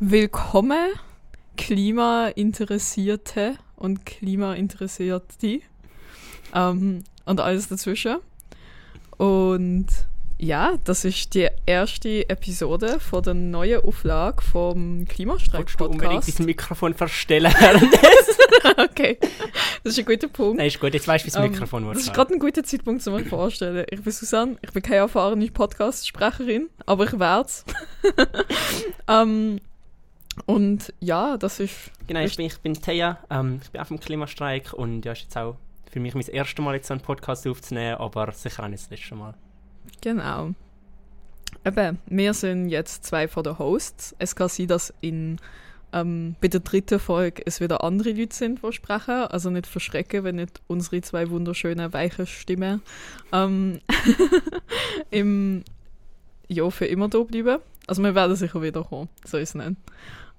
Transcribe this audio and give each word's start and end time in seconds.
Willkommen, 0.00 0.90
Klimainteressierte 1.56 3.56
und 3.74 4.06
Klimainteressierte 4.06 5.60
ähm, 6.54 7.02
und 7.24 7.40
alles 7.40 7.66
dazwischen. 7.66 8.18
Und 9.16 9.86
ja, 10.38 10.74
das 10.84 11.04
ist 11.04 11.34
die 11.34 11.48
erste 11.66 12.30
Episode 12.30 13.00
von 13.00 13.24
der 13.24 13.34
neuen 13.34 13.82
Auflage 13.82 14.40
vom 14.40 15.04
Klimastreik-Podcast. 15.04 15.80
Du 15.80 15.86
unbedingt 15.86 16.38
dein 16.38 16.46
Mikrofon 16.46 16.94
verstellen? 16.94 17.52
okay, 18.76 19.18
das 19.82 19.94
ist 19.94 19.98
ein 19.98 20.04
guter 20.04 20.28
Punkt. 20.28 20.58
Nein, 20.58 20.68
ist 20.68 20.78
gut, 20.78 20.94
jetzt 20.94 21.08
weißt 21.08 21.24
du, 21.24 21.26
wie 21.26 21.32
das 21.32 21.44
Ähm, 21.44 21.50
Mikrofon 21.50 21.88
Das 21.88 21.98
ist 21.98 22.06
wird. 22.06 22.14
gerade 22.14 22.34
ein 22.34 22.38
guter 22.38 22.62
Zeitpunkt, 22.62 23.04
um 23.04 23.14
mir 23.14 23.24
vorzustellen. 23.24 23.84
Ich 23.90 24.00
bin 24.00 24.12
Susanne, 24.12 24.58
ich 24.62 24.72
bin 24.72 24.80
keine 24.80 24.98
erfahrene 24.98 25.50
Podcast-Sprecherin, 25.50 26.68
aber 26.86 27.06
ich 27.06 27.18
werde 27.18 27.48
es. 27.48 27.64
ähm, 29.08 29.58
und 30.46 30.92
ja, 31.00 31.36
das 31.36 31.60
ist. 31.60 31.90
Genau, 32.06 32.20
ich 32.20 32.36
bin, 32.36 32.46
ich 32.46 32.58
bin 32.60 32.74
Thea, 32.74 33.18
ähm, 33.30 33.60
ich 33.62 33.70
bin 33.70 33.80
auch 33.80 33.86
vom 33.86 34.00
Klimastreik 34.00 34.72
und 34.72 35.04
ja, 35.04 35.12
ist 35.12 35.22
jetzt 35.22 35.36
auch 35.36 35.56
für 35.90 36.00
mich 36.00 36.14
mein 36.14 36.26
erstes 36.26 36.64
Mal 36.64 36.74
jetzt 36.74 36.88
so 36.88 36.94
einen 36.94 37.02
Podcast 37.02 37.46
aufzunehmen, 37.46 37.96
aber 37.96 38.32
sicher 38.32 38.64
auch 38.64 38.68
nicht 38.68 38.82
das 38.84 38.90
letzte 38.90 39.14
Mal. 39.14 39.34
Genau. 40.00 40.50
Eben, 41.64 41.98
wir 42.06 42.34
sind 42.34 42.68
jetzt 42.68 43.04
zwei 43.04 43.28
von 43.28 43.42
den 43.42 43.58
Hosts. 43.58 44.14
Es 44.18 44.36
kann 44.36 44.48
sein, 44.48 44.68
dass 44.68 44.92
in, 45.00 45.38
ähm, 45.92 46.36
bei 46.40 46.48
der 46.48 46.60
dritten 46.60 46.98
Folge 46.98 47.42
es 47.46 47.60
wieder 47.60 47.82
andere 47.82 48.12
Leute 48.12 48.34
sind, 48.34 48.62
die 48.62 48.72
sprechen. 48.72 49.14
Also 49.14 49.50
nicht 49.50 49.66
verschrecken, 49.66 50.24
wenn 50.24 50.36
nicht 50.36 50.60
unsere 50.66 51.00
zwei 51.00 51.30
wunderschönen, 51.30 51.92
weichen 51.92 52.26
Stimmen 52.26 52.82
ähm, 53.32 53.80
im, 55.10 55.64
ja, 56.48 56.68
für 56.70 56.86
immer 56.86 57.08
da 57.08 57.20
bleiben. 57.20 57.58
Also 57.86 58.02
wir 58.02 58.14
werden 58.14 58.36
sicher 58.36 58.62
wiederkommen, 58.62 59.08
so 59.24 59.38
ist 59.38 59.50
es 59.50 59.54
nicht. 59.54 59.76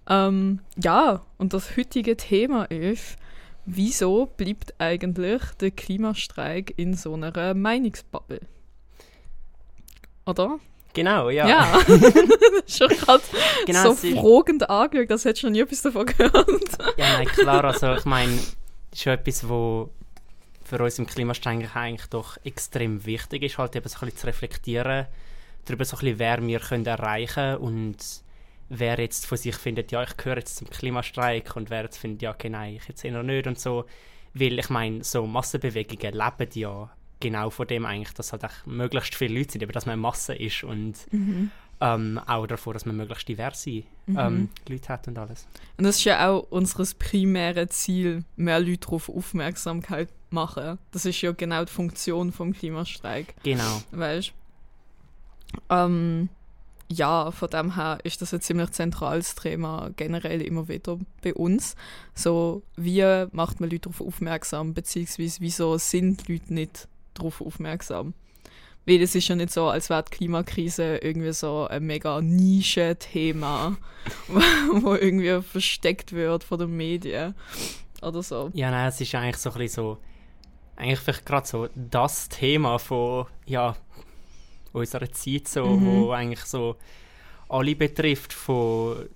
Ähm, 0.10 0.60
ja, 0.82 1.22
und 1.38 1.54
das 1.54 1.78
heutige 1.78 2.18
Thema 2.18 2.66
ist, 2.66 3.18
wieso 3.66 4.26
bleibt 4.26 4.74
eigentlich 4.80 5.42
der 5.62 5.72
Klimastreik 5.72 6.74
in 6.78 6.96
so 6.96 7.14
einer 7.14 7.54
Meinungsbubble? 7.54 8.42
Oder? 10.26 10.60
Genau, 10.94 11.30
ja. 11.30 11.48
Ja, 11.48 11.80
das 11.88 12.00
ist 12.66 12.78
schon 12.78 12.90
gerade 12.90 13.24
genau, 13.66 13.94
so 13.94 13.96
fragend 13.96 14.70
angeschaut, 14.70 15.12
das 15.12 15.26
hättest 15.26 15.44
du 15.44 15.48
noch 15.48 15.54
nie 15.54 15.62
etwas 15.62 15.84
davon 15.84 16.06
gehört. 16.08 16.78
Ja, 16.98 17.18
nein, 17.18 17.28
klar, 17.28 17.64
also 17.64 17.94
ich 17.94 18.06
meine, 18.06 18.36
das 18.36 18.46
ist 18.94 19.04
schon 19.04 19.14
etwas, 19.14 19.48
wo 19.48 19.92
für 20.64 20.84
uns 20.84 21.00
im 21.00 21.06
Klimastreik 21.06 21.76
eigentlich 21.76 22.10
doch 22.10 22.38
extrem 22.44 23.06
wichtig 23.06 23.44
ist, 23.44 23.58
halt 23.58 23.76
eben 23.76 23.88
so 23.88 23.98
ein 23.98 24.06
bisschen 24.06 24.18
zu 24.18 24.28
reflektieren, 24.28 25.06
darüber 25.66 25.86
so 25.86 25.98
ein 25.98 26.00
bisschen, 26.00 26.20
wer 26.20 26.46
wir 26.46 26.60
können 26.60 26.86
erreichen 26.86 27.58
und 27.58 27.98
wer 28.70 29.00
jetzt 29.00 29.26
von 29.26 29.38
sich 29.38 29.56
findet, 29.56 29.92
ja, 29.92 30.04
ich 30.04 30.16
gehöre 30.18 30.38
jetzt 30.38 30.58
zum 30.58 30.70
Klimastreik 30.70 31.56
und 31.56 31.70
wer 31.70 31.84
jetzt 31.84 31.98
findet, 31.98 32.22
ja, 32.22 32.32
okay, 32.32 32.50
nein, 32.50 32.76
ich 32.76 32.88
jetzt 32.88 33.04
eher 33.04 33.22
nicht 33.24 33.48
und 33.48 33.60
so. 33.60 33.86
Weil 34.34 34.60
ich 34.60 34.70
meine, 34.70 35.04
so 35.04 35.26
Massenbewegungen 35.26 36.14
leben 36.14 36.50
ja 36.54 36.90
genau 37.20 37.50
von 37.50 37.68
dem 37.68 37.86
eigentlich, 37.86 38.14
dass 38.14 38.32
halt 38.32 38.46
auch 38.46 38.66
möglichst 38.66 39.16
viele 39.16 39.38
Leute 39.38 39.54
sind, 39.54 39.64
eben 39.64 39.72
dass 39.72 39.86
man 39.86 40.00
Masse 40.00 40.36
ist 40.36 40.64
und 40.64 40.94
ähm, 41.82 42.20
auch 42.28 42.46
davon, 42.46 42.74
dass 42.74 42.86
man 42.86 42.96
möglichst 42.98 43.28
diverse 43.28 43.84
ähm, 44.08 44.50
Leute 44.68 44.90
hat 44.90 45.08
und 45.08 45.18
alles. 45.18 45.48
Und 45.78 45.86
das 45.86 45.98
ist 45.98 46.04
ja 46.04 46.30
auch 46.30 46.46
unser 46.50 46.86
primäres 46.98 47.70
Ziel, 47.70 48.24
mehr 48.36 48.60
Leute 48.60 48.78
darauf 48.80 49.10
Aufmerksamkeit 49.10 50.10
machen. 50.30 50.78
Das 50.92 51.06
ist 51.06 51.20
ja 51.22 51.32
genau 51.32 51.66
die 51.66 51.72
Funktion 51.72 52.32
vom 52.32 52.54
Klimastreik, 52.54 53.34
Genau. 53.44 53.82
weißt 53.92 54.34
ähm, 55.70 56.30
ja, 56.92 57.32
von 57.32 57.50
dem 57.50 57.76
her 57.76 58.00
ist 58.04 58.22
das 58.22 58.34
ein 58.34 58.42
ziemlich 58.42 58.72
zentrales 58.72 59.36
Thema 59.36 59.92
generell 59.96 60.42
immer 60.42 60.68
wieder 60.68 60.98
bei 61.22 61.34
uns. 61.34 61.76
So, 62.16 62.64
wie 62.76 63.26
macht 63.32 63.60
man 63.60 63.70
Leute 63.70 63.90
darauf 63.90 64.02
aufmerksam, 64.02 64.74
beziehungsweise 64.74 65.40
wieso 65.40 65.78
sind 65.78 66.28
Leute 66.28 66.54
nicht 66.54 66.88
darauf 67.14 67.42
aufmerksam? 67.42 68.14
Weil 68.86 69.04
es 69.04 69.14
ist 69.14 69.28
ja 69.28 69.36
nicht 69.36 69.52
so, 69.52 69.68
als 69.68 69.92
wäre 69.92 70.04
die 70.04 70.18
Klimakrise 70.18 70.98
irgendwie 70.98 71.34
so 71.34 71.68
ein 71.68 71.84
mega 71.84 72.22
Nische-Thema, 72.22 73.78
wo 74.82 74.96
irgendwie 74.96 75.44
versteckt 75.44 76.12
wird 76.14 76.44
von 76.44 76.58
den 76.58 76.76
Medien 76.76 77.36
oder 78.02 78.24
so. 78.24 78.50
Ja, 78.54 78.72
nein, 78.72 78.88
es 78.88 79.00
ist 79.00 79.14
eigentlich 79.14 79.38
so 79.38 79.52
ein 79.52 79.58
bisschen 79.60 79.84
so, 79.84 79.98
eigentlich 80.76 81.00
vielleicht 81.00 81.26
gerade 81.28 81.46
so 81.46 81.70
das 81.76 82.30
Thema 82.30 82.80
von, 82.80 83.28
ja, 83.46 83.76
unserer 84.74 85.12
Zeit 85.12 85.48
so, 85.48 85.66
Mhm. 85.66 85.86
wo 85.86 86.12
eigentlich 86.12 86.42
so 86.46 86.76
alle 87.50 87.76
betrifft, 87.76 88.34
von 88.34 89.08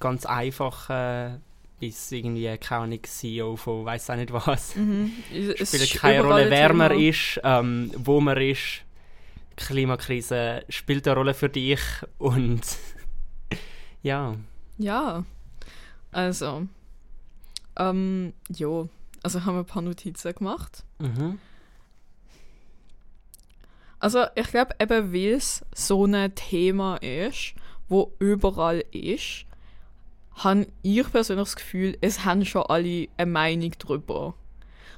ganz 0.00 0.26
einfachen 0.26 1.42
bis 1.78 2.10
irgendwie, 2.12 2.56
keine 2.58 2.82
Ahnung, 2.82 3.00
CEO 3.04 3.56
von 3.56 3.84
weiss 3.84 4.08
auch 4.10 4.16
nicht 4.16 4.32
was. 4.32 4.76
Mhm. 4.76 5.12
Es 5.30 5.68
Spielt 5.68 6.00
keine 6.00 6.22
Rolle, 6.22 6.50
wer 6.50 6.72
man 6.72 6.98
ist, 6.98 7.40
ähm, 7.44 7.90
wo 7.96 8.20
man 8.20 8.38
ist. 8.40 8.82
Die 9.58 9.64
Klimakrise 9.64 10.64
spielt 10.68 11.06
eine 11.06 11.16
Rolle 11.16 11.34
für 11.34 11.48
dich 11.48 11.80
und 12.18 12.60
ja, 14.02 14.36
Ja, 14.78 15.24
also, 16.12 16.66
ähm, 17.78 18.32
ja, 18.50 18.86
also 19.22 19.44
haben 19.44 19.54
wir 19.56 19.60
ein 19.60 19.66
paar 19.66 19.82
Notizen 19.82 20.34
gemacht. 20.34 20.84
mhm. 20.98 21.38
Also 24.06 24.22
ich 24.36 24.46
glaube 24.52 24.72
eben, 24.78 25.12
weil 25.12 25.32
es 25.32 25.64
so 25.74 26.04
ein 26.04 26.32
Thema 26.36 26.94
ist, 26.98 27.54
wo 27.88 28.12
überall 28.20 28.84
ist, 28.92 29.46
habe 30.36 30.68
ich 30.84 31.10
persönlich 31.10 31.46
das 31.46 31.56
Gefühl, 31.56 31.98
es 32.00 32.24
haben 32.24 32.44
schon 32.44 32.62
alle 32.62 33.08
eine 33.16 33.32
Meinung 33.32 33.72
drüber. 33.72 34.34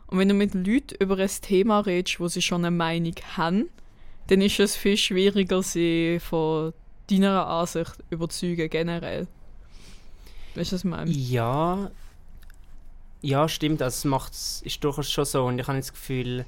Und 0.09 0.19
wenn 0.19 0.29
du 0.29 0.35
mit 0.35 0.53
Leuten 0.53 0.95
über 1.01 1.17
ein 1.17 1.31
Thema 1.41 1.81
redest, 1.81 2.21
wo 2.21 2.29
sie 2.29 2.43
schon 2.43 2.67
eine 2.67 2.77
Meinung 2.77 3.15
haben, 3.35 3.71
dann 4.27 4.43
ist 4.43 4.61
es 4.61 4.77
viel 4.77 4.99
schwieriger, 4.99 5.63
sie 5.63 6.21
von 6.21 6.75
deiner 7.09 7.47
Ansicht 7.47 7.95
überzeugen 8.11 8.69
generell. 8.69 9.27
Weißt 10.55 10.73
du, 10.73 10.75
was 10.75 10.85
ich 10.85 10.91
meine? 10.91 11.11
Ja, 11.11 11.91
ja, 13.23 13.49
stimmt. 13.49 13.81
Also 13.81 14.15
es 14.31 14.61
ist 14.67 14.85
durchaus 14.85 15.11
schon 15.11 15.25
so. 15.25 15.47
Und 15.47 15.59
ich 15.59 15.67
habe 15.67 15.79
das 15.79 15.95
Gefühl, 15.95 16.45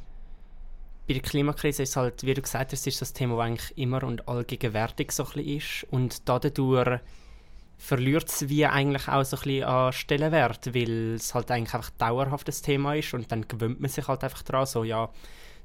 bei 1.10 1.14
der 1.14 1.22
Klimakrise 1.22 1.82
ist 1.82 1.96
halt, 1.96 2.24
wie 2.24 2.34
du 2.34 2.40
gesagt 2.40 2.70
hast, 2.70 2.86
ist 2.86 3.00
das 3.00 3.12
Thema, 3.12 3.34
das 3.34 3.46
eigentlich 3.46 3.76
immer 3.78 4.04
und 4.04 4.28
allgegenwärtig 4.28 5.10
so 5.10 5.24
ein 5.24 5.32
bisschen 5.32 5.56
ist. 5.56 5.86
Und 5.90 6.28
dadurch 6.28 7.00
verliert 7.78 8.28
es 8.28 8.48
wie 8.48 8.64
eigentlich 8.64 9.08
auch 9.08 9.24
so 9.24 9.36
ein 9.36 9.42
bisschen 9.42 9.64
an 9.64 9.92
Stellenwert, 9.92 10.72
weil 10.72 11.14
es 11.14 11.34
halt 11.34 11.50
eigentlich 11.50 11.74
einfach 11.74 11.90
dauerhaftes 11.98 12.62
Thema 12.62 12.94
ist 12.94 13.12
und 13.12 13.32
dann 13.32 13.48
gewöhnt 13.48 13.80
man 13.80 13.90
sich 13.90 14.06
halt 14.06 14.22
einfach 14.22 14.42
dran, 14.42 14.66
so 14.66 14.84
ja, 14.84 15.10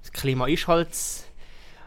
das 0.02 0.12
Klima 0.14 0.48
ist 0.48 0.68
halt 0.68 0.90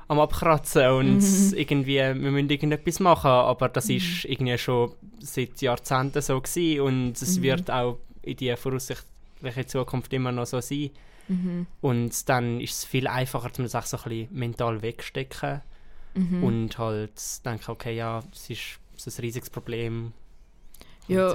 am 0.07 0.21
Abkratzen 0.21 0.91
und 0.93 1.53
irgendwie, 1.57 1.97
wir 1.97 2.15
müssen 2.15 2.51
irgendetwas 2.51 3.01
machen, 3.01 3.29
aber 3.29 3.69
das 3.71 3.91
ist 3.91 4.25
irgendwie 4.25 4.57
schon 4.57 4.93
seit 5.19 5.61
Jahrzehnten 5.61 6.23
so 6.23 6.41
gewesen 6.41 6.81
und 6.83 7.21
es 7.21 7.43
wird 7.43 7.73
auch 7.73 7.99
in 8.23 8.37
die 8.37 8.55
voraussichtliche 8.55 9.67
Zukunft 9.67 10.13
immer 10.13 10.31
noch 10.31 10.47
so 10.47 10.61
sein. 10.61 10.91
Und 11.81 12.29
dann 12.29 12.61
ist 12.61 12.73
es 12.73 12.85
viel 12.85 13.07
einfacher, 13.07 13.49
dass 13.49 13.59
man 13.59 13.69
sich 13.69 13.83
so 13.83 13.97
ein 13.99 14.03
bisschen 14.05 14.29
mental 14.35 14.83
wegstecken 14.83 15.61
und 16.43 16.79
halt 16.79 17.45
denken, 17.45 17.71
okay, 17.71 17.95
ja, 17.95 18.23
es 18.33 18.51
ist 18.51 18.79
so 18.97 19.11
ein 19.11 19.21
riesiges 19.21 19.51
Problem. 19.51 20.13
Ja. 21.07 21.31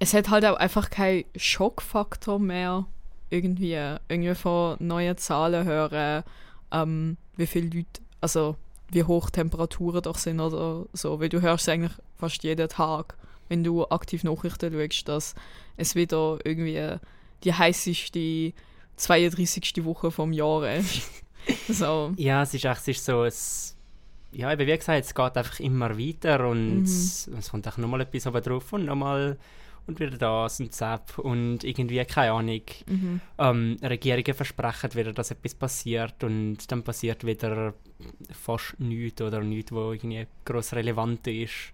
es 0.00 0.14
hat 0.14 0.30
halt 0.30 0.44
auch 0.46 0.56
einfach 0.56 0.90
keinen 0.90 1.24
Schockfaktor 1.36 2.38
mehr, 2.38 2.86
irgendwie, 3.28 3.78
irgendwie 4.08 4.34
von 4.34 4.76
neuen 4.80 5.16
Zahlen 5.18 5.66
hören, 5.66 6.24
ähm, 6.72 7.16
wie 7.36 7.46
viele 7.46 7.66
Leute, 7.66 8.00
also 8.20 8.56
wie 8.90 9.04
hoch 9.04 9.30
Temperaturen 9.30 10.02
doch 10.02 10.16
sind 10.18 10.40
oder 10.40 10.86
so, 10.94 11.20
weil 11.20 11.28
du 11.28 11.42
hörst 11.42 11.68
eigentlich 11.68 11.92
fast 12.16 12.42
jeden 12.42 12.68
Tag, 12.68 13.16
wenn 13.48 13.62
du 13.62 13.86
aktiv 13.88 14.24
Nachrichten 14.24 14.72
schaust, 14.72 15.08
dass 15.08 15.34
es 15.76 15.94
wieder 15.94 16.38
irgendwie 16.44 16.96
die 17.44 17.52
heißeste 17.52 18.52
32. 19.00 19.84
Woche 19.84 20.10
vom 20.10 20.32
Jahr 20.32 20.76
ist. 20.76 21.10
so. 21.68 22.12
Ja, 22.16 22.42
es 22.42 22.54
ist 22.54 22.64
echt 22.64 22.80
es 22.80 22.88
ist 22.88 23.04
so, 23.04 23.24
es, 23.24 23.76
ja, 24.32 24.52
eben 24.52 24.66
wie 24.66 24.76
gesagt, 24.76 25.04
es 25.04 25.14
geht 25.14 25.36
einfach 25.36 25.60
immer 25.60 25.98
weiter 25.98 26.48
und 26.48 26.84
es 26.84 27.28
kommt 27.50 27.66
auch 27.66 27.78
nochmal 27.78 28.02
etwas 28.02 28.26
oben 28.26 28.42
drauf 28.42 28.72
und 28.72 28.84
nochmal 28.84 29.38
und 29.86 29.98
wieder 29.98 30.18
das 30.18 30.60
und 30.60 30.72
Zap 30.72 31.18
und 31.18 31.64
irgendwie, 31.64 32.04
keine 32.04 32.32
Ahnung, 32.32 32.62
ähm, 33.38 33.76
Regierungen 33.82 34.34
versprechen 34.34 34.94
wieder, 34.94 35.12
dass 35.12 35.30
etwas 35.30 35.54
passiert 35.54 36.22
und 36.22 36.58
dann 36.70 36.82
passiert 36.82 37.24
wieder 37.24 37.74
fast 38.30 38.78
nichts 38.78 39.22
oder 39.22 39.40
nichts, 39.40 39.72
wo 39.72 39.92
irgendwie 39.92 40.26
gross 40.44 40.74
relevant 40.74 41.26
ist. 41.26 41.72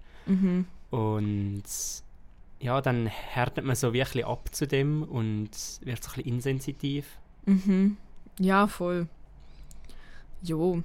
Und 0.90 1.64
ja, 2.60 2.80
dann 2.80 3.06
härtet 3.06 3.64
man 3.64 3.76
so 3.76 3.92
wirklich 3.92 4.26
ab 4.26 4.54
zu 4.54 4.66
dem 4.66 5.02
und 5.02 5.50
wird 5.50 6.02
so 6.02 6.10
ein 6.10 6.14
bisschen 6.16 6.24
insensitiv. 6.24 7.06
Mhm. 7.44 7.96
Ja, 8.38 8.66
voll. 8.66 9.08
Jo. 10.42 10.82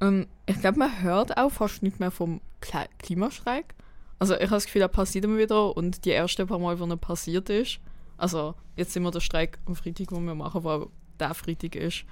Ähm, 0.00 0.26
ich 0.46 0.60
glaube, 0.60 0.78
man 0.78 1.02
hört 1.02 1.36
auch 1.36 1.50
fast 1.50 1.82
nicht 1.82 2.00
mehr 2.00 2.10
vom 2.10 2.40
Kle 2.60 2.86
Klimastreik. 2.98 3.74
Also 4.18 4.34
ich 4.34 4.42
habe 4.42 4.56
das 4.56 4.66
Gefühl, 4.66 4.82
er 4.82 4.88
passiert 4.88 5.24
immer 5.24 5.38
wieder 5.38 5.76
und 5.76 6.04
die 6.04 6.10
ersten 6.10 6.46
paar 6.46 6.58
Mal, 6.58 6.80
wo 6.80 6.86
er 6.86 6.96
passiert 6.96 7.50
ist, 7.50 7.80
also 8.16 8.54
jetzt 8.76 8.92
sind 8.92 9.04
wir 9.04 9.12
der 9.12 9.20
Streik 9.20 9.58
am 9.66 9.76
Freitag, 9.76 10.10
wo 10.10 10.18
wir 10.18 10.34
machen, 10.34 10.64
wo 10.64 10.90
der 11.20 11.34
Freitag 11.34 11.76
ist. 11.76 12.04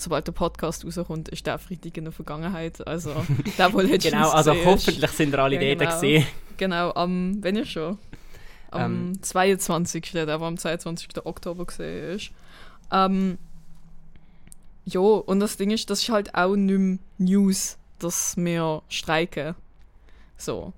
Sobald 0.00 0.28
der 0.28 0.32
Podcast 0.32 0.84
rauskommt, 0.84 1.28
ist 1.28 1.44
der 1.44 1.58
Freitag 1.58 1.96
in 1.96 2.04
der 2.04 2.12
Vergangenheit. 2.12 2.86
Also 2.86 3.12
der, 3.58 3.72
wo 3.72 3.80
letztens 3.80 4.04
Genau, 4.12 4.30
also 4.30 4.54
hoffentlich 4.64 5.10
sind 5.10 5.34
ihr 5.34 5.38
alle 5.40 5.56
Ja, 5.56 5.74
dort 5.74 5.78
genau. 5.80 5.92
gesehen. 5.92 6.26
Genau, 6.56 6.92
am, 6.94 7.42
wenn 7.42 7.56
ich 7.56 7.72
schon. 7.72 7.98
Am 8.70 9.10
Ähm. 9.14 9.22
22. 9.22 10.12
Der 10.12 10.28
aber 10.28 10.46
am 10.46 10.56
22. 10.56 11.08
Oktober 11.26 11.64
gesehen 11.66 12.14
ist. 12.14 12.30
Ähm, 12.92 13.38
ja, 14.84 15.00
und 15.00 15.40
das 15.40 15.56
Ding 15.56 15.70
ist, 15.72 15.90
das 15.90 16.02
ist 16.02 16.10
halt 16.10 16.32
auch 16.34 16.54
nicht 16.54 16.78
mehr 16.78 16.98
News, 17.18 17.76
dass 17.98 18.36
wir 18.36 18.82
streiken. 18.88 19.56
So. 20.36 20.72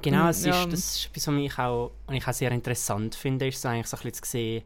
Genau, 0.00 0.26
Mm, 0.26 0.28
es 0.28 0.44
ja. 0.44 0.62
ist, 0.62 0.72
das 0.72 0.80
ist 0.80 1.06
etwas, 1.06 1.26
was 1.26 1.34
ich 1.34 1.58
auch, 1.58 1.90
was 2.06 2.16
ich 2.16 2.26
auch 2.28 2.32
sehr 2.32 2.52
interessant 2.52 3.16
finde, 3.16 3.48
ist 3.48 3.60
so 3.60 3.68
eigentlich 3.68 3.88
so 3.88 3.96
ein 3.96 4.02
bisschen 4.04 4.22
zu 4.22 4.30
sehen, 4.30 4.62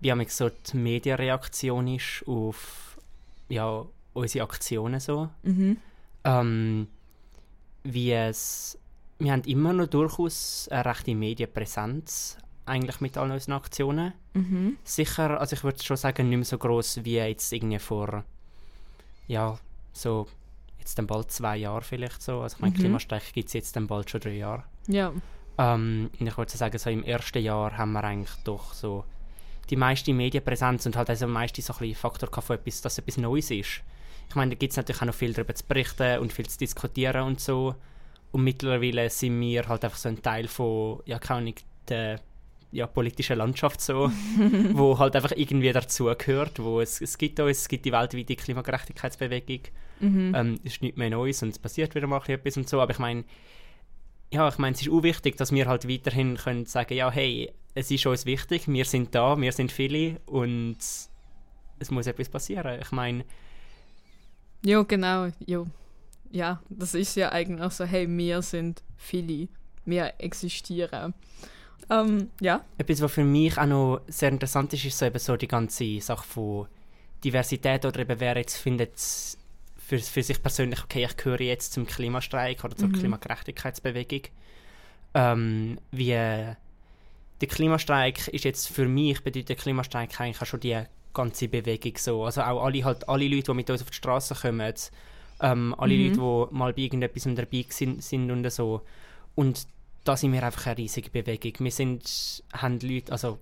wie 0.00 0.26
so 0.28 0.48
die 0.48 0.76
Medienreaktion 0.76 1.86
ist 1.88 2.24
auf 2.26 2.95
ja, 3.48 3.84
unsere 4.12 4.44
Aktionen 4.44 5.00
so. 5.00 5.28
Mhm. 5.42 5.76
Ähm, 6.24 6.88
wie 7.84 8.12
es, 8.12 8.78
wir 9.18 9.32
haben 9.32 9.42
immer 9.42 9.72
noch 9.72 9.86
durchaus 9.86 10.68
eine 10.70 10.84
rechte 10.84 11.14
Medienpräsenz 11.14 12.38
eigentlich 12.64 13.00
mit 13.00 13.16
all 13.16 13.30
unseren 13.30 13.52
Aktionen. 13.52 14.12
Mhm. 14.34 14.76
Sicher, 14.82 15.40
also 15.40 15.54
ich 15.54 15.62
würde 15.62 15.82
schon 15.82 15.96
sagen, 15.96 16.28
nicht 16.28 16.36
mehr 16.38 16.44
so 16.44 16.58
groß 16.58 17.04
wie 17.04 17.16
jetzt 17.16 17.52
irgendwie 17.52 17.78
vor, 17.78 18.24
ja, 19.28 19.58
so 19.92 20.26
jetzt 20.78 20.98
dann 20.98 21.06
bald 21.06 21.30
zwei 21.30 21.56
Jahre 21.56 21.82
vielleicht 21.82 22.22
so. 22.22 22.40
Also 22.40 22.56
ich 22.56 22.60
meine, 22.60 22.74
Mhm. 22.74 22.78
Klimastreik 22.78 23.32
gibt 23.32 23.48
es 23.48 23.52
jetzt 23.54 23.76
dann 23.76 23.86
bald 23.86 24.10
schon 24.10 24.20
drei 24.20 24.36
Jahre. 24.36 24.64
Ja. 24.88 25.12
Ähm, 25.58 26.10
und 26.18 26.26
ich 26.26 26.36
würde 26.36 26.56
sagen, 26.56 26.78
so 26.78 26.90
im 26.90 27.02
ersten 27.04 27.38
Jahr 27.42 27.76
haben 27.78 27.92
wir 27.92 28.04
eigentlich 28.04 28.34
doch 28.44 28.74
so 28.74 29.04
die 29.70 29.76
meiste 29.76 30.12
Medienpräsenz 30.12 30.86
und 30.86 30.96
halt 30.96 31.10
also 31.10 31.24
am 31.26 31.32
meisten 31.32 31.62
so 31.62 31.72
ein 31.74 31.78
bisschen 31.80 31.94
Faktor 31.96 32.30
von 32.42 32.56
etwas, 32.56 32.80
dass 32.82 32.98
etwas 32.98 33.16
Neues 33.16 33.50
ist. 33.50 33.82
Ich 34.28 34.34
meine, 34.34 34.50
da 34.52 34.56
gibt 34.56 34.72
es 34.72 34.76
natürlich 34.76 35.02
auch 35.02 35.06
noch 35.06 35.14
viel 35.14 35.32
darüber 35.32 35.54
zu 35.54 35.64
berichten 35.64 36.18
und 36.18 36.32
viel 36.32 36.48
zu 36.48 36.58
diskutieren 36.58 37.22
und 37.22 37.40
so. 37.40 37.74
Und 38.32 38.44
mittlerweile 38.44 39.08
sind 39.08 39.40
wir 39.40 39.68
halt 39.68 39.84
einfach 39.84 39.98
so 39.98 40.08
ein 40.08 40.20
Teil 40.20 40.48
von, 40.48 41.00
ja, 41.06 41.18
keine 41.18 41.38
Ahnung, 41.38 41.54
der 41.88 42.20
ja, 42.72 42.86
politischen 42.86 43.38
Landschaft 43.38 43.80
so, 43.80 44.10
wo 44.72 44.98
halt 44.98 45.16
einfach 45.16 45.32
irgendwie 45.34 45.72
dazugehört, 45.72 46.58
wo 46.58 46.80
es, 46.80 47.00
es 47.00 47.16
gibt 47.16 47.38
uns, 47.40 47.58
es 47.58 47.68
gibt 47.68 47.84
die 47.84 47.92
weltweite 47.92 48.36
Klimagerechtigkeitsbewegung, 48.36 49.60
Mhm. 49.98 50.34
ähm, 50.34 50.60
ist 50.62 50.82
nicht 50.82 50.98
mehr 50.98 51.08
Neues 51.08 51.42
und 51.42 51.48
es 51.48 51.58
passiert 51.58 51.94
wieder 51.94 52.06
mal 52.06 52.20
etwas 52.26 52.58
und 52.58 52.68
so, 52.68 52.82
aber 52.82 52.92
ich 52.92 52.98
meine, 52.98 53.24
ja, 54.30 54.46
ich 54.48 54.58
meine, 54.58 54.74
es 54.74 54.82
ist 54.82 54.90
auch 54.90 55.02
wichtig, 55.02 55.36
dass 55.38 55.52
wir 55.52 55.66
halt 55.66 55.88
weiterhin 55.88 56.36
können 56.36 56.66
sagen, 56.66 56.94
ja, 56.94 57.10
hey, 57.10 57.50
es 57.76 57.90
ist 57.90 58.06
uns 58.06 58.24
wichtig, 58.24 58.66
wir 58.68 58.84
sind 58.86 59.14
da, 59.14 59.38
wir 59.38 59.52
sind 59.52 59.70
viele 59.70 60.18
und 60.24 60.78
es 61.78 61.90
muss 61.90 62.06
etwas 62.06 62.28
passieren. 62.30 62.80
Ich 62.80 62.90
meine, 62.90 63.24
Ja, 64.64 64.82
genau. 64.82 65.28
Ja. 65.46 65.64
ja, 66.32 66.62
das 66.70 66.94
ist 66.94 67.14
ja 67.16 67.30
eigentlich 67.30 67.60
auch 67.60 67.70
so, 67.70 67.84
hey, 67.84 68.08
wir 68.08 68.40
sind 68.40 68.82
viele. 68.96 69.48
Wir 69.84 70.14
existieren. 70.18 71.12
Ähm, 71.90 72.30
ja. 72.40 72.64
etwas, 72.78 73.02
was 73.02 73.12
für 73.12 73.24
mich 73.24 73.58
auch 73.58 73.66
noch 73.66 74.00
sehr 74.08 74.30
interessant 74.30 74.72
ist, 74.72 74.84
ist 74.86 74.98
so 74.98 75.04
eben 75.04 75.18
so 75.18 75.36
die 75.36 75.46
ganze 75.46 76.00
Sache 76.00 76.26
von 76.26 76.66
Diversität 77.22 77.84
oder 77.84 78.00
eben 78.00 78.18
wer 78.18 78.36
jetzt 78.38 78.56
findet 78.56 78.92
für, 79.76 79.98
für 79.98 80.22
sich 80.22 80.42
persönlich, 80.42 80.82
okay, 80.82 81.04
ich 81.04 81.16
gehöre 81.16 81.42
jetzt 81.42 81.74
zum 81.74 81.86
Klimastreik 81.86 82.64
oder 82.64 82.74
zur 82.74 82.88
Mhm. 82.88 82.94
Klimagerechtigkeitsbewegung. 82.94 84.22
Ähm, 85.14 85.78
wie 85.92 86.56
der 87.40 87.48
Klimastreik 87.48 88.28
ist 88.28 88.44
jetzt 88.44 88.68
für 88.68 88.86
mich, 88.86 89.22
bedeutet 89.22 89.50
der 89.50 89.56
Klimastreik 89.56 90.20
eigentlich 90.20 90.40
auch 90.42 90.46
schon 90.46 90.60
die 90.60 90.78
ganze 91.12 91.48
Bewegung 91.48 91.92
so. 91.96 92.24
Also 92.24 92.42
auch 92.42 92.64
alle, 92.64 92.84
halt, 92.84 93.08
alle 93.08 93.28
Leute, 93.28 93.52
die 93.52 93.54
mit 93.54 93.70
uns 93.70 93.82
auf 93.82 93.90
die 93.90 93.96
Straße 93.96 94.34
kommen, 94.34 94.72
ähm, 95.40 95.74
alle 95.78 95.94
Mhm. 95.94 96.02
Leute, 96.14 96.48
die 96.50 96.54
mal 96.56 96.72
bei 96.72 96.82
irgendetwas 96.82 97.24
dabei 97.34 97.64
sind, 97.68 98.02
sind 98.02 98.30
und 98.30 98.50
so. 98.50 98.82
Und 99.34 99.66
da 100.04 100.16
sind 100.16 100.32
wir 100.32 100.42
einfach 100.42 100.66
eine 100.66 100.78
riesige 100.78 101.10
Bewegung. 101.10 101.52
Wir 101.58 101.70
sind, 101.72 102.42
haben 102.52 102.78
Leute, 102.80 103.12
also 103.12 103.38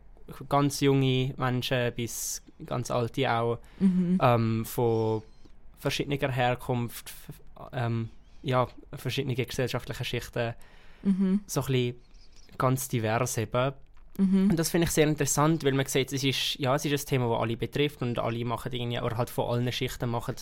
ganz 0.49 0.81
junge 0.81 1.35
Menschen 1.37 1.93
bis 1.95 2.43
ganz 2.65 2.91
alte 2.91 3.31
auch, 3.31 3.59
Mhm. 3.79 4.19
ähm, 4.21 4.65
von 4.65 5.23
verschiedener 5.79 6.33
Herkunft, 6.33 7.13
ähm, 7.73 8.09
ja, 8.43 8.67
verschiedene 8.95 9.35
gesellschaftliche 9.35 10.05
Schichten, 10.05 10.55
Mhm. 11.03 11.41
so 11.47 11.61
ein 11.61 11.67
bisschen 11.67 11.97
ganz 12.57 12.89
divers 12.89 13.37
eben. 13.37 13.73
Mhm. 14.19 14.51
Und 14.51 14.57
das 14.59 14.71
finde 14.71 14.87
ich 14.87 14.91
sehr 14.93 15.07
interessant, 15.07 15.65
weil 15.65 15.73
man 15.73 15.87
sieht, 15.87 16.13
es 16.13 16.23
ist, 16.23 16.55
ja, 16.59 16.75
es 16.75 16.85
ist 16.85 16.93
ein 17.05 17.07
Thema, 17.09 17.29
das 17.31 17.41
alle 17.41 17.57
betrifft 17.57 18.01
und 18.03 18.19
alle 18.19 18.45
machen 18.45 18.73
irgendwie, 18.73 19.01
oder 19.01 19.17
halt 19.17 19.31
von 19.31 19.49
allen 19.51 19.73
Schichten 19.73 20.09
machen 20.11 20.37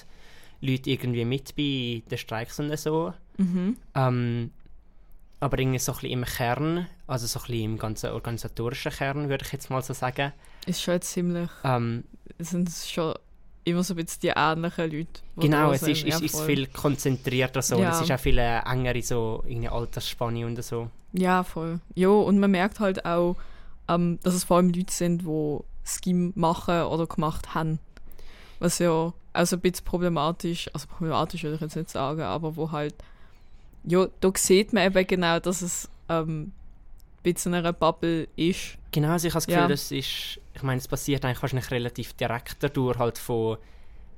Leute 0.60 0.90
irgendwie 0.90 1.24
mit 1.24 1.56
bei 1.56 2.02
den 2.08 2.19
Streiks 2.19 2.60
und 2.60 2.76
so. 2.78 3.12
Mhm. 3.38 3.76
Ähm, 3.94 4.50
aber 5.40 5.58
irgendwie 5.58 5.78
so 5.80 5.92
ein 5.92 5.96
bisschen 5.96 6.10
im 6.20 6.24
Kern, 6.24 6.86
also 7.08 7.26
so 7.26 7.40
ein 7.40 7.46
bisschen 7.46 7.64
im 7.64 7.78
ganzen 7.78 8.10
organisatorischen 8.10 8.92
Kern, 8.92 9.28
würde 9.28 9.44
ich 9.44 9.52
jetzt 9.52 9.70
mal 9.70 9.82
so 9.82 9.92
sagen. 9.92 10.32
Ist 10.66 10.82
schon 10.82 11.00
ziemlich. 11.00 11.50
Ähm, 11.64 12.04
Es 12.38 12.50
sind 12.50 12.70
schon 12.70 13.14
immer 13.64 13.82
so 13.82 13.94
ein 13.94 13.96
bisschen 14.04 14.20
die 14.22 14.32
ähnlichen 14.36 14.90
Leute. 14.90 15.20
genau, 15.36 15.72
es 15.72 15.82
ist, 15.82 16.04
ist, 16.04 16.20
ist 16.20 16.40
viel 16.42 16.66
konzentrierter 16.69 17.62
so 17.62 17.76
und 17.76 17.82
Ja. 17.82 17.90
es 17.90 18.02
ist 18.02 18.10
auch 18.12 18.20
viel 18.20 18.38
äh, 18.38 18.58
engere 18.60 19.02
so 19.02 19.42
Altersspanne 19.69 20.46
und 20.46 20.62
so. 20.62 20.90
Ja, 21.12 21.42
voll. 21.42 21.80
Ja, 21.94 22.08
und 22.08 22.38
man 22.38 22.50
merkt 22.52 22.78
halt 22.80 23.04
auch, 23.04 23.36
ähm, 23.94 24.18
dass 24.22 24.34
es 24.34 24.44
vor 24.44 24.58
allem 24.58 24.70
Leute 24.70 24.92
sind, 24.92 25.22
die 25.22 25.58
Scheme 25.84 26.32
machen 26.34 26.82
oder 26.84 27.06
gemacht 27.06 27.54
haben. 27.54 27.78
Was 28.58 28.78
ja 28.78 29.12
also 29.32 29.56
ein 29.56 29.60
bisschen 29.60 29.84
problematisch, 29.84 30.70
also 30.72 30.86
problematisch 30.86 31.42
würde 31.42 31.56
ich 31.56 31.60
jetzt 31.62 31.76
nicht 31.76 31.90
sagen, 31.90 32.20
aber 32.22 32.56
wo 32.56 32.70
halt, 32.70 32.94
ja, 33.84 34.06
da 34.20 34.30
sieht 34.36 34.72
man 34.72 34.84
eben 34.84 35.06
genau, 35.06 35.38
dass 35.40 35.62
es 35.62 35.88
ähm, 36.08 36.42
ein 36.42 36.52
bisschen 37.22 37.54
eine 37.54 37.72
Bubble 37.72 38.28
ist. 38.36 38.76
Genau, 38.92 39.08
also 39.10 39.26
ich 39.26 39.34
habe 39.34 39.38
das 39.38 39.46
Gefühl, 39.46 39.62
Ja. 39.62 39.68
das 39.68 39.90
ist, 39.90 40.38
ich 40.54 40.62
meine, 40.62 40.78
es 40.78 40.86
passiert 40.86 41.24
eigentlich 41.24 41.40
wahrscheinlich 41.42 41.70
relativ 41.70 42.12
direkt 42.12 42.56
dadurch 42.62 42.98
halt 42.98 43.18
von 43.18 43.56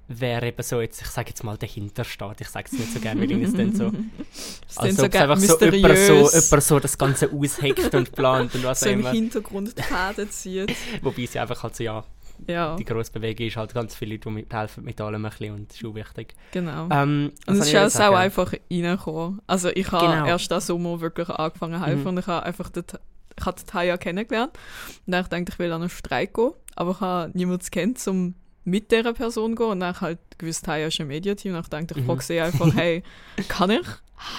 wer 0.09 0.43
eben 0.43 0.62
so 0.62 0.81
jetzt, 0.81 1.01
ich 1.01 1.09
sage 1.09 1.31
jetzt 1.31 1.43
mal, 1.45 1.56
dahinter 1.56 2.05
steht. 2.05 2.41
Ich 2.41 2.49
sage 2.49 2.67
es 2.71 2.79
nicht 2.79 2.93
so 2.93 3.01
gerne, 3.01 3.21
weil 3.23 3.43
es 3.43 3.53
dann 3.55 3.75
so, 3.75 3.87
Es 4.69 4.77
als 4.79 4.97
sind 4.97 5.05
ob 5.05 5.12
es 5.12 5.12
sogar 5.15 5.23
einfach 5.23 5.39
so 5.39 5.65
jemand, 5.65 5.99
so 5.99 6.15
mysteriös 6.15 6.45
jemand 6.51 6.62
so 6.65 6.81
das 6.81 6.99
Ganze 6.99 7.31
ausheckt 7.33 7.94
und 7.94 8.13
plant 8.13 8.55
und 8.55 8.65
was 8.65 8.81
so 8.81 8.87
auch 8.89 8.93
im 8.93 9.01
immer. 9.01 9.11
Hintergrund 9.13 9.77
die 9.79 9.82
Fäden 9.82 10.31
zieht. 10.31 10.77
Wobei 11.03 11.27
sie 11.27 11.39
einfach 11.39 11.63
halt 11.63 11.77
so, 11.77 11.84
ja, 11.84 12.05
Ja, 12.49 12.77
die 12.77 12.84
grosse 12.84 13.13
Bewegung 13.13 13.46
ist 13.46 13.56
halt 13.56 13.73
ganz 13.73 13.94
viele 13.94 14.15
Leute, 14.17 14.29
die 14.29 14.34
mithelfen 14.34 14.84
mit 14.84 15.01
allem 15.01 15.25
ein 15.25 15.31
bisschen 15.31 15.55
und 15.55 15.70
das 15.70 15.77
ist 15.79 15.84
auch 15.87 15.94
wichtig. 15.94 16.34
genau. 16.53 16.89
Ähm, 16.91 17.32
Und 17.46 17.55
es 17.58 17.67
ist 17.69 17.73
ich 17.96 18.01
auch 18.03 18.15
einfach 18.15 18.53
reingekommen. 18.70 19.41
Also 19.46 19.69
ich 19.70 19.91
habe 19.93 20.06
Genau. 20.06 20.27
erst 20.27 20.51
diesen 20.51 20.61
Sommer 20.61 21.01
wirklich 21.01 21.29
angefangen 21.31 21.81
zu 21.81 21.87
helfen 21.87 22.01
Mhm. 22.03 22.06
und 22.08 22.19
ich 22.19 22.27
habe 22.27 22.44
einfach 22.44 22.69
den, 22.70 22.84
ich 23.39 23.46
habe 23.46 23.65
Taya 23.65 23.96
kennengelernt. 23.96 24.53
Und 25.06 25.13
dann 25.13 25.25
habe 25.25 25.27
ich 25.27 25.31
gedacht, 25.31 25.49
ich 25.55 25.58
will 25.61 25.73
an 25.73 25.81
einen 25.82 25.91
Streik 25.91 26.34
gehen, 26.34 26.51
aber 26.77 26.91
ich 26.93 27.01
habe 27.01 27.31
niemanden 27.34 27.67
kennt, 27.70 28.06
um 28.08 28.34
mit 28.65 28.91
dieser 28.91 29.13
Person 29.13 29.55
gehen. 29.56 29.67
Und 29.67 29.81
dann 29.81 30.01
halt 30.01 30.19
gewusst, 30.39 30.65
Taya 30.65 30.87
ist 30.89 31.01
ein 31.01 31.06
Mediateam 31.06 31.55
und 31.55 31.61
ich 31.61 31.69
dachte, 31.69 31.94
ich 31.94 32.03
Mhm. 32.03 32.06
frage 32.06 32.23
sie 32.23 32.41
einfach, 32.41 32.73
hey, 32.75 33.03
kann 33.49 33.71
ich 33.71 33.87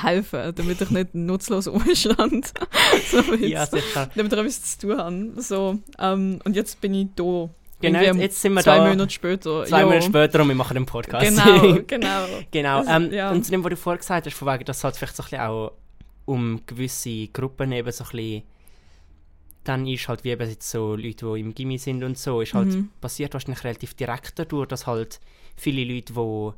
helfen, 0.01 0.53
damit 0.55 0.81
ich 0.81 0.89
nicht 0.89 1.13
nutzlos 1.15 1.67
umstand? 1.67 2.53
so 3.11 3.21
bisschen. 3.21 3.47
Ja, 3.49 3.65
sicher. 3.65 4.09
damit 4.15 4.33
ich 4.33 4.39
etwas 4.39 4.77
zu 4.77 4.87
tun 4.87 4.97
habe. 4.97 5.41
So, 5.41 5.79
ähm, 5.99 6.39
und 6.43 6.55
jetzt 6.55 6.81
bin 6.81 6.93
ich 6.93 7.07
da. 7.15 7.49
Genau, 7.81 7.99
jetzt 7.99 8.41
sind 8.41 8.53
wir 8.53 8.61
zwei 8.63 8.77
da. 8.77 8.87
Monate 8.87 9.11
später. 9.13 9.65
Zwei 9.65 9.81
Ja. 9.81 9.85
Monate 9.85 10.05
später 10.05 10.41
und 10.41 10.47
wir 10.47 10.55
machen 10.55 10.73
den 10.75 10.85
Podcast. 10.85 11.27
Genau, 11.27 11.77
genau. 11.85 12.25
genau. 12.49 12.77
Also, 12.79 12.89
ähm, 12.91 13.11
ja. 13.13 13.29
Und 13.31 13.43
zu 13.43 13.51
dem, 13.51 13.63
was 13.63 13.69
du 13.69 13.75
vorher 13.77 13.97
gesagt 13.99 14.25
hast, 14.25 14.33
von 14.33 14.47
wegen, 14.47 14.65
dass 14.65 14.83
halt 14.83 14.95
vielleicht 14.95 15.15
so 15.17 15.23
ein 15.23 15.29
bisschen 15.29 15.41
auch 15.41 15.71
um 16.23 16.61
gewisse 16.65 17.27
Gruppen 17.27 17.71
eben 17.73 17.91
so 17.91 18.05
ein 18.05 18.09
bisschen 18.09 18.43
dann 19.67 19.85
ist 19.87 20.07
halt 20.07 20.23
wie 20.23 20.29
eben 20.31 20.49
jetzt 20.49 20.69
so 20.69 20.95
Leute, 20.95 21.33
die 21.33 21.39
im 21.41 21.53
Gimmi 21.53 21.77
sind 21.77 22.03
und 22.03 22.17
so, 22.17 22.41
ist 22.41 22.53
halt 22.53 22.69
Mhm. 22.69 22.89
passiert 23.01 23.33
wahrscheinlich 23.33 23.63
relativ 23.63 23.93
direkt 23.93 24.39
dadurch, 24.39 24.67
dass 24.67 24.87
halt 24.87 25.19
viele 25.57 25.83
Leute, 25.83 26.13
die 26.13 26.51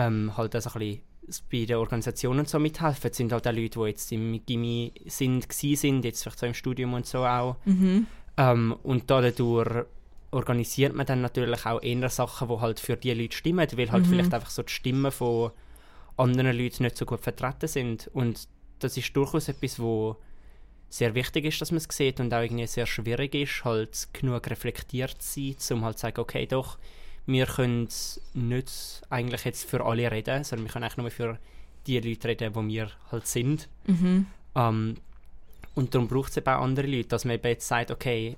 ähm, 0.00 0.36
halt 0.36 0.56
auch 0.56 0.60
so 0.60 0.70
ein 0.78 1.00
bisschen 1.26 1.44
bei 1.50 1.64
der 1.64 1.78
Organisation 1.80 2.38
und 2.38 2.48
so 2.48 2.58
mithelfen, 2.58 3.12
sind 3.12 3.32
halt 3.32 3.46
auch 3.46 3.52
Leute, 3.52 3.78
die 3.80 3.86
jetzt 3.86 4.12
im 4.12 4.40
Gimmi 4.46 4.92
sind, 5.06 5.52
sind, 5.52 6.04
jetzt 6.04 6.22
vielleicht 6.22 6.38
so 6.38 6.46
im 6.46 6.54
Studium 6.54 6.94
und 6.94 7.06
so 7.06 7.24
auch. 7.26 7.56
Mhm. 7.64 8.06
Ähm, 8.36 8.76
und 8.82 9.10
dadurch 9.10 9.86
organisiert 10.30 10.94
man 10.94 11.06
dann 11.06 11.22
natürlich 11.22 11.64
auch 11.66 11.82
eher 11.82 12.08
Sachen, 12.10 12.48
die 12.48 12.60
halt 12.60 12.80
für 12.80 12.96
die 12.96 13.12
Leute 13.12 13.36
stimmen, 13.36 13.66
weil 13.74 13.90
halt 13.90 14.04
Mhm. 14.04 14.10
vielleicht 14.10 14.34
einfach 14.34 14.50
so 14.50 14.62
die 14.62 14.72
Stimmen 14.72 15.10
von 15.10 15.50
anderen 16.16 16.56
Leuten 16.56 16.82
nicht 16.84 16.96
so 16.96 17.06
gut 17.06 17.20
vertreten 17.20 17.68
sind. 17.68 18.10
Und 18.12 18.48
das 18.78 18.96
ist 18.96 19.14
durchaus 19.16 19.48
etwas, 19.48 19.78
wo 19.80 20.16
sehr 20.88 21.14
wichtig 21.14 21.44
ist, 21.44 21.60
dass 21.60 21.70
man 21.70 21.78
es 21.78 21.88
sieht 21.90 22.20
und 22.20 22.32
auch 22.32 22.40
irgendwie 22.42 22.66
sehr 22.66 22.86
schwierig 22.86 23.34
ist, 23.34 23.64
halt 23.64 24.08
genug 24.12 24.48
reflektiert 24.48 25.20
zu 25.20 25.54
sein, 25.58 25.78
um 25.78 25.84
halt 25.84 25.98
zu 25.98 26.02
sagen, 26.02 26.20
okay, 26.20 26.46
doch, 26.46 26.78
wir 27.26 27.46
können 27.46 27.88
nicht 28.34 29.02
eigentlich 29.10 29.44
jetzt 29.44 29.68
für 29.68 29.84
alle 29.84 30.10
reden, 30.10 30.44
sondern 30.44 30.66
wir 30.66 30.72
können 30.72 30.84
eigentlich 30.84 30.96
nur 30.96 31.10
für 31.10 31.38
die 31.86 31.98
Leute 32.00 32.28
reden, 32.28 32.52
die 32.52 32.74
wir 32.74 32.90
halt 33.10 33.26
sind. 33.26 33.68
Mhm. 33.86 34.26
Ähm, 34.54 34.96
und 35.74 35.94
darum 35.94 36.08
braucht 36.08 36.30
es 36.30 36.36
eben 36.36 36.48
auch 36.48 36.62
andere 36.62 36.86
Leute, 36.86 37.08
dass 37.08 37.24
man 37.24 37.34
eben 37.34 37.48
jetzt 37.48 37.66
sagt, 37.68 37.90
okay, 37.90 38.36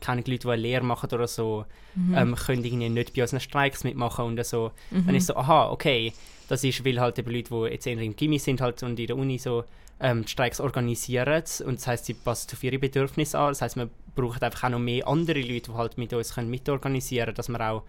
keine 0.00 0.22
Leute, 0.22 0.38
die 0.38 0.48
eine 0.48 0.62
Lehre 0.62 0.84
machen 0.84 1.10
oder 1.12 1.28
so, 1.28 1.66
Mhm. 1.94 2.14
ähm, 2.16 2.34
können 2.36 2.64
irgendwie 2.64 2.88
nicht 2.88 3.14
bei 3.14 3.22
unseren 3.22 3.40
Streiks 3.40 3.82
mitmachen 3.84 4.24
und 4.24 4.46
so. 4.46 4.70
Mhm. 4.90 5.06
Dann 5.06 5.14
ist 5.16 5.26
so, 5.26 5.34
aha, 5.36 5.70
okay, 5.70 6.12
das 6.48 6.62
ist, 6.64 6.84
weil 6.84 7.00
halt 7.00 7.18
eben 7.18 7.30
Leute, 7.32 7.50
die 7.50 7.72
jetzt 7.74 7.86
eher 7.86 7.98
im 7.98 8.14
Gimmi 8.16 8.38
sind 8.38 8.60
halt 8.60 8.82
und 8.84 8.98
in 8.98 9.06
der 9.08 9.16
Uni 9.16 9.38
so 9.38 9.64
ähm, 10.00 10.26
Streiks 10.26 10.60
organisieren 10.60 11.42
und 11.66 11.78
das 11.78 11.86
heisst, 11.86 12.06
sie 12.06 12.14
passen 12.14 12.50
auf 12.52 12.64
ihre 12.64 12.78
Bedürfnisse 12.78 13.38
an. 13.38 13.48
Das 13.48 13.62
heisst, 13.62 13.76
man 13.76 13.90
braucht 14.14 14.42
einfach 14.42 14.64
auch 14.64 14.70
noch 14.70 14.78
mehr 14.78 15.06
andere 15.06 15.40
Leute, 15.40 15.70
die 15.70 15.76
halt 15.76 15.98
mit 15.98 16.12
uns 16.12 16.34
können 16.34 16.50
mitorganisieren 16.50 17.26
können, 17.26 17.36
dass 17.36 17.48
wir 17.48 17.60
auch 17.60 17.82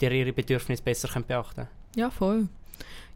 ihre 0.00 0.32
Bedürfnisse 0.32 0.82
besser 0.82 1.08
können 1.08 1.26
beachten 1.26 1.54
können. 1.54 1.68
Ja, 1.96 2.10
voll. 2.10 2.48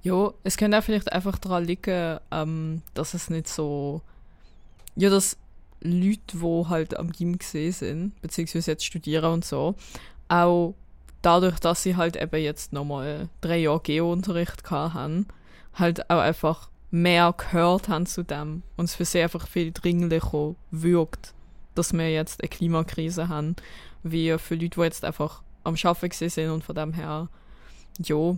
Ja, 0.03 0.33
es 0.45 0.57
könnte 0.57 0.79
auch 0.79 0.83
vielleicht 0.85 1.13
einfach 1.13 1.39
daran 1.39 1.65
liegen, 1.65 2.19
ähm, 2.31 2.83
dass 2.95 3.15
es 3.15 3.31
nicht 3.31 3.49
so. 3.49 4.03
Ja, 4.95 5.11
dass 5.11 5.37
Leute, 5.81 6.21
die 6.33 6.69
halt 6.69 6.97
am 6.97 7.13
Gym 7.13 7.39
gesehen 7.39 7.73
sind, 7.73 8.21
beziehungsweise 8.23 8.73
jetzt 8.73 8.85
studieren 8.85 9.33
und 9.33 9.45
so, 9.45 9.75
auch 10.29 10.75
dadurch, 11.23 11.59
dass 11.59 11.83
sie 11.83 11.97
halt 11.97 12.17
eben 12.17 12.43
jetzt 12.43 12.73
nochmal 12.73 13.29
drei 13.41 13.59
Jahre 13.59 13.81
Geo-Unterricht 13.81 14.69
haben, 14.71 15.27
halt 15.75 16.09
auch 16.09 16.21
einfach 16.21 16.71
mehr 16.91 17.35
gehört 17.37 17.89
haben 17.89 18.07
zu 18.07 18.23
dem 18.23 18.63
und 18.77 18.87
es 18.87 18.95
für 18.95 19.05
sie 19.05 19.21
einfach 19.23 19.47
viel 19.49 19.73
dringlicher 19.73 20.55
wirkt, 20.71 21.35
dass 21.75 21.93
wir 21.93 22.11
jetzt 22.11 22.41
eine 22.43 22.49
Klimakrise 22.49 23.29
haben, 23.29 23.57
wie 24.03 24.37
für 24.39 24.55
Leute, 24.55 24.69
die 24.77 24.81
jetzt 24.83 25.05
einfach 25.05 25.43
am 25.65 25.77
Arbeiten 25.83 26.29
sind 26.31 26.51
und 26.51 26.65
von 26.65 26.75
dem 26.75 26.93
her, 26.93 27.29
ja, 27.99 28.37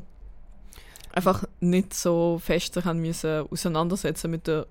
einfach 1.12 1.44
nicht 1.60 1.94
so 1.94 2.40
fest 2.42 2.74
sich 2.74 2.84
haben 2.84 3.00
müssen 3.00 3.46
auseinandersetzen 3.50 4.30
mit 4.30 4.46
der 4.46 4.66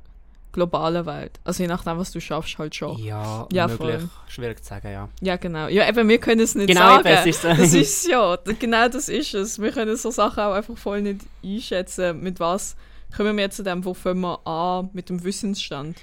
globalen 0.54 1.06
Welt. 1.06 1.40
Also 1.44 1.62
je 1.64 1.68
nachdem, 1.68 1.98
was 2.00 2.12
du 2.12 2.20
schaffst, 2.20 2.58
halt 2.58 2.74
schon. 2.74 2.98
Ja, 2.98 3.48
Ja, 3.52 3.68
möglich. 3.68 3.78
voll. 3.98 4.10
Schwierig 4.28 4.64
zu 4.64 4.70
sagen, 4.70 4.92
ja. 4.92 5.10
Ja, 5.22 5.36
genau. 5.36 5.68
Ja, 5.68 5.88
eben, 5.88 6.08
wir 6.10 6.18
können 6.20 6.42
es 6.42 6.56
nicht 6.56 6.68
Genau, 6.68 6.80
sagen. 7.04 7.08
es 7.10 7.26
ist 7.28 7.42
so. 7.44 7.48
Das 7.50 7.74
ist 7.74 8.08
ja, 8.08 8.38
genau 8.60 8.88
das 8.90 9.08
ist 9.08 9.34
es. 9.36 9.60
Wir 9.62 9.72
können 9.72 9.96
so 9.98 10.10
Sachen 10.10 10.40
auch 10.42 10.54
einfach 10.54 10.76
voll 10.78 11.02
nicht 11.04 11.22
einschätzen, 11.44 12.22
mit 12.22 12.40
was 12.40 12.76
kommen 13.16 13.36
wir 13.38 13.44
jetzt 13.46 13.58
zu 13.58 13.64
dem, 13.64 13.84
wo 13.86 13.94
fangen 13.94 14.22
wir 14.22 14.46
an 14.48 14.90
mit 14.94 15.10
dem 15.10 15.24
Wissensstand. 15.24 15.98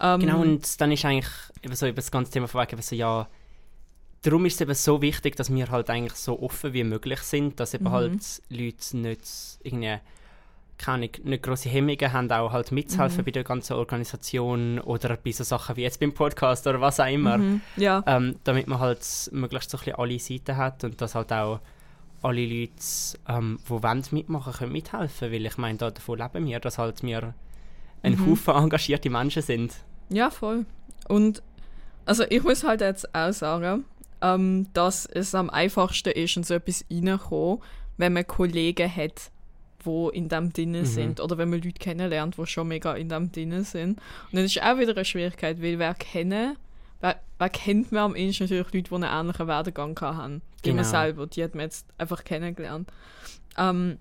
Ähm, 0.00 0.20
Genau, 0.20 0.40
und 0.40 0.80
dann 0.80 0.92
ist 0.92 1.04
eigentlich 1.04 1.26
eben 1.62 1.74
so 1.74 1.86
über 1.86 1.96
das 1.96 2.10
ganze 2.10 2.32
Thema 2.32 2.46
von 2.48 2.60
wegen 2.62 2.72
eben 2.72 2.82
so, 2.82 2.94
ja, 2.94 3.28
darum 4.22 4.46
ist 4.46 4.54
es 4.54 4.60
eben 4.60 4.74
so 4.74 5.02
wichtig, 5.02 5.36
dass 5.36 5.52
wir 5.52 5.70
halt 5.70 5.90
eigentlich 5.90 6.14
so 6.14 6.40
offen 6.40 6.72
wie 6.72 6.84
möglich 6.84 7.20
sind, 7.20 7.58
dass 7.60 7.74
eben 7.74 7.84
Mhm. 7.86 7.90
halt 7.92 8.42
Leute 8.48 8.96
nicht 8.96 9.22
irgendwie, 9.62 9.98
keine 10.76 11.10
nicht 11.24 11.42
grosse 11.42 11.68
Hemmungen 11.68 12.12
haben, 12.12 12.30
auch 12.30 12.52
halt 12.52 12.70
mitzuhelfen 12.70 13.22
Mhm. 13.22 13.24
bei 13.24 13.30
der 13.32 13.42
ganzen 13.44 13.72
Organisation 13.72 14.78
oder 14.78 15.16
bei 15.16 15.32
so 15.32 15.42
Sachen 15.42 15.74
wie 15.76 15.82
jetzt 15.82 15.98
beim 15.98 16.12
Podcast 16.12 16.66
oder 16.68 16.80
was 16.80 17.00
auch 17.00 17.06
immer. 17.12 17.38
Mhm, 17.38 17.60
ja, 17.76 18.02
Ähm, 18.06 18.36
damit 18.44 18.68
man 18.68 18.78
halt 18.78 19.00
möglichst 19.32 19.70
so 19.70 19.78
ein 19.78 19.80
bisschen 19.84 19.96
alle 19.98 20.18
Seiten 20.20 20.56
hat 20.56 20.84
und 20.84 21.00
dass 21.00 21.16
halt 21.16 21.32
auch 21.32 21.58
alle 22.22 22.44
Leute, 22.46 22.72
ähm, 23.28 23.58
die 23.66 23.70
wollen 23.70 24.04
mitmachen 24.10 24.52
können, 24.52 24.72
mithelfen. 24.72 25.32
Weil 25.32 25.46
ich 25.46 25.56
meine, 25.58 25.78
da 25.78 25.90
davon 25.90 26.18
leben 26.18 26.46
wir, 26.46 26.60
dass 26.60 26.78
halt 26.78 27.02
wir 27.02 27.34
ein 28.02 28.12
Mhm. 28.12 28.26
Haufen 28.30 28.54
engagierte 28.54 29.10
Menschen 29.10 29.42
sind. 29.42 29.74
ja, 30.10 30.30
voll. 30.30 30.64
Und 31.08 31.42
also 32.06 32.24
ich 32.28 32.42
muss 32.42 32.64
halt 32.64 32.80
jetzt 32.80 33.14
auch 33.14 33.32
sagen, 33.32 33.84
ähm, 34.20 34.66
dass 34.72 35.06
es 35.06 35.34
am 35.34 35.48
einfachsten 35.50 36.10
ist, 36.12 36.36
in 36.36 36.42
so 36.44 36.54
etwas 36.54 36.84
reinkommen, 36.90 37.58
wenn 37.98 38.12
man 38.14 38.26
Kollegen 38.26 38.94
hat, 38.94 39.30
wo 39.84 40.08
in 40.10 40.28
dem 40.28 40.52
drinnen 40.52 40.82
Mhm. 40.82 40.86
sind 40.86 41.20
oder 41.20 41.38
wenn 41.38 41.50
man 41.50 41.60
Leute 41.62 41.78
kennenlernt, 41.78 42.36
die 42.36 42.46
schon 42.46 42.68
mega 42.68 42.94
in 42.94 43.08
dem 43.08 43.30
drinnen 43.30 43.64
sind. 43.64 43.98
Und 43.98 44.32
das 44.32 44.44
ist 44.46 44.62
auch 44.62 44.78
wieder 44.78 44.92
eine 44.94 45.04
Schwierigkeit, 45.04 45.60
weil 45.62 45.78
wer 45.78 45.94
kennen, 45.94 46.56
wer, 47.00 47.20
wer 47.38 47.48
kennt 47.50 47.92
man 47.92 48.02
am 48.02 48.16
ehesten 48.16 48.44
natürlich 48.44 48.72
Leute, 48.72 48.82
die 48.88 48.94
einen 48.94 49.04
ähnlichen 49.04 49.46
Werdegang 49.46 49.94
gehabt 49.94 50.16
haben. 50.18 50.42
Wie 50.62 50.70
man 50.72 50.78
Genau. 50.84 50.88
selber, 50.88 51.26
die 51.26 51.42
hat 51.44 51.54
man 51.54 51.62
jetzt 51.64 51.86
einfach 51.98 52.24
kennengelernt. 52.24 52.88
Ähm, 53.56 53.98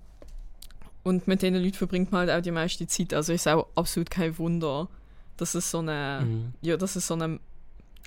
und 1.03 1.27
mit 1.27 1.41
diesen 1.41 1.55
Leuten 1.55 1.75
verbringt 1.75 2.11
man 2.11 2.27
halt 2.27 2.31
auch 2.39 2.41
die 2.43 2.51
meiste 2.51 2.85
Zeit. 2.87 3.13
Also 3.13 3.31
ist 3.33 3.47
auch 3.47 3.67
absolut 3.75 4.09
kein 4.09 4.37
Wunder, 4.37 4.87
dass 5.37 5.55
es 5.55 5.69
so 5.71 5.79
eine, 5.79 6.25
Mhm. 6.25 6.53
ja, 6.61 6.75
dass 6.77 6.95
es 6.95 7.07
so 7.07 7.13
eine 7.13 7.39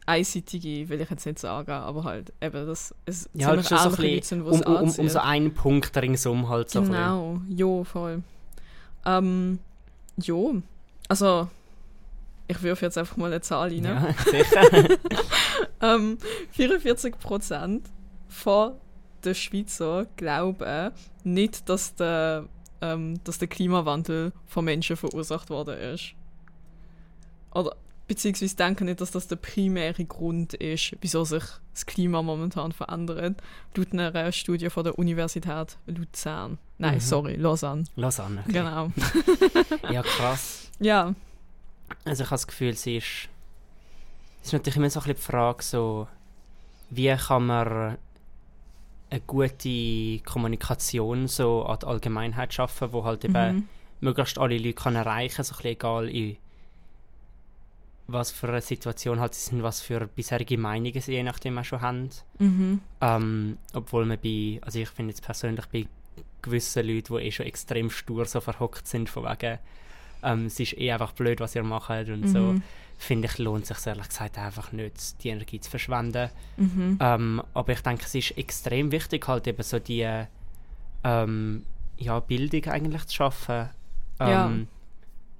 einseitige, 0.06 0.88
will 0.88 1.00
ich 1.00 1.09
jetzt 1.11 1.25
nicht 1.26 1.38
sagen, 1.38 1.70
aber 1.70 2.04
halt 2.04 2.32
eben, 2.40 2.66
dass 2.66 2.94
es 3.06 3.28
Ja, 3.35 3.49
halt 3.49 3.64
schon 3.66 3.78
so 3.78 3.85
ein 3.85 3.90
ähnliche 3.90 4.02
Leute 4.02 4.20
bisschen 4.20 4.44
sind, 4.44 4.66
die 4.66 4.70
um, 4.70 4.76
um, 4.82 4.90
um, 4.99 5.09
so 5.09 5.18
einen 5.20 5.54
Punkt 5.54 5.97
ringsum 5.97 6.49
halt 6.49 6.70
so 6.70 6.80
bisschen. 6.80 6.94
Genau, 6.94 7.40
ja, 7.49 7.85
voll. 7.85 8.23
Ähm, 9.06 9.59
ja, 10.16 10.35
also 11.09 11.49
ich 12.50 12.62
wirf 12.62 12.83
jetzt 12.83 12.99
einfach 12.99 13.16
mal 13.16 13.26
eine 13.26 13.40
Zahl 13.40 13.69
rein. 13.71 13.85
Ja, 13.85 14.14
sicher. 14.30 14.88
Ähm, 15.80 16.19
44% 16.57 17.80
von 18.28 18.73
den 19.25 19.35
Schweizer 19.35 20.07
glauben 20.16 20.90
nicht, 21.25 21.69
dass 21.69 21.95
der, 21.95 22.47
ähm, 22.80 23.21
dass 23.25 23.38
der 23.38 23.49
Klimawandel 23.49 24.33
von 24.47 24.64
Menschen 24.64 24.97
verursacht 24.97 25.50
worden 25.50 25.78
ist. 25.78 26.14
Oder 27.54 27.76
beziehungsweise 28.07 28.57
denken 28.57 28.87
nicht, 28.87 29.00
dass 29.00 29.11
das 29.11 29.28
der 29.28 29.37
primäre 29.37 30.04
Grund 30.04 30.54
ist, 30.54 30.97
wieso 31.00 31.25
sich 31.25 31.45
das 31.73 31.87
Klima 31.87 32.23
momentan 32.23 32.73
verändert. 32.73 33.40
Laut 33.76 33.92
einer 33.92 34.33
Studie 34.33 34.71
von 34.71 34.85
der 34.85 34.99
Universität 34.99 35.78
Luzern. 35.87 36.59
Nein, 36.78 36.95
Mhm. 36.97 37.00
sorry, 37.00 37.37
Lausanne. 37.37 37.85
Lausanne. 37.97 38.40
Okay. 38.45 38.52
Genau. 38.52 38.90
Ja, 39.92 40.02
krass. 40.02 40.71
Ja. 40.80 41.14
Also 42.04 42.23
ich 42.25 42.30
habe 42.30 42.35
das 42.37 42.47
Gefühl, 42.47 42.70
es 42.70 42.87
ist, 42.87 43.28
es 44.40 44.47
ist 44.49 44.52
natürlich 44.52 44.76
immer 44.76 44.90
so 44.90 45.00
ein 45.00 45.04
bisschen 45.04 45.16
die 45.16 45.23
Frage, 45.23 45.62
so, 45.62 46.09
wie 46.90 47.14
kann 47.16 47.47
man 47.47 47.99
eine 49.11 49.20
gute 49.26 50.20
Kommunikation 50.25 51.26
so 51.28 51.64
an 51.64 51.78
die 51.80 51.87
Allgemeinheit 51.87 52.54
schaffen, 52.54 52.92
wo 52.92 53.04
halt 53.04 53.25
eben 53.25 53.56
Mhm. 53.56 53.68
möglichst 54.00 54.38
alle 54.38 54.56
Leute 54.56 54.75
kann 54.75 54.97
erreichen, 54.97 55.42
so 55.42 55.52
ein 55.54 55.56
bisschen 55.56 55.73
egal 55.73 56.09
in 56.09 56.37
was 58.12 58.32
für 58.32 58.49
eine 58.49 58.61
Situation 58.61 59.20
halt 59.20 59.35
sie 59.35 59.50
sind, 59.50 59.62
was 59.62 59.80
für 59.80 60.06
bisherige 60.09 60.59
Meinungen 60.59 61.00
sie 61.00 61.12
je 61.12 61.23
nachdem 61.23 61.59
auch 61.59 61.64
schon 61.64 61.80
haben. 61.80 62.11
Mhm. 62.38 62.80
Ähm, 63.00 63.59
obwohl 63.73 64.04
man 64.04 64.18
bei, 64.20 64.59
also 64.62 64.80
ich 64.80 64.88
finde 64.88 65.11
jetzt 65.12 65.23
persönlich 65.23 65.66
bei 65.66 65.87
gewissen 66.42 66.87
Leuten, 66.87 67.16
die 67.16 67.23
eh 67.23 67.30
schon 67.30 67.47
extrem 67.47 67.88
stur 67.88 68.25
so 68.25 68.40
verhockt 68.40 68.88
sind, 68.88 69.09
von 69.09 69.25
wegen, 69.25 69.59
ähm, 70.22 70.46
es 70.46 70.58
ist 70.60 70.76
eh 70.78 70.92
einfach 70.92 71.12
blöd, 71.12 71.40
was 71.40 71.54
ihr 71.54 71.62
macht 71.62 72.08
und 72.08 72.28
so, 72.28 72.38
Mhm. 72.38 72.62
finde 72.98 73.28
ich, 73.28 73.38
lohnt 73.38 73.66
sich 73.66 73.86
ehrlich 73.86 74.08
gesagt 74.08 74.38
einfach 74.38 74.72
nicht, 74.72 75.22
die 75.22 75.28
Energie 75.28 75.60
zu 75.60 75.70
verschwenden. 75.70 76.30
Mhm. 76.56 76.98
Ähm, 77.00 77.42
aber 77.54 77.72
ich 77.72 77.80
denke, 77.80 78.04
es 78.04 78.14
ist 78.14 78.36
extrem 78.38 78.92
wichtig, 78.92 79.26
halt 79.28 79.46
eben 79.46 79.62
so 79.62 79.78
die 79.78 80.06
ähm, 81.04 81.64
ja, 81.96 82.20
Bildung 82.20 82.64
eigentlich 82.66 83.04
zu 83.06 83.14
schaffen. 83.16 83.70
Ja. 84.18 84.46
Ähm, 84.46 84.68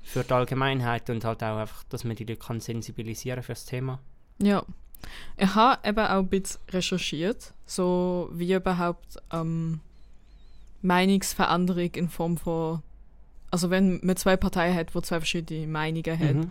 Für 0.03 0.25
die 0.25 0.33
Allgemeinheit 0.33 1.11
und 1.11 1.25
halt 1.25 1.43
auch 1.43 1.59
einfach, 1.59 1.85
dass 1.91 2.05
man 2.05 2.17
die 2.17 2.25
Leute 2.25 2.41
kann 2.41 2.61
sensibilisieren 2.61 3.43
für 3.43 3.53
das 3.53 3.67
Thema. 3.67 3.99
Ja. 4.39 4.65
Ich 5.37 5.55
habe 5.55 5.87
eben 5.89 5.99
auch 5.99 6.19
ein 6.19 6.29
bisschen 6.29 6.61
recherchiert, 6.71 7.53
so 7.67 8.29
wie 8.33 8.53
überhaupt 8.55 9.17
ähm, 9.33 9.81
Meinungsveränderung 10.83 11.91
in 11.95 12.09
Form 12.09 12.37
von, 12.39 12.83
also 13.51 13.71
wenn 13.71 14.01
man 14.03 14.17
zwei 14.17 14.37
Parteien 14.37 14.75
hat, 14.75 14.95
wo 14.95 15.01
zwei 15.01 15.19
verschiedene 15.19 15.67
Meinungen 15.67 16.19
hat, 16.19 16.35
Mhm. 16.37 16.51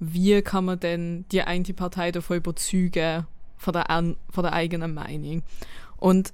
wie 0.00 0.42
kann 0.42 0.64
man 0.66 0.80
denn 0.80 1.24
die 1.32 1.42
eine 1.42 1.64
Partei 1.74 2.12
davon 2.12 2.36
überzeugen 2.38 3.26
von 3.56 3.72
der, 3.72 3.88
an, 3.90 4.16
von 4.30 4.42
der 4.44 4.52
eigenen 4.52 4.92
Meinung? 4.94 5.42
Und 5.98 6.32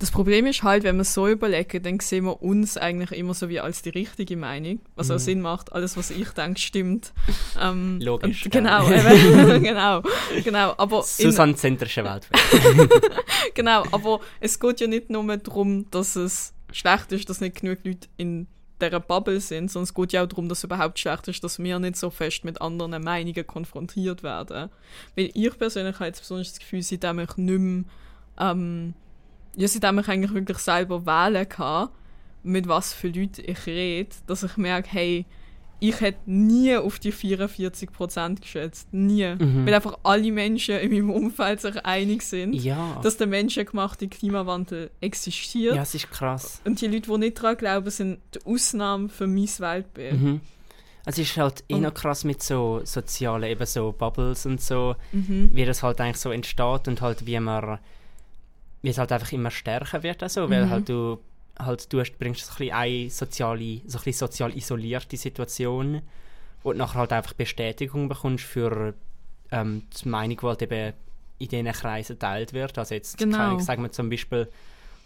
das 0.00 0.12
Problem 0.12 0.46
ist 0.46 0.62
halt, 0.62 0.84
wenn 0.84 0.96
wir 0.96 1.02
so 1.02 1.26
überlegen, 1.26 1.82
dann 1.82 1.98
sehen 1.98 2.26
wir 2.26 2.40
uns 2.40 2.76
eigentlich 2.76 3.10
immer 3.18 3.34
so 3.34 3.48
wie 3.48 3.58
als 3.58 3.82
die 3.82 3.88
richtige 3.88 4.36
Meinung, 4.36 4.78
was 4.94 5.10
auch 5.10 5.14
Mhm. 5.14 5.18
Sinn 5.18 5.40
macht, 5.40 5.72
alles 5.72 5.96
was 5.96 6.10
ich 6.12 6.28
denke 6.30 6.60
stimmt. 6.60 7.12
Ähm, 7.60 7.98
Logisch, 8.02 8.44
Und, 8.44 8.52
genau, 8.52 8.88
eben, 8.88 9.62
genau, 9.64 10.02
genau. 10.44 10.74
Aber 10.76 10.98
in, 10.98 11.02
Susanne-zentrische 11.30 12.04
Welt. 12.04 12.28
genau, 13.54 13.84
aber 13.90 14.20
es 14.38 14.60
geht 14.60 14.80
ja 14.80 14.86
nicht 14.86 15.10
nur 15.10 15.36
darum, 15.36 15.90
dass 15.90 16.14
es 16.16 16.52
schlecht 16.72 17.10
ist, 17.12 17.28
dass 17.28 17.40
nicht 17.40 17.60
genug 17.60 17.78
Leute 17.84 18.06
in 18.16 18.46
dieser 18.80 19.00
Bubble 19.00 19.40
sind, 19.40 19.70
sondern 19.70 19.84
es 19.84 19.94
geht 19.94 20.12
ja 20.12 20.22
auch 20.22 20.28
darum, 20.28 20.48
dass 20.48 20.58
es 20.58 20.64
überhaupt 20.64 20.98
schlecht 20.98 21.28
ist, 21.28 21.42
dass 21.42 21.58
wir 21.58 21.78
nicht 21.78 21.96
so 21.96 22.10
fest 22.10 22.44
mit 22.44 22.60
anderen 22.60 23.02
Meinungen 23.02 23.46
konfrontiert 23.46 24.22
werden. 24.22 24.70
Weil 25.16 25.30
ich 25.34 25.58
persönlich 25.58 25.96
habe 25.96 26.06
jetzt 26.06 26.20
besonders 26.20 26.50
das 26.50 26.60
Gefühl, 26.60 26.82
seitdem 26.82 27.18
ich 27.18 27.36
nicht 27.36 27.58
mehr, 27.58 27.84
ähm, 28.38 28.94
ja, 29.56 29.68
seitdem 29.68 29.98
ich 29.98 30.08
eigentlich 30.08 30.34
wirklich 30.34 30.58
selber 30.58 31.06
wählen 31.06 31.48
kann, 31.48 31.88
mit 32.42 32.68
was 32.68 32.92
für 32.92 33.08
Leuten 33.08 33.42
ich 33.44 33.66
rede, 33.66 34.14
dass 34.26 34.42
ich 34.42 34.56
merke, 34.56 34.88
hey, 34.90 35.26
ich 35.80 36.00
hätte 36.00 36.18
nie 36.30 36.76
auf 36.76 36.98
die 36.98 37.12
44% 37.12 38.40
geschätzt. 38.40 38.92
Nie. 38.92 39.34
Mhm. 39.38 39.64
Weil 39.66 39.74
einfach 39.74 39.98
alle 40.02 40.32
Menschen 40.32 40.76
in 40.78 40.90
meinem 40.90 41.10
Umfeld 41.10 41.60
sich 41.60 41.76
einig 41.84 42.22
sind, 42.22 42.52
Ja. 42.54 42.98
dass 43.02 43.16
der 43.16 43.26
menschengemachte 43.26 44.08
Klimawandel 44.08 44.90
existiert. 45.00 45.76
ja, 45.76 45.82
es 45.82 45.94
ist 45.94 46.10
krass. 46.10 46.60
Und 46.64 46.80
die 46.80 46.86
Leute, 46.88 47.10
die 47.12 47.18
nicht 47.18 47.38
daran 47.38 47.56
glauben, 47.56 47.90
sind 47.90 48.18
die 48.34 48.44
Ausnahme 48.44 49.08
für 49.08 49.26
mein 49.26 49.48
Weltbild. 49.58 50.20
Mhm. 50.20 50.40
Es 51.06 51.16
ist 51.16 51.36
halt 51.38 51.64
eh 51.68 51.74
Und- 51.74 51.82
noch 51.82 51.94
krass 51.94 52.24
mit 52.24 52.42
so 52.42 52.80
sozialen, 52.84 53.44
eben 53.44 53.64
so 53.64 53.92
Bubbles 53.92 54.44
und 54.46 54.60
so, 54.60 54.94
Mhm. 55.12 55.50
wie 55.52 55.64
das 55.64 55.82
halt 55.82 56.00
eigentlich 56.00 56.18
so 56.18 56.30
entsteht 56.30 56.86
und 56.88 57.00
halt 57.00 57.24
wie 57.24 57.38
man, 57.40 57.78
wie 58.82 58.90
es 58.90 58.98
halt 58.98 59.10
einfach 59.12 59.32
immer 59.32 59.50
stärker 59.50 60.02
wird, 60.02 60.22
also, 60.22 60.50
weil 60.50 60.66
Mhm. 60.66 60.70
halt 60.70 60.88
du 60.88 61.18
halt 61.58 61.92
du 61.92 62.00
hast, 62.00 62.18
bringst 62.18 62.46
so 62.46 62.64
ein 62.64 62.70
eine 62.72 63.10
soziale, 63.10 63.80
so 63.86 63.98
ein 63.98 64.04
bisschen 64.04 64.12
sozial 64.28 64.56
isolierte 64.56 65.16
Situation, 65.16 66.02
du 66.62 66.72
nachher 66.72 67.00
halt 67.00 67.12
einfach 67.12 67.32
Bestätigung 67.34 68.08
bekommst 68.08 68.44
für 68.44 68.94
ähm, 69.50 69.82
die 70.02 70.08
Meinung, 70.08 70.38
die 70.40 70.46
halt 70.46 70.62
eben 70.62 70.92
in 71.38 71.48
diesen 71.48 71.72
Kreisen 71.72 72.14
geteilt 72.16 72.52
wird. 72.52 72.76
Also 72.78 72.94
jetzt, 72.94 73.16
Genau. 73.18 73.36
keine 73.36 73.48
Ahnung, 73.50 73.60
sagen 73.60 73.92
zum 73.92 74.10
Beispiel, 74.10 74.48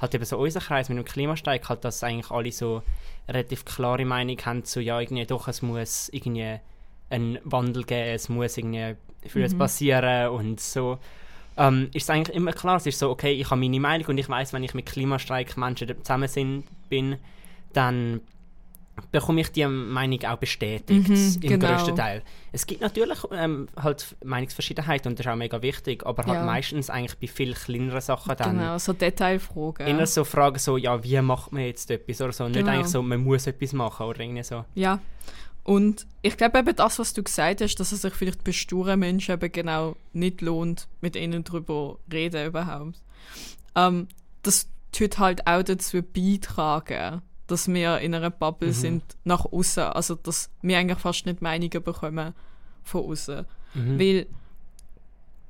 halt 0.00 0.14
eben 0.14 0.24
so 0.24 0.38
unser 0.38 0.60
Kreis 0.60 0.88
mit 0.88 0.98
dem 0.98 1.04
Klimastreik, 1.04 1.68
halt, 1.68 1.84
dass 1.84 2.02
eigentlich 2.02 2.30
alle 2.30 2.50
so 2.52 2.82
relativ 3.28 3.64
klare 3.64 4.04
Meinung 4.04 4.36
haben, 4.44 4.64
so 4.64 4.80
ja, 4.80 4.98
irgendwie 5.00 5.26
doch, 5.26 5.46
es 5.48 5.62
muss 5.62 6.08
irgendwie 6.08 6.58
einen 7.10 7.38
Wandel 7.44 7.84
geben, 7.84 8.08
es 8.14 8.28
muss 8.28 8.56
irgendwie 8.56 8.96
vieles 9.28 9.52
Mhm. 9.54 9.58
passieren 9.58 10.28
und 10.30 10.58
so. 10.60 10.98
Ähm, 11.56 11.90
ist 11.92 12.04
es 12.04 12.10
eigentlich 12.10 12.36
immer 12.36 12.52
klar, 12.52 12.76
es 12.76 12.86
ist 12.86 12.98
so, 12.98 13.10
okay, 13.10 13.32
ich 13.32 13.50
habe 13.50 13.60
meine 13.60 13.78
Meinung 13.80 14.06
und 14.08 14.18
ich 14.18 14.28
weiß, 14.28 14.52
wenn 14.52 14.62
ich 14.64 14.74
mit 14.74 14.86
Klimastreik 14.86 15.56
Menschen 15.56 15.88
zusammen 16.02 16.28
sind, 16.28 16.64
bin, 16.88 17.16
dann 17.72 18.20
bekomme 19.10 19.40
ich 19.40 19.50
die 19.50 19.66
Meinung 19.66 20.22
auch 20.24 20.36
bestätigt, 20.36 21.08
Mhm, 21.08 21.34
im 21.40 21.40
genau. 21.40 21.66
größten 21.68 21.96
Teil. 21.96 22.22
Es 22.52 22.66
gibt 22.66 22.82
natürlich 22.82 23.18
ähm, 23.32 23.66
halt 23.80 24.14
Meinungsverschiedenheit 24.22 25.06
und 25.06 25.18
das 25.18 25.24
ist 25.26 25.32
auch 25.32 25.36
mega 25.36 25.60
wichtig, 25.62 26.04
aber 26.04 26.24
halt 26.26 26.40
Ja. 26.40 26.44
meistens 26.44 26.90
eigentlich 26.90 27.18
bei 27.18 27.26
viel 27.26 27.54
kleineren 27.54 28.00
Sachen 28.02 28.34
dann 28.36 28.58
Genau, 28.58 28.78
so 28.78 28.92
Detailfragen. 28.92 29.86
eher 29.86 30.06
so 30.06 30.24
Fragen 30.24 30.58
so, 30.58 30.76
ja, 30.76 31.02
wie 31.02 31.20
macht 31.22 31.52
man 31.52 31.62
jetzt 31.62 31.90
etwas 31.90 32.20
oder 32.20 32.32
so, 32.32 32.44
nicht 32.48 32.58
Genau. 32.58 32.70
eigentlich 32.70 32.88
so, 32.88 33.02
man 33.02 33.22
muss 33.24 33.46
etwas 33.46 33.72
machen 33.72 34.06
oder 34.06 34.20
irgendwie 34.20 34.42
so. 34.42 34.64
Ja. 34.74 35.00
Und 35.64 36.06
ich 36.22 36.36
glaube 36.36 36.58
eben 36.58 36.74
das, 36.74 36.98
was 36.98 37.12
du 37.14 37.22
gesagt 37.22 37.60
hast, 37.60 37.76
dass 37.76 37.92
es 37.92 38.02
sich 38.02 38.14
vielleicht 38.14 38.42
bei 38.44 38.52
sturen 38.52 38.98
Menschen 38.98 39.34
eben 39.34 39.52
genau 39.52 39.96
nicht 40.12 40.40
lohnt, 40.40 40.88
mit 41.00 41.14
ihnen 41.14 41.44
darüber 41.44 41.98
reden 42.12 42.46
überhaupt. 42.46 43.00
Ähm, 43.76 44.08
das 44.42 44.68
tut 44.90 45.18
halt 45.18 45.46
auch 45.46 45.62
dazu 45.62 46.02
beitragen, 46.02 47.22
dass 47.46 47.68
wir 47.68 47.98
in 47.98 48.14
einer 48.14 48.30
Bubble 48.30 48.68
Mhm. 48.68 48.72
sind 48.72 49.02
nach 49.24 49.44
außen, 49.44 49.84
also 49.84 50.14
dass 50.16 50.50
wir 50.62 50.78
eigentlich 50.78 50.98
fast 50.98 51.26
nicht 51.26 51.42
Meinungen 51.42 51.82
bekommen 51.82 52.34
von 52.82 53.04
außen. 53.04 53.46
Mhm. 53.74 53.98
Weil 53.98 54.26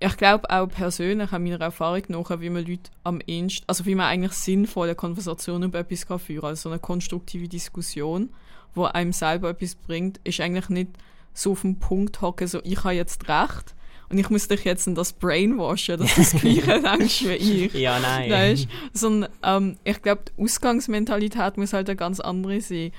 ich 0.05 0.17
glaube 0.17 0.51
auch 0.51 0.67
persönlich 0.67 1.33
an 1.33 1.45
meiner 1.45 1.61
Erfahrung 1.61 2.03
nach, 2.09 2.41
wie 2.41 2.51
man 2.51 2.67
Leute 2.67 2.91
am 3.05 3.21
ehesten, 3.25 3.65
also 3.69 3.87
wie 3.87 3.95
man 3.95 4.07
eigentlich 4.07 4.33
sinnvolle 4.33 4.97
Konversationen 4.97 5.69
über 5.69 5.79
etwas 5.79 6.07
kann 6.07 6.19
führen 6.19 6.41
kann. 6.41 6.51
Also 6.51 6.71
eine 6.71 6.81
konstruktive 6.81 7.47
Diskussion, 7.47 8.31
wo 8.75 8.85
einem 8.85 9.13
selber 9.13 9.51
etwas 9.51 9.77
bringt, 9.77 10.21
ist 10.25 10.41
eigentlich 10.41 10.69
nicht 10.71 10.91
so 11.35 11.53
auf 11.53 11.63
den 11.63 11.79
Punkt 11.79 12.21
hocken, 12.21 12.49
so 12.49 12.61
ich 12.65 12.83
habe 12.83 12.95
jetzt 12.95 13.29
recht 13.29 13.75
und 14.09 14.19
ich 14.19 14.29
muss 14.29 14.49
dich 14.49 14.65
jetzt 14.65 14.89
in 14.89 14.97
das 14.97 15.13
brainwashen, 15.13 16.01
dass 16.01 16.15
du 16.17 16.21
das 16.21 16.33
Gleiche 16.41 16.83
denkst 16.83 17.25
wie 17.25 17.65
ich. 17.67 17.75
Ja, 17.75 18.01
nein. 18.01 18.31
Weißt? 18.31 18.69
Sondern 18.93 19.31
ähm, 19.43 19.77
ich 19.85 20.03
glaube, 20.03 20.23
die 20.29 20.43
Ausgangsmentalität 20.43 21.57
muss 21.57 21.73
halt 21.73 21.89
eine 21.89 21.97
ganz 21.97 22.19
andere 22.19 22.61
sein. 22.61 22.91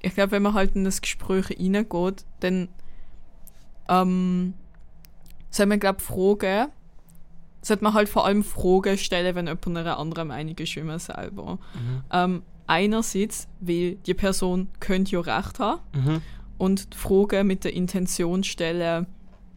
Ich 0.00 0.14
glaube, 0.14 0.32
wenn 0.32 0.42
man 0.42 0.54
halt 0.54 0.74
in 0.74 0.84
das 0.84 1.02
Gespräch 1.02 1.50
reingeht, 1.50 2.24
dann 2.40 2.68
ähm, 3.88 4.54
soll 5.50 5.66
man, 5.66 5.80
glaube 5.80 6.00
fragen, 6.00 6.68
sollte 7.62 7.84
man 7.84 7.92
halt 7.94 8.08
vor 8.08 8.24
allem 8.24 8.42
Fragen 8.44 8.96
stellen, 8.96 9.34
wenn 9.34 9.46
jemand 9.46 9.66
einer 9.76 9.98
anderen 9.98 10.28
Meinung 10.28 10.56
ist 10.56 10.76
wie 10.76 10.82
man 10.82 10.98
selber. 10.98 11.58
Mhm. 11.74 12.02
Ähm, 12.12 12.42
einerseits, 12.66 13.48
weil 13.60 13.96
die 13.96 14.14
Person 14.14 14.68
könnte 14.80 15.12
ja 15.12 15.20
recht 15.20 15.58
haben 15.58 15.80
Mhm. 15.94 16.22
und 16.58 16.94
Fragen 16.94 17.46
mit 17.46 17.64
der 17.64 17.74
Intention 17.74 18.44
stellen, 18.44 19.06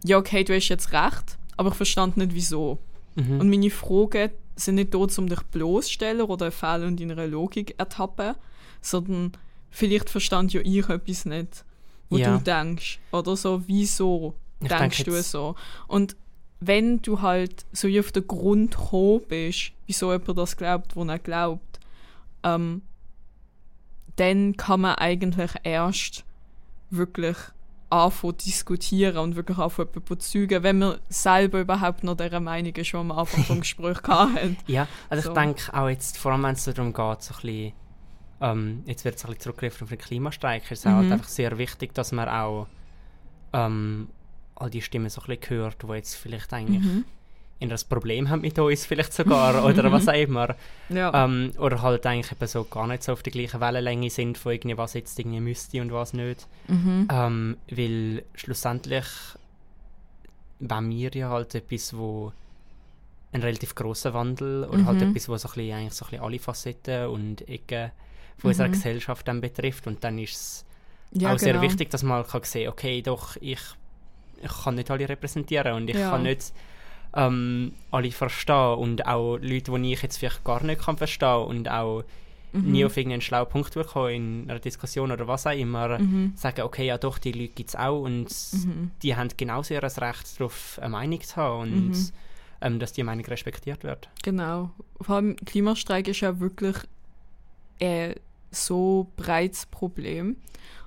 ja 0.04 0.18
okay, 0.18 0.44
du 0.44 0.54
hast 0.56 0.68
jetzt 0.70 0.92
recht, 0.92 1.38
aber 1.56 1.70
ich 1.70 1.76
verstand 1.76 2.18
nicht 2.18 2.34
wieso. 2.34 2.80
Mhm. 3.16 3.40
Und 3.40 3.50
meine 3.50 3.70
Fragen 3.70 4.32
sind 4.56 4.76
nicht 4.76 4.94
dort, 4.94 5.18
um 5.18 5.30
dich 5.30 5.42
bloßzustellen 5.44 6.24
oder 6.24 6.46
einen 6.48 6.52
Fehler 6.52 6.84
in 6.88 6.98
deiner 6.98 7.28
Logik 7.28 7.76
ertappen, 7.78 8.36
sondern 8.82 9.32
vielleicht 9.70 10.10
verstand 10.10 10.54
ja 10.54 10.62
ich 10.64 10.90
etwas 10.90 11.26
nicht, 11.26 11.64
wo 12.10 12.18
Ja. 12.18 12.38
du 12.38 12.44
denkst. 12.44 13.00
Oder 13.12 13.36
so, 13.36 13.62
wieso 13.68 14.34
Ich 14.72 14.78
denkst 14.78 15.04
du 15.04 15.22
so? 15.24 15.56
Und 15.88 16.16
wenn 16.60 17.02
du 17.02 17.22
halt 17.22 17.66
so 17.74 17.88
wie 17.88 18.00
auf 18.00 18.12
den 18.12 18.28
Grund 18.28 18.72
gekommen 18.78 19.22
bist, 19.28 19.72
wieso 19.88 20.12
jemand 20.12 20.38
das 20.38 20.56
glaubt, 20.56 20.96
wo 20.96 21.04
er 21.04 21.20
glaubt, 21.20 21.80
ähm, 22.44 22.82
dann 24.16 24.56
kann 24.58 24.82
man 24.82 24.96
eigentlich 24.96 25.52
erst 25.64 26.24
wirklich 26.90 27.38
anfangen 27.90 28.40
zu 28.40 28.46
diskutieren 28.46 29.18
und 29.18 29.36
wirklich 29.36 29.58
anfangen 29.58 29.90
zu 29.94 30.00
überzeugen, 30.00 30.64
wenn 30.64 30.80
man 30.80 31.00
selber 31.10 31.60
überhaupt 31.62 32.04
noch 32.04 32.16
dieser 32.16 32.40
Meinung 32.40 32.74
ist, 32.76 32.92
die 32.92 32.96
man 32.96 33.12
am 33.12 33.18
Anfang 33.20 33.44
vom 33.44 33.60
Gespräch 33.62 33.98
hatten. 34.08 34.58
Ja, 34.68 34.88
also 35.10 35.24
So. 35.24 35.30
ich 35.30 35.36
denke 35.36 35.74
auch 35.74 35.90
jetzt, 35.90 36.18
vor 36.18 36.32
allem 36.32 36.44
wenn 36.44 36.54
es 36.54 36.64
darum 36.64 36.94
geht, 36.94 37.22
so 37.22 37.34
ein 37.34 37.42
bisschen, 37.42 37.74
ähm, 38.42 38.84
jetzt 38.86 39.06
wird 39.06 39.16
es 39.16 39.24
ein 39.24 39.28
bisschen 39.28 39.42
zurückgegriffen 39.42 39.86
auf 39.86 39.90
den 39.90 39.98
Klimastreik, 40.00 40.64
ist 40.72 40.80
es 40.80 40.86
auch 40.88 40.92
halt 40.92 41.08
Mhm. 41.08 41.14
einfach 41.14 41.28
sehr 41.28 41.58
wichtig, 41.58 41.94
dass 41.94 42.12
man 42.12 42.30
auch 42.30 42.68
ähm, 43.54 44.08
all 44.56 44.70
die 44.70 44.82
Stimmen 44.82 45.10
so 45.10 45.22
ein 45.22 45.28
bisschen 45.38 45.58
hört, 45.58 45.84
die 45.84 45.88
jetzt 45.94 46.16
vielleicht 46.16 46.54
eigentlich 46.54 46.84
Mhm. 46.84 47.06
in 47.60 47.70
das 47.70 47.84
Problem 47.86 48.30
haben 48.30 48.42
mit 48.42 48.58
uns 48.60 48.86
vielleicht 48.86 49.14
sogar 49.14 49.64
oder 49.66 49.92
was 49.92 50.08
auch 50.08 50.14
immer. 50.14 50.56
Ja. 50.90 51.26
Ähm, 51.26 51.52
oder 51.58 51.82
halt 51.82 52.06
eigentlich 52.06 52.32
eben 52.32 52.48
so 52.48 52.64
gar 52.66 52.88
nicht 52.88 53.04
so 53.04 53.14
auf 53.14 53.24
der 53.24 53.32
gleichen 53.32 53.62
Wellenlänge 53.62 54.10
sind, 54.10 54.38
von 54.38 54.52
irgendwie 54.52 54.78
was 54.78 54.94
jetzt 54.94 55.18
irgendwie 55.20 55.40
müsste 55.40 55.82
und 55.82 55.92
was 55.92 56.14
nicht. 56.14 56.48
Mhm. 56.68 57.08
Ähm, 57.12 57.58
weil 57.70 58.24
schlussendlich 58.36 59.06
wenn 60.60 60.90
wir 60.90 61.12
ja 61.14 61.30
halt 61.30 61.56
etwas, 61.56 61.96
wo 61.96 62.32
ein 63.34 63.42
relativ 63.42 63.76
großer 63.76 64.14
Wandel 64.14 64.64
oder 64.66 64.86
halt 64.86 65.02
Mhm. 65.02 65.10
etwas, 65.10 65.28
wo 65.28 65.36
so 65.38 65.50
ein 65.50 65.54
bisschen, 65.56 65.74
eigentlich 65.78 65.94
so 65.94 66.06
ein 66.06 66.10
bisschen 66.12 66.24
alle 66.24 66.40
Facetten 66.40 67.08
und 67.08 67.48
Ecken 67.50 67.92
von 68.38 68.50
unserer 68.50 68.68
Mhm. 68.68 68.72
Gesellschaft 68.74 69.28
dann 69.28 69.42
betrifft 69.42 69.88
und 69.88 70.04
dann 70.04 70.20
ist 70.20 70.34
es 70.36 70.66
ja, 71.12 71.34
auch 71.34 71.40
sehr 71.40 71.54
genau. 71.54 71.66
wichtig, 71.66 71.90
dass 71.90 72.04
man 72.04 72.18
halt 72.18 72.28
kann 72.30 72.44
sehen 72.44 72.70
okay, 72.70 73.02
doch, 73.02 73.36
ich, 73.42 73.60
ich 74.44 74.64
kann 74.64 74.76
nicht 74.76 74.92
alle 74.92 75.08
repräsentieren 75.10 75.74
und 75.76 75.90
ich 75.90 75.96
Ja. 75.98 76.12
kann 76.12 76.24
nicht 76.24 76.54
ähm, 77.16 77.74
alle 77.92 78.12
verstehen 78.12 78.76
und 78.78 79.06
auch 79.06 79.38
Leute, 79.38 79.72
die 79.80 79.94
ich 79.94 80.02
jetzt 80.02 80.18
vielleicht 80.18 80.44
gar 80.44 80.64
nicht 80.64 80.82
kann 80.82 80.98
verstehen 80.98 81.44
und 81.46 81.70
auch 81.70 82.04
Mhm. 82.54 82.72
nie 82.72 82.86
auf 82.86 82.96
irgendeinen 82.98 83.22
schlauen 83.22 83.50
Punkt 83.50 83.76
durchkommen 83.76 84.14
in 84.44 84.50
einer 84.52 84.60
Diskussion 84.60 85.12
oder 85.12 85.28
was 85.28 85.48
auch 85.48 85.52
immer, 85.58 85.98
Mhm. 86.00 86.34
sagen, 86.36 86.62
okay, 86.62 86.86
ja 86.86 86.98
doch, 87.00 87.18
die 87.18 87.32
Leute 87.32 87.54
gibt 87.56 87.70
es 87.70 87.76
auch 87.76 88.00
und 88.02 88.28
Mhm. 88.54 88.92
die 89.02 89.16
haben 89.16 89.30
genauso 89.36 89.74
ihr 89.74 89.82
Recht 89.82 89.98
darauf, 90.40 90.78
eine 90.80 90.90
Meinung 90.90 91.22
zu 91.22 91.36
haben 91.36 91.62
und 91.74 91.90
Mhm. 91.90 92.10
ähm, 92.62 92.80
dass 92.80 92.94
die 92.94 93.02
Meinung 93.04 93.26
respektiert 93.26 93.84
wird. 93.84 94.08
Genau. 94.24 94.70
Vor 95.02 95.16
allem 95.16 95.36
Klimastreik 95.38 96.08
ist 96.08 96.22
ja 96.22 96.40
wirklich 96.40 96.76
ein 97.82 98.16
so 98.52 99.08
breites 99.18 99.66
Problem. 99.66 100.38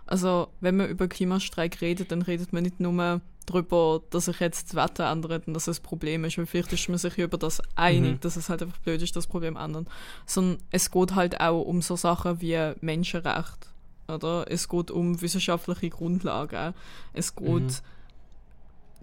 Also, 0.07 0.49
wenn 0.61 0.77
man 0.77 0.88
über 0.88 1.09
Klimastreik 1.09 1.81
redet, 1.81 2.12
dann 2.12 2.23
redet 2.23 2.53
man 2.53 2.62
nicht 2.62 2.79
nur 2.79 3.21
darüber, 3.47 4.03
dass 4.11 4.27
sich 4.27 4.41
jetzt 4.41 4.69
das 4.69 4.75
Wetter 4.75 5.11
ändert 5.11 5.47
und 5.47 5.55
dass 5.55 5.67
es 5.69 5.81
ein 5.81 5.83
Problem 5.83 6.25
ist, 6.25 6.37
weil 6.39 6.47
vielleicht 6.47 6.73
ist 6.73 6.89
man 6.89 6.99
sich 6.99 7.17
über 7.19 7.39
das 7.39 7.63
einig, 7.77 8.15
Mhm. 8.15 8.21
dass 8.21 8.37
es 8.37 8.49
halt 8.49 8.63
einfach 8.63 8.79
blöd 8.79 9.01
ist, 9.03 9.15
das 9.17 9.27
Problem 9.27 9.57
ändern. 9.57 9.87
Sondern 10.27 10.59
es 10.71 10.91
geht 10.91 11.15
halt 11.15 11.41
auch 11.41 11.63
um 11.63 11.81
so 11.83 11.97
Sachen 11.97 12.41
wie 12.41 12.73
Menschenrecht. 12.81 13.71
Oder? 14.09 14.45
Es 14.51 14.69
geht 14.69 14.91
um 14.91 15.21
wissenschaftliche 15.21 15.91
Grundlagen. 15.91 16.75
Es 17.13 17.35
geht 17.35 17.49
Mhm. 17.49 17.71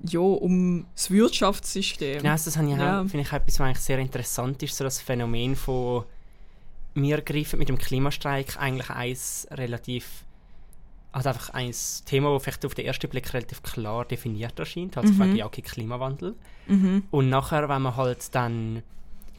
ja 0.10 0.20
um 0.20 0.86
das 0.96 1.10
Wirtschaftssystem. 1.12 2.22
Genau, 2.22 2.34
das 2.34 2.58
habe 2.58 2.68
ich 2.70 2.78
Ja. 2.78 3.02
auch, 3.02 3.08
finde 3.08 3.22
ich 3.22 3.32
etwas, 3.34 3.60
was 3.60 3.66
eigentlich 3.68 3.80
sehr 3.80 4.00
interessant 4.00 4.62
ist, 4.64 4.76
so 4.76 4.84
das 4.84 5.00
Phänomen 5.02 5.56
von 5.56 6.04
wir 6.96 7.22
greifen 7.22 7.58
mit 7.58 7.70
dem 7.70 7.78
Klimastreik 7.80 8.56
eigentlich 8.60 8.90
eins 8.92 9.48
relativ 9.50 10.24
also 11.14 11.30
einfach 11.30 11.52
ein 11.52 11.72
Thema, 12.06 12.34
das 12.34 12.44
vielleicht 12.44 12.66
auf 12.66 12.74
den 12.76 12.86
ersten 12.86 13.10
Blick 13.10 13.34
relativ 13.34 13.64
klar 13.64 14.04
definiert 14.04 14.60
erscheint. 14.60 14.98
Also 14.98 15.14
Mhm. 15.14 15.30
mhm. 15.30 15.36
ja, 15.38 15.46
okay, 15.46 15.62
Klimawandel. 15.62 16.36
Mhm. 16.68 17.04
Und 17.12 17.30
nachher, 17.30 17.70
wenn 17.70 17.82
man 17.84 17.96
halt 17.96 18.34
dann, 18.36 18.84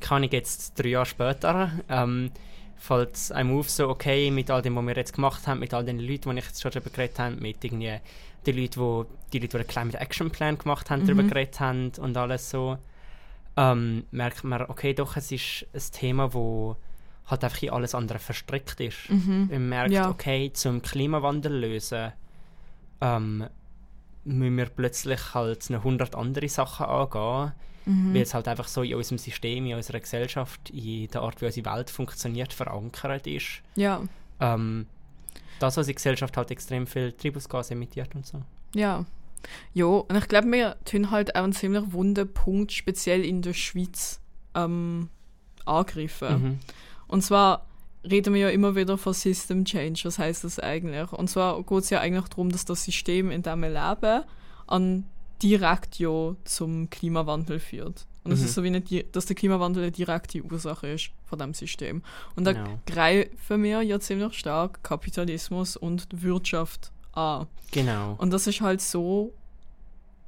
kann 0.00 0.22
ich 0.22 0.32
jetzt 0.32 0.78
drei 0.78 0.88
Jahre 0.88 1.06
später, 1.06 1.72
ähm, 1.88 2.30
fällt 2.76 3.14
es 3.14 3.32
einem 3.32 3.58
auf, 3.58 3.68
so 3.70 3.88
okay, 3.88 4.30
mit 4.30 4.50
all 4.50 4.62
dem, 4.62 4.76
was 4.76 4.86
wir 4.86 4.96
jetzt 4.96 5.12
gemacht 5.14 5.46
haben, 5.46 5.60
mit 5.60 5.72
all 5.74 5.84
den 5.84 5.98
Leuten, 5.98 6.30
die 6.30 6.38
ich 6.38 6.46
jetzt 6.46 6.62
schon 6.62 6.70
darüber 6.70 6.90
geredet 6.90 7.18
habe, 7.18 7.36
mit 7.36 7.62
irgendwie 7.64 7.98
den 8.46 8.56
Leuten, 8.56 8.80
wo, 8.80 9.06
die 9.32 9.38
Leute, 9.38 9.58
die 9.58 9.64
den 9.64 9.66
Climate 9.66 9.98
Action 9.98 10.30
Plan 10.30 10.56
gemacht 10.58 10.90
haben, 10.90 11.02
Mhm. 11.02 11.06
darüber 11.06 11.22
geredet 11.24 11.60
haben 11.60 11.92
und 11.98 12.16
alles 12.16 12.50
so, 12.50 12.76
ähm, 13.56 14.04
merkt 14.10 14.44
man, 14.44 14.62
okay, 14.62 14.92
doch, 14.94 15.16
es 15.16 15.30
ist 15.32 15.66
ein 15.74 15.80
Thema, 15.92 16.34
wo 16.34 16.76
halt 17.26 17.42
einfach 17.44 17.62
in 17.62 17.70
alles 17.70 17.94
andere 17.94 18.18
verstrickt 18.18 18.80
ist. 18.80 19.08
Mhm. 19.10 19.48
Man 19.50 19.68
merkt, 19.68 19.92
Ja. 19.92 20.10
okay, 20.10 20.50
zum 20.52 20.82
Klimawandel 20.82 21.52
lösen 21.58 22.12
ähm, 23.00 23.46
müssen 24.24 24.56
wir 24.56 24.66
plötzlich 24.66 25.34
halt 25.34 25.68
noch 25.70 25.80
100 25.84 26.14
andere 26.14 26.48
Sachen 26.48 26.86
angehen, 26.86 27.52
Mhm. 27.86 28.14
weil 28.14 28.22
es 28.22 28.32
halt 28.32 28.48
einfach 28.48 28.66
so 28.68 28.82
in 28.82 28.94
unserem 28.94 29.18
System, 29.18 29.66
in 29.66 29.74
unserer 29.76 30.00
Gesellschaft, 30.00 30.70
in 30.70 31.08
der 31.08 31.20
Art, 31.20 31.40
wie 31.42 31.46
unsere 31.46 31.70
Welt 31.74 31.90
funktioniert, 31.90 32.52
verankert 32.52 33.26
ist. 33.26 33.60
Ja, 33.74 34.02
Ähm, 34.40 34.86
dass 35.60 35.76
unsere 35.78 35.94
Gesellschaft 35.94 36.36
halt 36.36 36.50
extrem 36.50 36.86
viel 36.86 37.12
Treibhausgas 37.12 37.70
emittiert 37.70 38.14
und 38.14 38.26
so. 38.26 38.40
ja. 38.74 39.04
Ja, 39.74 39.84
und 39.84 40.16
ich 40.16 40.26
glaube, 40.26 40.50
wir 40.52 40.76
tun 40.86 41.10
halt 41.10 41.36
auch 41.36 41.44
einen 41.44 41.52
ziemlich 41.52 41.92
wunden 41.92 42.32
Punkt, 42.32 42.72
speziell 42.72 43.22
in 43.26 43.42
der 43.42 43.52
Schweiz, 43.52 44.18
ähm, 44.54 45.10
angreifen. 45.66 46.42
Mhm. 46.42 46.58
Und 47.14 47.22
zwar 47.22 47.64
reden 48.02 48.34
wir 48.34 48.40
ja 48.40 48.48
immer 48.48 48.74
wieder 48.74 48.98
von 48.98 49.14
System 49.14 49.64
Change. 49.64 50.00
Was 50.04 50.18
heißt 50.18 50.42
das 50.42 50.58
eigentlich? 50.58 51.12
Und 51.12 51.30
zwar 51.30 51.62
geht 51.62 51.78
es 51.84 51.90
ja 51.90 52.00
eigentlich 52.00 52.26
darum, 52.28 52.50
dass 52.50 52.64
das 52.64 52.82
System, 52.84 53.30
in 53.30 53.40
dem 53.42 53.60
wir 53.62 53.68
leben, 53.68 54.24
an 54.66 55.04
direkt 55.40 56.00
ja 56.00 56.34
zum 56.44 56.90
Klimawandel 56.90 57.60
führt. 57.60 58.04
Und 58.24 58.32
es 58.32 58.40
Mhm. 58.40 58.44
ist 58.46 58.54
so 58.54 58.62
wie 58.64 58.66
eine, 58.66 58.80
dass 59.12 59.26
der 59.26 59.36
Klimawandel 59.36 59.84
eine 59.84 59.92
direkte 59.92 60.42
Ursache 60.42 60.88
ist 60.88 61.10
von 61.26 61.38
dem 61.38 61.54
System. 61.54 62.02
Und 62.34 62.44
da 62.46 62.52
Genau. 62.52 62.80
greifen 62.84 63.62
wir 63.62 63.80
ja 63.82 64.00
ziemlich 64.00 64.34
stark 64.36 64.82
Kapitalismus 64.82 65.76
und 65.76 66.08
Wirtschaft 66.10 66.90
an. 67.12 67.46
Genau. 67.70 68.16
Und 68.18 68.32
das 68.32 68.48
ist 68.48 68.60
halt 68.60 68.80
so 68.80 69.32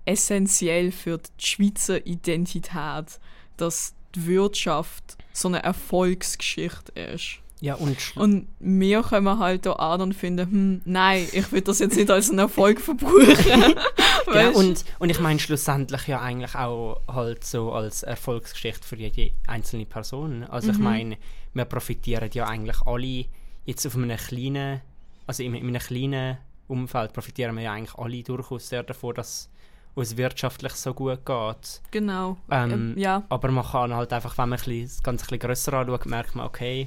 essentiell 0.05 0.93
für 0.93 1.19
die 1.19 1.45
Schweizer 1.45 2.07
Identität, 2.07 3.19
dass 3.57 3.96
die 4.17 4.27
Wirtschaft 4.27 5.17
so 5.33 5.49
eine 5.49 5.63
Erfolgsgeschichte 5.63 6.93
ist. 6.93 7.39
Ja, 7.61 7.75
und, 7.77 7.97
Und 8.17 8.49
wir 8.59 9.03
können 9.03 9.39
halt 9.39 9.65
da 9.65 9.73
an 9.75 10.03
und 10.03 10.15
finden, 10.15 10.51
hm, 10.51 10.83
nein, 10.85 11.27
ich 11.33 11.51
will 11.53 11.63
das 11.63 11.79
jetzt 11.79 11.97
nicht 11.97 12.11
als 12.11 12.29
einen 12.29 12.41
Erfolg 12.41 12.81
verbuchen. 12.81 13.35
genau, 14.27 14.59
und, 14.59 14.85
und 14.99 15.09
ich 15.09 15.21
meine 15.21 15.39
schlussendlich 15.39 16.07
ja 16.07 16.21
eigentlich 16.21 16.55
auch 16.55 17.01
halt 17.09 17.45
so 17.45 17.73
als 17.73 18.03
Erfolgsgeschichte 18.03 18.87
für 18.87 18.97
jede 18.97 19.33
einzelne 19.47 19.87
Person. 19.87 20.45
Also 20.45 20.71
ich 20.71 20.79
Mhm. 20.79 20.85
meine, 20.85 21.17
wir 21.55 21.65
profitieren 21.65 22.29
ja 22.35 22.47
eigentlich 22.47 22.83
alle 22.85 23.25
jetzt 23.65 23.87
auf 23.87 23.97
einem 23.97 24.17
kleinen, 24.19 24.83
also 25.27 25.43
in, 25.43 25.55
in 25.55 25.67
einem 25.69 25.81
kleinen 25.81 26.37
Umfeld 26.69 27.15
profitieren 27.15 27.57
wir 27.57 27.63
ja 27.63 27.73
eigentlich 27.73 27.97
alle 27.97 28.23
durchaus 28.23 28.69
sehr 28.69 28.83
davon, 28.83 29.15
dass 29.15 29.49
uns 29.97 30.17
wirtschaftlich 30.17 30.73
so 30.75 30.95
gut 30.95 31.25
geht. 31.25 31.81
Genau. 31.91 32.37
Ähm, 32.51 32.95
ja, 32.97 33.25
Aber 33.29 33.51
man 33.51 33.65
kann 33.65 33.95
halt 33.95 34.13
einfach, 34.13 34.39
wenn 34.39 34.51
man 34.51 34.59
das 34.59 35.03
Ganze 35.03 35.25
ein 35.25 35.29
bisschen 35.29 35.39
grösser 35.39 35.73
anschaut, 35.73 36.07
merkt 36.07 36.35
man, 36.35 36.47
okay, 36.47 36.87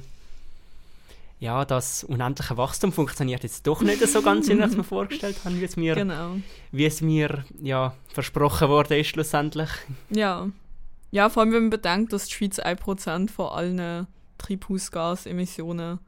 ja, 1.40 1.64
das 1.64 2.04
unendliche 2.04 2.56
Wachstum 2.56 2.92
funktioniert 2.92 3.42
jetzt 3.42 3.66
doch 3.66 3.80
nicht 3.80 4.06
so 4.06 4.22
ganz, 4.22 4.48
wie 4.48 4.58
wir 4.58 4.66
es 4.66 4.76
mir 4.76 4.84
vorgestellt 4.84 5.36
haben, 5.44 5.58
wie 5.58 5.64
es 5.64 5.76
mir, 5.76 5.94
genau. 5.94 6.36
wie 6.70 6.84
es 6.84 7.00
mir 7.00 7.44
ja, 7.60 7.94
versprochen 8.08 8.68
worden 8.68 8.98
ist 8.98 9.08
schlussendlich. 9.08 9.70
Ja. 10.10 10.48
Ja, 11.10 11.28
vor 11.28 11.42
allem, 11.42 11.52
wenn 11.52 11.62
man 11.62 11.70
bedenkt, 11.70 12.12
dass 12.12 12.26
die 12.26 12.34
Schweiz 12.34 12.60
1% 12.60 13.30
von 13.30 13.46
allen 13.46 14.06
Treibhausgasemissionen 14.38 15.98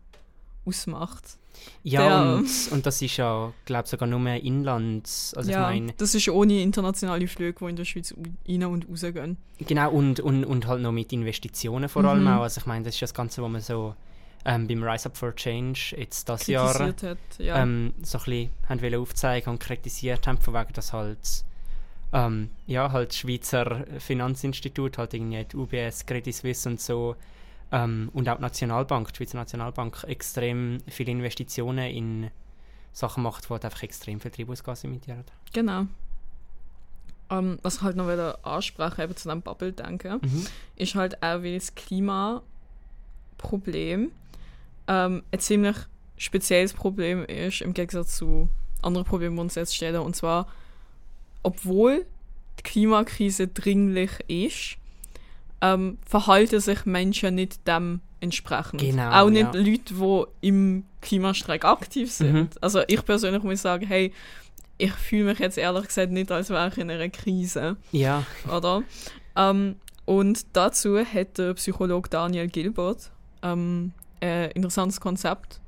ausmacht. 0.64 1.38
Ja, 1.82 2.34
und, 2.34 2.48
und 2.70 2.86
das 2.86 3.02
ist 3.02 3.16
ja, 3.16 3.52
glaube 3.64 3.84
ich, 3.84 3.90
sogar 3.90 4.08
nur 4.08 4.18
mehr 4.20 4.42
Inland. 4.42 5.04
Also 5.36 5.50
ja, 5.50 5.70
ich 5.70 5.80
meine, 5.80 5.92
das 5.96 6.14
ist 6.14 6.28
ohne 6.28 6.62
internationale 6.62 7.26
Flüge, 7.26 7.58
die 7.60 7.70
in 7.70 7.76
der 7.76 7.84
Schweiz 7.84 8.14
rein 8.48 8.64
und 8.64 8.88
rausgehen. 8.88 9.36
genau, 9.58 9.90
und, 9.90 10.20
und, 10.20 10.44
und 10.44 10.66
halt 10.66 10.82
noch 10.82 10.92
mit 10.92 11.12
Investitionen 11.12 11.88
vor 11.88 12.04
allem 12.04 12.22
Mhm. 12.22 12.28
auch. 12.28 12.42
Also 12.42 12.60
ich 12.60 12.66
meine, 12.66 12.84
das 12.84 12.94
ist 12.94 13.02
das 13.02 13.14
Ganze, 13.14 13.42
was 13.42 13.50
man 13.50 13.60
so 13.60 13.94
ähm, 14.44 14.66
beim 14.66 14.82
Rise 14.82 15.06
Up 15.06 15.16
for 15.16 15.34
Change 15.36 15.94
jetzt 15.96 16.28
das 16.28 16.46
Jahr 16.46 16.76
hat. 16.78 17.18
Ja. 17.38 17.62
ähm, 17.62 17.94
so 18.02 18.18
ein 18.18 18.24
bisschen 18.24 18.50
haben 18.68 18.94
aufzeigen 18.96 19.50
und 19.50 19.60
kritisiert 19.60 20.26
haben, 20.26 20.38
von 20.38 20.54
wegen, 20.54 20.72
dass 20.72 20.92
halt 20.92 21.18
ähm, 22.12 22.50
ja, 22.66 22.92
halt 22.92 23.14
Schweizer 23.14 23.86
Finanzinstitut, 23.98 24.98
halt 24.98 25.14
irgendwie 25.14 25.44
die 25.44 25.56
UBS, 25.56 26.04
Credit 26.06 26.34
Suisse 26.34 26.68
und 26.68 26.80
so 26.80 27.16
ähm, 27.72 28.10
und 28.12 28.28
auch 28.28 28.36
die 28.36 28.42
Nationalbank, 28.42 29.12
die 29.12 29.16
Schweizer 29.16 29.38
Nationalbank, 29.38 30.04
extrem 30.06 30.78
viele 30.88 31.10
Investitionen 31.12 31.90
in 31.90 32.30
Sachen 32.92 33.22
macht, 33.22 33.46
die 33.46 33.48
halt 33.50 33.64
einfach 33.64 33.82
extrem 33.82 34.20
viel 34.20 34.30
Treibhausgas 34.30 34.84
emittieren. 34.84 35.24
Genau. 35.52 35.86
Ähm, 37.30 37.58
was 37.62 37.76
ich 37.76 37.82
halt 37.82 37.96
noch 37.96 38.08
wieder 38.08 38.38
ansprechen, 38.44 39.00
eben 39.00 39.16
zu 39.16 39.28
dem 39.28 39.40
Bubble 39.40 39.72
denken, 39.72 40.20
Mhm. 40.22 40.46
ist 40.76 40.94
halt 40.94 41.22
auch, 41.22 41.42
weil 41.42 41.54
das 41.54 41.74
Klimaproblem 41.74 42.42
ähm, 44.88 45.22
ein 45.30 45.38
ziemlich 45.40 45.76
spezielles 46.18 46.74
Problem 46.74 47.24
ist, 47.24 47.62
im 47.62 47.72
Gegensatz 47.72 48.16
zu 48.16 48.48
anderen 48.82 49.06
Problemen, 49.06 49.36
die 49.36 49.40
uns 49.42 49.54
jetzt 49.54 49.74
stellen. 49.74 49.96
Und 50.02 50.14
zwar, 50.16 50.46
obwohl 51.42 52.04
die 52.58 52.62
Klimakrise 52.64 53.48
dringlich 53.48 54.10
ist, 54.28 54.76
ähm, 55.62 55.96
verhalten 56.04 56.60
sich 56.60 56.84
Menschen 56.84 57.36
nicht 57.36 57.66
dem 57.66 58.00
entsprechend. 58.20 58.80
Genau, 58.80 59.10
Auch 59.10 59.30
nicht 59.30 59.54
ja. 59.54 59.60
Leute, 59.60 59.94
die 59.94 60.46
im 60.46 60.84
Klimastreik 61.00 61.64
aktiv 61.64 62.12
sind. 62.12 62.32
Mhm. 62.32 62.48
Also 62.60 62.82
ich 62.86 63.04
persönlich 63.04 63.42
muss 63.42 63.62
sagen, 63.62 63.86
hey, 63.86 64.12
ich 64.78 64.92
fühle 64.92 65.24
mich 65.24 65.38
jetzt 65.38 65.58
ehrlich 65.58 65.86
gesagt 65.86 66.12
nicht, 66.12 66.30
als 66.30 66.50
wäre 66.50 66.68
ich 66.68 66.78
in 66.78 66.90
einer 66.90 67.08
Krise, 67.08 67.76
Ja, 67.92 68.24
oder? 68.54 68.82
Ähm, 69.36 69.76
und 70.04 70.44
dazu 70.52 70.98
hat 70.98 71.38
der 71.38 71.54
Psychologe 71.54 72.10
Daniel 72.10 72.48
Gilbert 72.48 73.10
ähm, 73.42 73.92
ein 74.20 74.50
interessantes 74.50 75.00
Konzept 75.00 75.60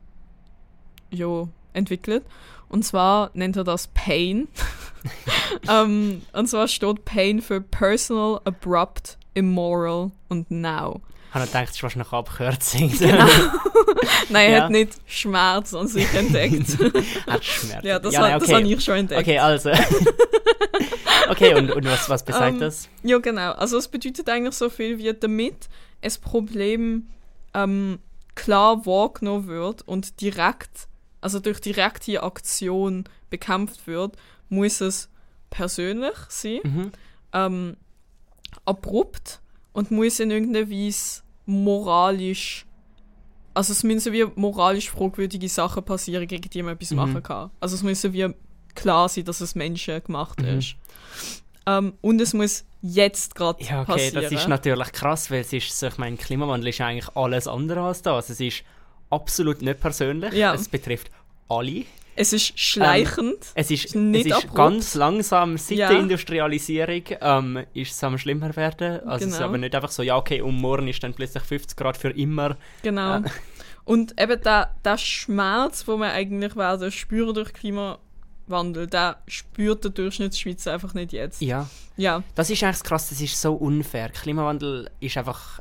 jo, 1.10 1.48
entwickelt. 1.72 2.24
Und 2.68 2.84
zwar 2.84 3.30
nennt 3.34 3.56
er 3.56 3.64
das 3.64 3.88
Pain. 3.88 4.48
ähm, 5.68 6.22
und 6.32 6.48
zwar 6.48 6.66
steht 6.66 7.04
Pain 7.04 7.42
für 7.42 7.60
Personal, 7.60 8.40
Abrupt, 8.44 9.18
Immoral 9.34 10.10
und 10.28 10.50
Now. 10.50 11.00
ich 11.28 11.34
habe 11.34 11.46
gedacht, 11.46 11.68
das 11.68 11.76
ist 11.76 11.82
wahrscheinlich 11.82 12.12
Abkürzung. 12.12 12.92
Nein, 14.28 14.50
er 14.50 14.56
Ja. 14.58 14.62
hat 14.64 14.70
nicht 14.70 14.92
Schmerz 15.06 15.74
an 15.74 15.88
sich 15.88 16.12
entdeckt. 16.14 16.78
Hat 17.26 17.44
Schmerzen. 17.44 17.86
ja, 17.86 17.98
das, 17.98 18.14
ja, 18.14 18.20
nein, 18.20 18.32
das 18.40 18.48
okay. 18.48 18.54
habe 18.54 18.66
ich 18.72 18.84
schon 18.84 18.94
entdeckt. 18.96 19.20
Okay, 19.22 19.38
also. 19.38 19.70
okay, 21.30 21.54
und, 21.54 21.70
und 21.72 21.84
was, 21.86 22.08
was 22.08 22.24
besagt 22.24 22.54
Ähm, 22.54 22.60
das? 22.60 22.88
Ja, 23.02 23.18
genau. 23.18 23.52
Also 23.52 23.78
es 23.78 23.88
bedeutet 23.88 24.28
eigentlich 24.28 24.54
so 24.54 24.70
viel 24.70 24.98
wie 24.98 25.12
damit 25.12 25.68
ein 26.02 26.12
Problem 26.22 27.08
ähm, 27.54 27.98
klar 28.34 28.84
wahrgenommen 28.86 29.46
wird 29.46 29.82
und 29.82 30.20
direkt, 30.20 30.88
also 31.20 31.40
durch 31.40 31.60
direkte 31.60 32.22
Aktion 32.22 33.04
bekämpft 33.30 33.86
wird, 33.86 34.16
muss 34.48 34.80
es 34.80 35.08
persönlich 35.50 36.16
sein, 36.28 36.60
Mhm. 36.64 36.92
ähm, 37.32 37.76
abrupt 38.64 39.40
und 39.72 39.90
muss 39.90 40.20
in 40.20 40.30
irgendeiner 40.30 40.70
Weise 40.70 41.22
moralisch, 41.46 42.66
also 43.54 43.72
es 43.72 43.82
müssen 43.82 44.12
wie 44.12 44.24
moralisch 44.36 44.90
fragwürdige 44.90 45.48
Sachen 45.48 45.82
passieren, 45.84 46.26
gegen 46.26 46.48
die 46.50 46.62
man 46.62 46.74
etwas 46.74 46.90
Mhm. 46.90 46.96
machen 46.96 47.22
kann. 47.22 47.50
Also 47.60 47.74
es 47.76 47.82
müssen 47.82 48.12
wie 48.12 48.28
klar 48.74 49.08
sein, 49.08 49.24
dass 49.24 49.40
es 49.40 49.54
Menschen 49.54 50.02
gemacht 50.02 50.40
Mhm. 50.40 50.58
ist. 50.58 50.76
Ähm, 51.66 51.94
und 52.00 52.20
es 52.20 52.34
muss 52.34 52.64
jetzt 52.82 53.34
gerade 53.34 53.62
Ja, 53.64 53.82
okay, 53.82 53.92
passieren. 53.92 54.22
das 54.22 54.32
ist 54.32 54.48
natürlich 54.48 54.92
krass, 54.92 55.30
weil 55.30 55.40
es 55.40 55.52
ist 55.52 55.78
so, 55.78 55.86
ich 55.86 55.96
meine, 55.98 56.16
Klimawandel 56.16 56.68
ist 56.68 56.80
eigentlich 56.80 57.08
alles 57.16 57.46
andere 57.48 57.80
als 57.82 58.02
das. 58.02 58.28
Es 58.28 58.40
ist 58.40 58.64
absolut 59.10 59.62
nicht 59.62 59.80
persönlich. 59.80 60.32
Ja. 60.34 60.52
Es 60.54 60.68
betrifft 60.68 61.10
alle. 61.48 61.84
Es 62.16 62.32
ist 62.32 62.58
schleichend. 62.58 63.38
Es 63.54 63.70
ist, 63.70 63.94
Nicht 63.94 64.26
es 64.26 64.32
ist 64.32 64.36
abrupt. 64.44 64.54
ganz 64.54 64.94
langsam, 64.94 65.56
seit 65.58 65.78
Ja. 65.78 65.88
der 65.88 65.98
Industrialisierung 66.00 67.02
ähm, 67.20 67.64
ist 67.74 67.92
es 67.92 68.04
am 68.04 68.16
schlimmer 68.18 68.54
werden. 68.56 69.00
Also 69.06 69.26
es 69.26 69.32
ist 69.32 69.36
Genau. 69.38 69.48
aber 69.48 69.58
nicht 69.58 69.74
einfach 69.74 69.90
so, 69.90 70.02
ja 70.02 70.16
okay, 70.16 70.40
um 70.40 70.60
morgen 70.60 70.88
ist 70.88 71.02
dann 71.02 71.14
plötzlich 71.14 71.42
50 71.42 71.76
Grad 71.76 71.96
für 71.96 72.10
immer. 72.10 72.56
genau. 72.82 73.00
Ja. 73.18 73.22
Und 73.86 74.18
eben 74.18 74.40
der, 74.40 74.74
der 74.82 74.96
Schmerz, 74.96 75.86
wo 75.86 75.96
wir 75.98 76.10
eigentlich 76.12 76.56
werden 76.56 76.90
spüren 76.90 77.34
durch 77.34 77.52
Klimawandel, 77.52 78.86
der 78.86 79.18
spürt 79.26 79.84
der 79.84 79.90
Durchschnittsschweizer 79.90 80.72
einfach 80.72 80.94
nicht 80.94 81.12
jetzt. 81.12 81.42
Ja, 81.42 81.68
Ja, 81.96 82.22
das 82.34 82.48
ist 82.48 82.62
eigentlich 82.62 82.82
krass, 82.82 83.10
das 83.10 83.20
ist 83.20 83.38
so 83.38 83.52
unfair. 83.52 84.08
Klimawandel 84.08 84.88
ist 85.00 85.16
einfach, 85.18 85.60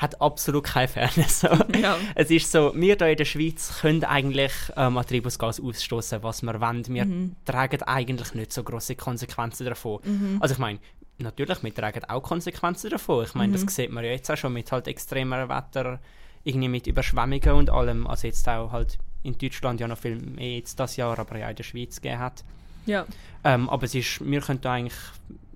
hat 0.00 0.20
absolut 0.20 0.64
keine 0.64 0.88
Fairness. 0.88 1.40
So. 1.40 1.48
ja. 1.80 1.96
Es 2.14 2.30
ist 2.30 2.50
so, 2.50 2.72
wir 2.74 2.96
hier 2.96 3.06
in 3.08 3.16
der 3.16 3.24
Schweiz 3.24 3.80
können 3.80 4.02
eigentlich 4.04 4.52
ähm, 4.76 4.96
an 4.96 5.06
Treibhausgas 5.06 5.60
ausstoßen, 5.60 6.22
was 6.22 6.42
wir 6.42 6.60
wollen. 6.60 6.86
Wir 6.88 7.04
Mhm. 7.04 7.36
tragen 7.44 7.82
eigentlich 7.82 8.34
nicht 8.34 8.52
so 8.52 8.62
große 8.62 8.96
Konsequenzen 8.96 9.66
davon. 9.66 10.00
Mhm. 10.04 10.36
Also 10.40 10.54
ich 10.54 10.58
meine, 10.58 10.78
natürlich, 11.18 11.62
wir 11.62 11.74
tragen 11.74 12.02
auch 12.04 12.22
Konsequenzen 12.22 12.90
davon. 12.90 13.24
Ich 13.24 13.34
meine, 13.34 13.56
Mhm. 13.56 13.64
das 13.66 13.74
sieht 13.74 13.90
man 13.92 14.02
ja 14.04 14.10
jetzt 14.10 14.30
auch 14.30 14.36
schon 14.38 14.52
mit 14.54 14.72
halt 14.72 14.88
extremer 14.88 15.48
Wetter, 15.48 16.00
irgendwie 16.44 16.68
mit 16.68 16.86
Überschwemmungen 16.86 17.52
und 17.52 17.68
allem. 17.70 18.06
Also 18.06 18.26
jetzt 18.26 18.48
auch 18.48 18.72
halt 18.72 18.96
in 19.22 19.36
Deutschland 19.36 19.80
ja 19.80 19.86
noch 19.88 19.98
viel 19.98 20.16
mehr 20.16 20.54
jetzt 20.56 20.80
das 20.80 20.96
Jahr, 20.96 21.18
aber 21.18 21.36
ja 21.36 21.50
in 21.50 21.56
der 21.56 21.64
Schweiz 21.64 22.00
gegeben 22.00 22.20
hat. 22.20 22.42
ja. 22.86 23.04
Ähm, 23.44 23.68
aber 23.68 23.84
es 23.84 23.94
ist, 23.94 24.24
wir 24.24 24.40
können 24.40 24.60
da 24.62 24.72
eigentlich 24.72 24.96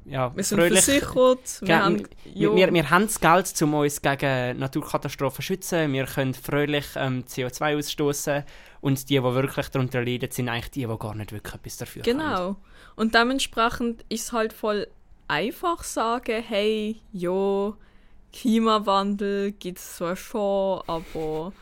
ja, 0.05 0.35
Wir 0.35 0.45
sind 0.45 0.59
fröhlich... 0.59 0.85
versichert. 0.85 1.61
Wir 1.63 1.85
haben, 1.85 2.03
ja, 2.35 2.55
wir, 2.55 2.73
wir 2.73 2.91
haben 2.91 3.07
das 3.07 3.21
Geld, 3.21 3.63
um 3.63 3.75
uns 3.75 4.03
gegen 4.03 4.59
Naturkatastrophen 4.59 5.37
zu 5.37 5.43
schützen. 5.43 5.93
Wir 5.93 6.07
können 6.07 6.35
fröhlich 6.35 6.87
ähm, 6.97 7.25
CO2 7.25 7.79
ausstoßen 7.79 8.45
Und 8.81 9.09
die, 9.09 9.15
die 9.15 9.23
wirklich 9.23 9.69
darunter 9.69 10.05
leiden, 10.05 10.31
sind 10.31 10.49
eigentlich 10.49 10.71
die, 10.73 10.87
die 10.87 10.99
gar 10.99 11.15
nicht 11.15 11.33
wirklich 11.33 11.55
etwas 11.55 11.77
dafür 11.79 12.03
können. 12.03 12.19
Genau. 12.19 12.57
Und 12.97 13.15
dementsprechend 13.15 14.05
ist 14.09 14.25
es 14.25 14.33
halt 14.33 14.53
voll 14.53 14.87
einfach 15.27 15.83
sagen, 15.83 16.43
hey, 16.47 17.01
jo, 17.13 17.77
Klimawandel 18.33 19.53
gibt 19.53 19.79
es 19.79 19.97
zwar 19.97 20.17
schon, 20.17 20.83
aber 20.87 21.53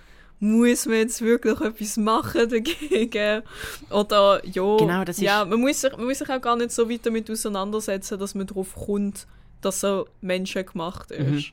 muss 0.42 0.86
man 0.86 0.96
jetzt 0.96 1.20
wirklich 1.22 1.60
etwas 1.60 1.96
machen 1.96 2.48
dagegen? 2.48 3.42
Oder 3.90 4.44
ja, 4.44 4.76
Genau, 4.76 5.04
das 5.04 5.16
ist- 5.18 5.22
ja 5.22 5.44
man, 5.44 5.60
muss 5.60 5.80
sich, 5.80 5.96
man 5.96 6.04
muss 6.06 6.18
sich 6.18 6.28
auch 6.28 6.40
gar 6.40 6.56
nicht 6.56 6.72
so 6.72 6.90
weit 6.90 7.06
damit 7.06 7.30
auseinandersetzen, 7.30 8.18
dass 8.18 8.34
man 8.34 8.46
darauf 8.48 8.74
kommt, 8.74 9.26
dass 9.60 9.84
er 9.84 10.04
menschengemacht 10.20 11.12
ist. 11.12 11.26
Mhm. 11.30 11.44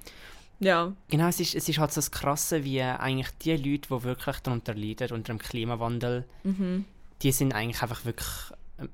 Ja, 0.62 0.92
Genau, 1.10 1.28
es 1.28 1.40
ist, 1.40 1.54
es 1.56 1.70
ist 1.70 1.78
halt 1.78 1.92
so 1.94 2.00
das 2.00 2.10
Krasse, 2.12 2.64
wie 2.64 2.82
eigentlich 2.82 3.30
die 3.44 3.56
Leute, 3.56 3.88
die 3.96 4.04
wirklich 4.04 4.40
darunter 4.40 4.74
leiden, 4.74 5.12
unter 5.14 5.34
dem 5.34 5.40
Klimawandel, 5.40 6.26
mhm. 6.44 6.84
die 7.22 7.32
sind 7.32 7.54
eigentlich 7.54 7.82
einfach 7.84 8.04
wirklich 8.06 8.28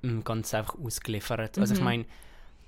ähm, 0.03 0.23
ganz 0.23 0.53
einfach 0.53 0.75
ausgeliefert. 0.77 1.57
Also 1.57 1.73
ich 1.73 1.79
Mhm. 1.79 1.85
meine, 1.85 2.05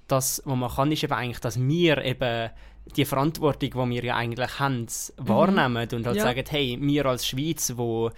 das, 0.08 0.42
was 0.46 0.56
man 0.58 0.72
kann, 0.72 0.92
ist 0.94 1.04
eben 1.04 1.14
eigentlich, 1.14 1.40
dass 1.40 1.60
wir 1.60 1.98
eben 2.06 2.50
die 2.96 3.06
Verantwortung, 3.06 3.70
die 3.72 3.96
wir 3.96 4.04
ja 4.04 4.16
eigentlich 4.16 4.60
haben, 4.60 4.88
wahrnehmen 5.18 5.88
und 5.92 6.06
halt 6.06 6.16
Mhm. 6.16 6.16
Ja. 6.16 6.24
sagen, 6.24 6.44
hey, 6.50 6.78
wir 6.80 7.06
als 7.06 7.28
Schweiz, 7.28 7.74
wo 7.76 8.12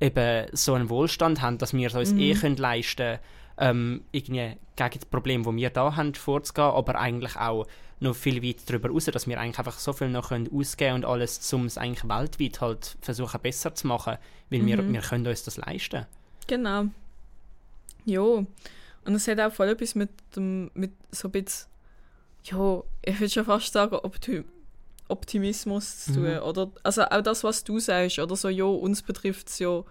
eben 0.00 0.46
so 0.52 0.74
einen 0.74 0.88
Wohlstand 0.88 1.40
haben, 1.42 1.58
dass 1.58 1.72
wir 1.72 1.86
es 1.88 1.94
uns 1.94 2.12
Mhm. 2.12 2.20
eh 2.20 2.34
können 2.34 2.56
leisten 2.56 3.18
ähm, 3.58 4.02
irgendwie 4.12 4.56
gegen 4.76 4.94
das 4.94 5.04
Problem, 5.04 5.42
das 5.44 5.54
wir 5.54 5.68
da 5.70 5.94
haben, 5.96 6.14
vorzugehen, 6.14 6.64
aber 6.68 6.98
eigentlich 6.98 7.36
auch 7.36 7.66
noch 8.02 8.14
viel 8.16 8.42
weit 8.42 8.56
darüber 8.66 8.88
raus, 8.88 9.04
dass 9.04 9.26
wir 9.26 9.38
eigentlich 9.38 9.58
einfach 9.58 9.78
so 9.78 9.92
viel 9.92 10.08
noch 10.08 10.28
können 10.30 10.48
ausgeben 10.50 10.94
und 10.94 11.04
alles, 11.04 11.52
um 11.52 11.66
es 11.66 11.76
eigentlich 11.76 12.08
weltweit 12.08 12.60
halt 12.62 12.96
versuchen 13.02 13.38
besser 13.42 13.74
zu 13.74 13.86
machen, 13.86 14.16
weil 14.48 14.64
wir, 14.64 14.80
Mhm. 14.80 14.92
wir 14.94 15.00
können 15.02 15.26
uns 15.26 15.42
das 15.42 15.58
leisten. 15.58 16.06
Genau. 16.46 16.84
Jo. 18.06 18.46
Und 19.04 19.14
es 19.14 19.28
hat 19.28 19.38
auch 19.40 19.52
voll 19.52 19.68
etwas 19.68 19.94
mit 19.94 20.08
dem, 20.34 20.70
mit 20.74 20.92
so 21.10 21.28
ein 21.28 21.32
bisschen, 21.32 21.68
jo, 22.44 22.84
ich 23.02 23.18
würde 23.20 23.30
schon 23.32 23.44
fast 23.44 23.72
sagen, 23.72 23.94
Opti 23.96 24.44
Optimismus 25.08 26.04
zu 26.04 26.12
tun. 26.14 26.34
Mhm. 26.34 26.38
Oder, 26.42 26.70
also 26.84 27.02
auch 27.02 27.20
das, 27.22 27.42
was 27.42 27.64
du 27.64 27.80
sagst, 27.80 28.18
oder 28.20 28.36
so, 28.36 28.48
jo, 28.48 28.74
uns 28.74 29.02
betrifft 29.02 29.48
es 29.48 29.58
ja 29.58 29.82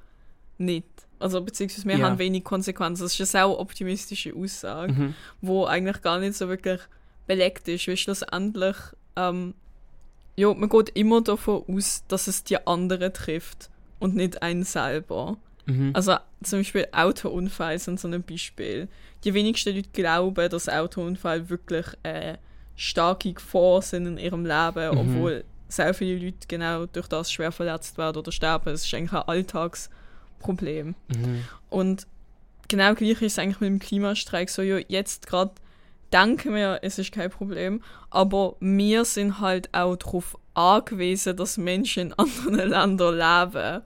nicht. 0.57 0.85
Also 1.19 1.41
beziehungsweise 1.41 1.85
wir 1.87 1.97
Ja. 1.97 2.05
haben 2.09 2.19
wenig 2.19 2.45
Konsequenzen. 2.45 3.03
Das 3.03 3.13
ist 3.13 3.19
eine 3.19 3.25
sehr 3.27 3.49
optimistische 3.59 4.33
Aussage, 4.33 4.93
Mhm. 4.93 5.15
wo 5.41 5.65
eigentlich 5.65 6.01
gar 6.01 6.19
nicht 6.19 6.35
so 6.35 6.47
wirklich 6.47 6.79
belegt 7.27 7.67
ist, 7.67 7.87
weil 7.87 7.97
schlussendlich, 7.97 8.75
ähm, 9.17 9.53
ja, 10.37 10.53
man 10.53 10.69
geht 10.69 10.89
immer 10.95 11.21
davon 11.21 11.65
aus, 11.67 12.03
dass 12.07 12.27
es 12.27 12.45
die 12.45 12.65
anderen 12.65 13.11
trifft 13.13 13.69
und 13.99 14.15
nicht 14.15 14.41
einen 14.41 14.63
selber. 14.63 15.37
Mhm. 15.69 15.91
Also 15.93 16.15
zum 16.43 16.59
Beispiel 16.59 16.87
Autounfälle 16.91 17.79
sind 17.79 17.99
so 17.99 18.07
ein 18.07 18.23
Beispiel. 18.23 18.87
Die 19.23 19.33
wenigsten 19.33 19.75
Leute 19.75 19.89
glauben, 19.93 20.49
dass 20.49 20.69
Autounfälle 20.69 21.49
wirklich 21.49 21.85
äh, 22.03 22.37
starke 22.75 23.33
Gefahr 23.33 23.81
sind 23.81 24.05
in 24.07 24.17
ihrem 24.17 24.45
Leben, 24.45 24.91
Mhm. 24.93 24.97
obwohl 24.97 25.43
sehr 25.67 25.93
viele 25.93 26.25
Leute 26.25 26.47
genau 26.47 26.85
durch 26.87 27.07
das 27.07 27.31
schwer 27.31 27.51
verletzt 27.51 27.97
werden 27.97 28.17
oder 28.17 28.31
sterben. 28.31 28.73
Es 28.73 28.85
ist 28.85 28.93
eigentlich 28.93 29.13
ein 29.13 29.27
Alltagsproblem. 29.27 30.95
Mhm. 31.07 31.43
Und 31.69 32.07
genau 32.67 32.93
gleich 32.95 33.21
ist 33.21 33.33
es 33.33 33.39
eigentlich 33.39 33.59
mit 33.59 33.69
dem 33.69 33.79
Klimastreik 33.79 34.49
so, 34.49 34.61
ja, 34.61 34.77
jetzt 34.87 35.27
gerade 35.27 35.51
denken 36.11 36.55
wir, 36.55 36.79
es 36.81 36.97
ist 36.97 37.11
kein 37.11 37.29
Problem, 37.29 37.83
aber 38.09 38.55
wir 38.59 39.05
sind 39.05 39.39
halt 39.39 39.69
auch 39.73 39.95
darauf 39.95 40.37
angewiesen, 40.55 41.35
dass 41.37 41.57
Menschen 41.57 42.07
in 42.07 42.13
anderen 42.13 42.69
Ländern 42.69 43.15
leben. 43.53 43.81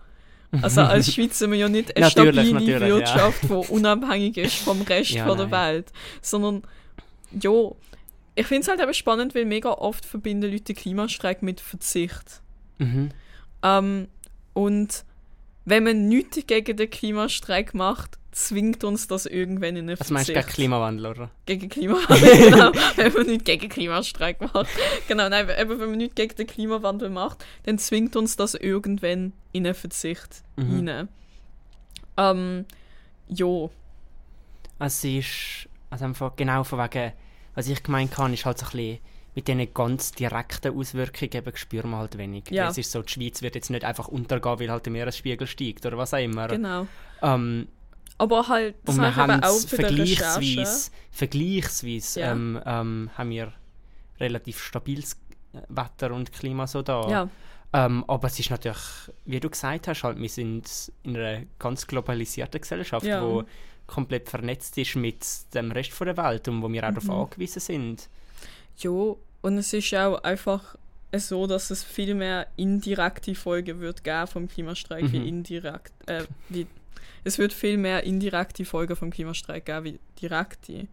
Also 0.62 0.82
als 0.82 1.12
Schweiz 1.14 1.40
sind 1.40 1.52
wir 1.52 1.58
ja 1.58 1.70
nicht 1.70 1.96
eine 1.96 2.06
Natürlich, 2.06 2.48
stabile 2.48 2.54
natürlich. 2.54 2.94
Wirtschaft, 2.94 3.44
die 3.44 3.72
unabhängig 3.72 4.38
ist 4.38 4.56
vom 4.56 4.82
Rest 4.82 5.12
Ja, 5.12 5.26
von 5.26 5.38
der 5.38 5.48
nein. 5.48 5.76
Welt, 5.76 5.92
sondern 6.22 6.64
ja, 7.40 7.52
ich 8.36 8.48
finde 8.48 8.62
es 8.62 8.68
halt 8.68 8.80
eben 8.82 8.94
spannend, 8.94 9.36
weil 9.36 9.46
mega 9.46 9.72
oft 9.72 10.06
verbinden 10.06 10.52
Leute 10.52 10.66
den 10.66 10.76
Klimastreik 10.76 11.42
mit 11.42 11.62
Verzicht. 11.62 12.42
Mhm. 12.78 13.10
Ähm, 13.64 14.08
und 14.54 15.06
wenn 15.66 15.84
man 15.84 16.08
nichts 16.08 16.46
gegen 16.46 16.78
den 16.78 16.90
Klimastreik 16.90 17.74
macht, 17.74 18.18
zwingt 18.34 18.84
uns 18.84 19.08
das 19.08 19.26
irgendwann 19.26 19.76
in 19.76 19.90
eine 19.90 20.00
Was 20.00 20.10
meinst 20.10 20.30
du 20.30 20.34
gegen 20.34 20.48
Klimawandel, 20.48 21.06
oder? 21.06 21.30
Gegen 21.46 21.70
Klimawandel, 21.70 22.38
genau. 22.52 22.72
wenn 22.96 23.14
man 23.14 23.26
nicht 23.28 23.46
gegen 23.46 23.70
Klimastreik 23.70 24.42
macht. 24.42 24.68
Genau, 25.08 25.30
nein, 25.30 25.48
eben, 25.60 25.80
wenn 25.80 25.90
man 25.90 25.98
nicht 25.98 26.16
gegen 26.16 26.36
den 26.36 26.48
Klimawandel 26.48 27.10
macht, 27.10 27.46
dann 27.64 27.78
zwingt 27.78 28.16
uns 28.16 28.36
das 28.36 28.56
irgendwann 28.56 29.34
in 29.52 29.66
einen 29.66 29.76
Verzicht 29.76 30.44
Mhm. 30.56 30.88
rein. 30.88 31.08
Ähm, 32.18 32.66
jo. 33.28 33.72
Es 34.80 35.04
ist 35.04 35.68
also 35.90 36.06
einfach 36.06 36.36
genau 36.36 36.64
von 36.64 36.80
wegen, 36.80 37.14
was 37.56 37.68
ich 37.68 37.82
gemeint 37.84 38.18
habe, 38.18 38.34
ist 38.34 38.46
halt 38.46 38.58
so 38.58 38.66
ein 38.66 38.72
bisschen 38.72 39.00
mit 39.36 39.48
diesen 39.48 39.74
ganz 39.74 40.12
direkten 40.12 40.78
Auswirkungen 40.78 41.32
eben 41.34 41.56
spüren 41.56 41.90
wir 41.92 41.98
halt 41.98 42.18
wenig. 42.18 42.44
Ja. 42.52 42.70
Es 42.70 42.78
ist 42.78 42.92
so, 42.92 43.02
die 43.02 43.12
Schweiz 43.12 43.42
wird 43.42 43.56
jetzt 43.56 43.70
nicht 43.70 43.84
einfach 43.84 44.08
untergehen, 44.08 44.60
weil 44.60 44.70
halt 44.70 44.86
der 44.86 44.92
Meeresspiegel 44.92 45.48
steigt 45.48 45.86
oder 45.86 45.98
was 45.98 46.14
auch 46.14 46.20
immer. 46.20 46.48
Genau. 46.48 46.88
Ähm, 47.22 47.68
Aber 48.18 48.48
halt, 48.48 48.76
das 48.86 48.96
und 48.96 49.02
wir 49.02 49.16
haben 49.16 49.44
auch 49.44 49.56
Recherche. 49.64 49.76
vergleichsweise, 49.76 50.92
vergleichsweise 51.12 52.20
Ja. 52.22 52.32
ähm, 52.32 52.60
ähm, 52.66 53.10
haben 53.18 53.30
wir 53.30 53.52
relativ 54.20 54.62
stabiles 54.62 55.18
äh, 55.54 55.58
Wetter 55.70 56.14
und 56.14 56.32
Klima 56.32 56.68
so 56.68 56.82
da. 56.82 57.10
Ja, 57.10 57.30
Ähm, 57.76 58.06
aber 58.08 58.28
es 58.28 58.40
ist 58.40 58.52
natürlich, 58.52 58.78
wie 59.26 59.40
du 59.40 59.50
gesagt 59.50 59.88
hast, 59.88 60.04
halt, 60.04 60.20
wir 60.20 60.30
sind 60.30 60.92
in 61.02 61.18
einer 61.18 61.42
ganz 61.58 61.88
globalisierten 61.88 62.62
Gesellschaft, 62.62 63.04
Ja. 63.06 63.24
wo 63.24 63.44
komplett 63.88 64.30
vernetzt 64.30 64.78
ist 64.78 64.96
mit 64.96 65.26
dem 65.56 65.72
Rest 65.72 65.92
von 65.92 66.06
der 66.06 66.16
Welt 66.18 66.48
und 66.48 66.62
wo 66.62 66.72
wir 66.72 66.84
auch 66.84 66.92
Mhm. 66.92 66.96
darauf 67.08 67.10
angewiesen 67.32 67.60
sind. 67.60 68.10
ja, 68.78 68.90
und 68.92 69.58
es 69.58 69.74
ist 69.74 69.94
auch 69.96 70.24
einfach 70.24 70.76
so, 71.16 71.48
dass 71.48 71.70
es 71.72 71.84
viel 71.84 72.14
mehr 72.16 72.48
indirekte 72.58 73.34
Folgen 73.36 73.80
wird 73.82 74.04
geben 74.04 74.28
vom 74.28 74.48
Klimastreik 74.48 75.04
Mhm. 75.06 75.12
wie 75.12 75.28
indirekt. 75.28 75.94
Äh, 76.08 76.26
wie, 76.50 76.68
es 77.24 77.38
wird 77.38 77.54
viel 77.54 77.78
mehr 77.78 78.04
indirekte 78.04 78.66
Folgen 78.66 78.96
vom 78.96 79.10
Klimastreik 79.12 79.66
geben 79.66 79.84
wie 79.86 80.00
direkte. 80.22 80.88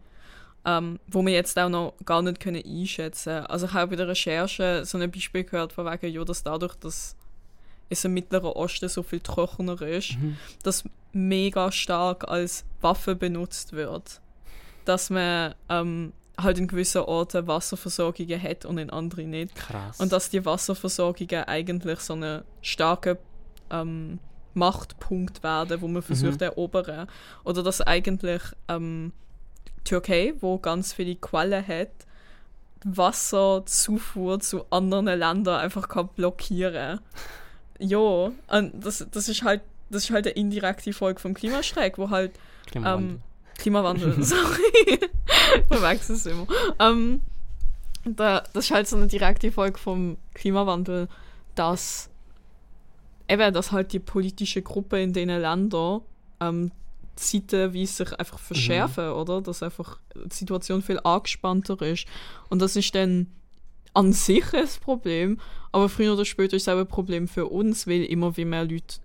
Ähm, 0.63 0.99
wo 1.07 1.25
wir 1.25 1.33
jetzt 1.33 1.57
auch 1.57 1.69
noch 1.69 1.93
gar 2.05 2.21
nicht 2.21 2.39
können 2.39 2.63
einschätzen 2.63 3.47
Also 3.47 3.65
ich 3.65 3.73
habe 3.73 3.87
bei 3.89 3.95
der 3.95 4.07
Recherche 4.07 4.85
so 4.85 4.99
ein 4.99 5.09
Beispiel 5.09 5.43
gehört 5.43 5.73
von 5.73 5.87
wegen, 5.87 6.13
ja, 6.13 6.23
dass 6.23 6.43
dadurch, 6.43 6.75
dass 6.75 7.15
es 7.89 8.05
im 8.05 8.13
Mittleren 8.13 8.51
Osten 8.51 8.87
so 8.87 9.01
viel 9.01 9.21
trockener 9.21 9.81
ist, 9.81 10.17
Mhm. 10.19 10.37
das 10.61 10.83
mega 11.13 11.71
stark 11.71 12.27
als 12.29 12.63
Waffe 12.79 13.15
benutzt 13.15 13.73
wird. 13.73 14.21
Dass 14.85 15.09
man 15.09 15.55
ähm, 15.67 16.13
halt 16.37 16.59
in 16.59 16.67
gewissen 16.67 17.01
Orten 17.01 17.47
Wasserversorgungen 17.47 18.41
hat 18.41 18.63
und 18.65 18.77
in 18.77 18.91
anderen 18.91 19.31
nicht. 19.31 19.55
Krass. 19.55 19.99
Und 19.99 20.11
dass 20.11 20.29
die 20.29 20.45
Wasserversorgungen 20.45 21.43
eigentlich 21.45 21.99
so 22.01 22.13
einen 22.13 22.43
starken 22.61 23.17
ähm, 23.71 24.19
Machtpunkt 24.53 25.43
werden, 25.43 25.81
wo 25.81 25.87
man 25.87 26.01
versucht 26.01 26.39
zu 26.39 26.45
erobern. 26.45 27.07
Oder 27.43 27.63
dass 27.63 27.81
eigentlich 27.81 28.41
ähm, 28.67 29.11
Türkei, 29.83 30.33
wo 30.39 30.57
ganz 30.57 30.93
viele 30.93 31.15
Quellen 31.15 31.65
hat, 31.67 31.91
Wasserzufuhr 32.83 34.39
zu 34.39 34.65
anderen 34.71 35.05
Ländern 35.05 35.59
einfach 35.59 35.87
kann 35.87 36.09
blockieren. 36.09 36.99
ja, 37.79 37.97
und 37.97 38.73
das, 38.73 39.05
das 39.11 39.29
ist 39.29 39.43
halt 39.43 39.61
das 39.91 40.05
ist 40.05 40.11
halt 40.11 40.25
eine 40.25 40.35
indirekte 40.35 40.93
Folge 40.93 41.19
vom 41.19 41.33
Klimastreik, 41.33 41.97
wo 41.97 42.09
halt 42.09 42.31
Klimawandel. 42.67 43.15
ähm, 43.15 43.21
Klimawandel, 43.57 44.15
sorry. 44.23 44.99
Verwechsel 45.67 46.15
es 46.15 46.25
immer. 46.25 46.47
Ähm, 46.79 47.21
da, 48.05 48.43
das 48.53 48.65
ist 48.65 48.71
halt 48.71 48.87
so 48.87 48.95
eine 48.95 49.07
direkte 49.07 49.51
Folge 49.51 49.77
vom 49.77 50.17
Klimawandel, 50.33 51.07
dass 51.55 52.09
eben, 53.31 53.53
dass 53.53 53.71
halt 53.71 53.93
die 53.93 53.99
politische 53.99 54.61
Gruppe 54.61 55.01
in 55.01 55.13
den 55.13 55.29
Ländern 55.29 56.01
ähm, 56.39 56.71
zeitweise 57.15 58.05
sich 58.05 58.19
einfach 58.19 58.39
verschärfen, 58.39 59.09
oder? 59.09 59.41
Dass 59.41 59.63
einfach 59.63 59.99
die 60.15 60.35
Situation 60.35 60.81
viel 60.81 60.99
angespannter 61.03 61.81
ist. 61.81 62.05
Und 62.49 62.61
das 62.61 62.75
ist 62.75 62.93
dann 62.95 63.27
an 63.93 64.13
sich 64.13 64.53
ein 64.53 64.67
Problem, 64.81 65.39
aber 65.71 65.89
früher 65.89 66.13
oder 66.13 66.25
später 66.25 66.55
ist 66.55 66.63
es 66.63 66.69
auch 66.69 66.79
ein 66.79 66.87
Problem 66.87 67.27
für 67.27 67.47
uns, 67.47 67.87
weil 67.87 68.03
immer 68.03 68.35
wie 68.37 68.45
mehr 68.45 68.63
Leute 68.63 68.99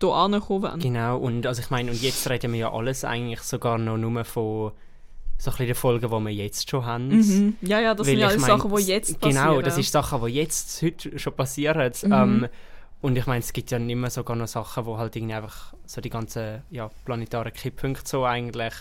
hier 0.00 0.12
ankommen. 0.12 0.80
Genau, 0.80 1.18
und 1.18 1.46
also 1.46 1.62
ich 1.62 1.70
meine, 1.70 1.90
und 1.90 2.02
jetzt 2.02 2.28
reden 2.28 2.52
wir 2.52 2.60
ja 2.60 2.72
alles 2.72 3.04
eigentlich 3.04 3.40
sogar 3.40 3.78
noch 3.78 3.96
nur 3.96 4.24
von 4.24 4.72
so 5.38 5.50
ein 5.50 5.52
bisschen 5.52 5.66
den 5.66 5.74
Folgen, 5.74 6.08
die 6.08 6.24
wir 6.24 6.30
jetzt 6.30 6.70
schon 6.70 6.84
haben. 6.84 7.08
Mhm. 7.08 7.56
Ja, 7.62 7.80
ja, 7.80 7.94
das 7.94 8.06
Weil 8.06 8.12
sind 8.12 8.20
ja 8.20 8.28
alles 8.28 8.42
mein, 8.42 8.50
Sachen, 8.50 8.76
die 8.76 8.82
jetzt 8.84 9.20
passieren. 9.20 9.44
Genau, 9.44 9.62
das 9.62 9.78
ist 9.78 9.92
Sachen, 9.92 10.24
die 10.24 10.32
jetzt 10.32 10.82
heute 10.82 11.18
schon 11.18 11.32
passieren. 11.34 11.92
Mhm. 12.04 12.12
Ähm, 12.12 12.48
und 13.02 13.16
ich 13.16 13.26
meine, 13.26 13.40
es 13.40 13.52
gibt 13.52 13.70
ja 13.70 13.78
nicht 13.78 13.96
mehr 13.96 14.10
sogar 14.10 14.36
noch 14.36 14.46
Sachen, 14.48 14.86
wo 14.86 14.96
halt 14.96 15.14
irgendwie 15.16 15.34
einfach 15.34 15.74
so 15.86 16.00
die 16.00 16.08
ganzen 16.10 16.62
ja, 16.70 16.90
planetaren 17.04 17.52
Kipppunkte 17.52 18.08
so 18.08 18.24
eigentlich, 18.24 18.74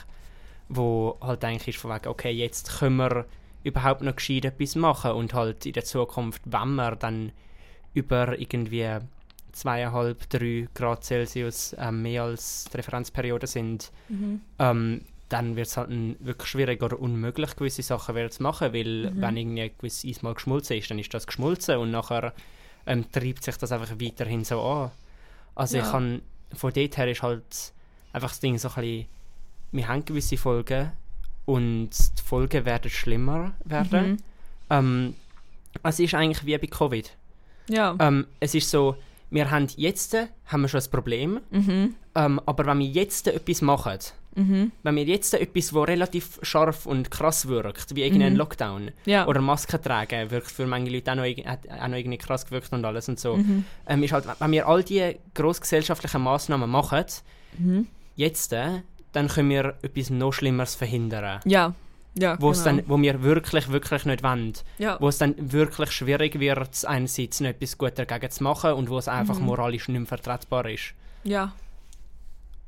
wo 0.69 1.17
halt 1.21 1.43
eigentlich 1.43 1.75
ist 1.75 1.81
von 1.81 1.91
wegen, 1.93 2.07
okay, 2.07 2.31
jetzt 2.31 2.79
können 2.79 2.97
wir 2.97 3.25
überhaupt 3.63 4.01
noch 4.01 4.15
gescheit 4.15 4.45
etwas 4.45 4.75
machen 4.75 5.11
und 5.11 5.33
halt 5.33 5.65
in 5.65 5.73
der 5.73 5.83
Zukunft, 5.83 6.41
wenn 6.45 6.75
wir 6.75 6.95
dann 6.95 7.31
über 7.93 8.39
irgendwie 8.39 8.87
zweieinhalb, 9.51 10.29
drei 10.29 10.67
Grad 10.73 11.03
Celsius 11.03 11.75
ähm, 11.77 12.01
mehr 12.03 12.23
als 12.23 12.65
die 12.71 12.77
Referenzperiode 12.77 13.47
sind, 13.47 13.91
Mhm. 14.07 14.41
ähm, 14.59 15.01
dann 15.29 15.55
wird 15.55 15.67
es 15.67 15.77
halt 15.77 15.89
wirklich 16.19 16.49
schwierig 16.49 16.83
oder 16.83 16.99
unmöglich, 16.99 17.55
gewisse 17.55 17.81
Sachen 17.83 18.31
zu 18.31 18.43
machen, 18.43 18.73
weil 18.73 19.11
Mhm. 19.11 19.21
wenn 19.21 19.37
irgendwie 19.37 19.61
ein 19.63 19.71
gewisses 19.77 20.09
Eis 20.09 20.21
mal 20.21 20.33
geschmolzen 20.33 20.77
ist, 20.77 20.89
dann 20.91 20.99
ist 20.99 21.13
das 21.13 21.25
geschmolzen 21.27 21.77
und 21.77 21.91
nachher 21.91 22.33
ähm, 22.85 23.11
treibt 23.11 23.43
sich 23.43 23.55
das 23.57 23.71
einfach 23.71 23.91
weiterhin 23.99 24.43
so 24.43 24.61
an. 24.61 24.91
Also 25.55 25.77
Ja. 25.77 25.83
ich 25.85 25.91
kann, 25.91 26.21
von 26.53 26.73
dort 26.73 26.97
her 26.97 27.09
ist 27.11 27.21
halt 27.21 27.73
einfach 28.13 28.29
das 28.29 28.39
Ding 28.39 28.57
so 28.57 28.69
ein 28.69 28.75
bisschen, 28.75 29.05
wir 29.71 29.87
haben 29.87 30.05
gewisse 30.05 30.37
Folgen 30.37 30.91
und 31.45 31.89
die 31.91 32.21
Folgen 32.23 32.65
werden 32.65 32.89
schlimmer 32.91 33.53
werden. 33.65 34.11
Mhm. 34.11 34.17
Ähm, 34.69 35.15
es 35.83 35.99
ist 35.99 36.13
eigentlich 36.13 36.45
wie 36.45 36.57
bei 36.57 36.67
Covid. 36.67 37.09
Ja. 37.69 37.95
Ähm, 37.99 38.27
es 38.39 38.53
ist 38.55 38.69
so, 38.69 38.95
wir 39.29 39.49
haben 39.49 39.67
jetzt 39.77 40.15
haben 40.47 40.61
wir 40.61 40.67
schon 40.67 40.81
ein 40.81 40.89
Problem, 40.91 41.39
Mhm. 41.51 41.95
ähm, 42.15 42.41
aber 42.45 42.65
wenn 42.65 42.79
wir 42.79 42.87
jetzt 42.87 43.27
etwas 43.27 43.61
machen, 43.61 43.97
Mhm. 44.35 44.71
wenn 44.83 44.95
wir 44.95 45.03
jetzt 45.03 45.33
etwas, 45.33 45.71
das 45.71 45.75
relativ 45.87 46.39
scharf 46.41 46.85
und 46.85 47.11
krass 47.11 47.47
wirkt, 47.47 47.95
wie 47.95 48.03
irgendein 48.03 48.33
Mhm. 48.33 48.39
Lockdown 48.39 48.91
Ja. 49.05 49.27
oder 49.27 49.41
Masken 49.41 49.81
tragen, 49.81 50.31
wirkt 50.31 50.51
für 50.51 50.65
manche 50.65 50.91
Leute 50.91 51.11
auch 51.11 51.15
noch, 51.17 51.25
hat 51.25 51.67
auch 51.69 51.87
noch 51.87 51.97
irgendwie 51.97 52.17
krass 52.17 52.45
gewirkt 52.45 52.71
und 52.71 52.85
alles 52.85 53.09
und 53.09 53.19
so. 53.19 53.37
Mhm. 53.37 53.65
Ähm, 53.87 54.03
ist 54.03 54.13
halt, 54.13 54.25
wenn 54.39 54.51
wir 54.51 54.67
all 54.67 54.83
diese 54.83 55.15
grossgesellschaftlichen 55.33 56.21
Massnahmen 56.21 56.69
machen, 56.69 57.05
Mhm. 57.57 57.87
jetzt, 58.15 58.53
äh, 58.53 58.81
dann 59.11 59.27
können 59.27 59.49
wir 59.49 59.75
etwas 59.81 60.09
noch 60.09 60.31
Schlimmeres 60.31 60.75
verhindern. 60.75 61.41
Ja. 61.45 61.73
Ja. 62.17 62.35
Wo, 62.41 62.51
es 62.51 62.63
genau. 62.63 62.77
dann, 62.77 62.89
wo 62.89 63.01
wir 63.01 63.23
wirklich, 63.23 63.69
wirklich 63.69 64.05
nicht 64.05 64.21
wollen. 64.23 64.53
ja. 64.77 64.97
Wo 64.99 65.07
es 65.07 65.17
dann 65.17 65.35
wirklich 65.37 65.91
schwierig 65.91 66.39
wird, 66.39 66.85
einerseits 66.85 67.39
noch 67.39 67.49
etwas 67.49 67.77
gut 67.77 67.97
dagegen 67.97 68.29
zu 68.29 68.43
machen 68.43 68.73
und 68.73 68.89
wo 68.89 68.97
es 68.97 69.07
einfach 69.07 69.39
Mhm. 69.39 69.45
moralisch 69.45 69.87
nicht 69.87 69.97
mehr 69.99 70.07
vertretbar 70.07 70.69
ist. 70.69 70.93
ja. 71.23 71.53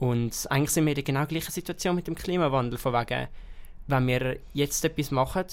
Und 0.03 0.47
eigentlich 0.49 0.71
sind 0.71 0.85
wir 0.85 0.91
in 0.91 0.95
der 0.95 1.03
genau 1.05 1.25
gleichen 1.25 1.51
Situation 1.51 1.95
mit 1.95 2.07
dem 2.07 2.15
Klimawandel. 2.15 2.77
Von 2.77 2.91
wegen, 2.93 3.29
wenn 3.87 4.07
wir 4.07 4.37
jetzt 4.53 4.83
etwas 4.83 5.11
machen, 5.11 5.45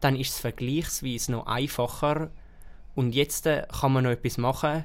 dann 0.00 0.16
ist 0.16 0.30
es 0.32 0.40
vergleichsweise 0.40 1.30
noch 1.30 1.46
einfacher. 1.46 2.30
Und 2.96 3.14
jetzt 3.14 3.46
äh, 3.46 3.64
kann 3.80 3.92
man 3.92 4.02
noch 4.02 4.10
etwas 4.10 4.38
machen, 4.38 4.82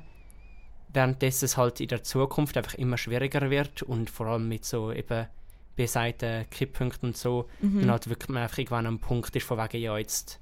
währenddessen 0.94 1.46
es 1.46 1.58
halt 1.58 1.80
in 1.80 1.88
der 1.88 2.04
Zukunft 2.04 2.58
einfach 2.58 2.76
immer 2.76 2.98
schwieriger 2.98 3.50
wird 3.50 3.82
und 3.82 4.10
vor 4.12 4.28
allem 4.28 4.48
mit 4.48 4.66
so 4.66 4.92
eben 4.92 5.26
besagten 5.76 6.48
Kipppunkten 6.52 7.10
und 7.10 7.18
so, 7.18 7.48
Mhm. 7.62 7.80
dann 7.80 7.92
halt 7.92 8.08
wirklich 8.08 8.30
man 8.30 8.44
einfach 8.44 8.60
irgendwann 8.60 8.86
am 8.86 9.00
Punkt 9.00 9.36
ist, 9.36 9.48
von 9.48 9.58
wegen, 9.58 9.82
ja, 9.82 9.98
jetzt 9.98 10.40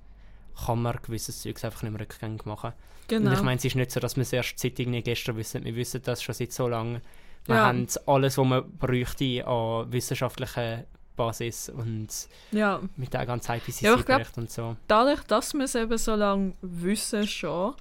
kann 0.65 0.82
man 0.82 0.98
gewisses 1.02 1.43
Zeugs 1.43 1.63
einfach 1.63 1.84
nicht 1.84 1.93
mehr 1.93 2.02
rückgängig 2.02 2.45
machen. 2.45 2.74
Genau. 3.08 3.30
Und 3.30 3.38
ich 3.38 3.41
meine, 3.41 3.58
es 3.58 3.63
ist 3.65 3.76
nicht 3.76 3.91
so, 3.91 4.02
dass 4.02 4.17
wir 4.17 4.24
es 4.24 4.34
erst 4.34 4.60
seit 4.60 4.78
irgendwie 4.80 5.02
gestern 5.02 5.38
wissen. 5.38 5.63
Wir 5.63 5.76
wissen 5.76 6.02
das 6.04 6.22
schon 6.22 6.36
seit 6.36 6.52
so 6.52 6.67
lange. 6.67 7.02
Wir 7.45 7.56
Ja. 7.56 7.65
haben 7.67 7.88
alles, 8.06 8.38
was 8.38 8.45
man 8.47 8.71
bräuchte 8.78 9.45
an 9.47 9.91
wissenschaftlicher 9.91 10.84
Basis 11.15 11.69
und 11.69 12.08
ja. 12.52 12.80
mit 12.95 13.13
der 13.13 13.25
ganzen 13.25 13.54
IPCC 13.54 13.82
Ja, 13.82 13.95
glaub- 13.95 14.38
und 14.38 14.49
so. 14.52 14.75
dadurch, 14.88 15.21
dass 15.23 15.54
wir 15.54 15.65
es 15.65 15.75
eben 15.75 15.97
so 15.97 16.15
lange 16.15 16.54
wissen 16.62 17.28
schon, 17.28 17.73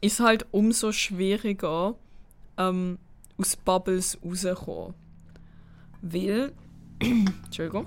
ist 0.00 0.20
halt 0.20 0.46
umso 0.52 0.92
schwieriger, 0.92 1.94
ähm, 2.56 2.98
aus 3.36 3.56
Bubbles 3.56 4.18
rauszukommen. 4.24 4.94
Weil, 6.02 6.52
Entschuldigung, 7.00 7.86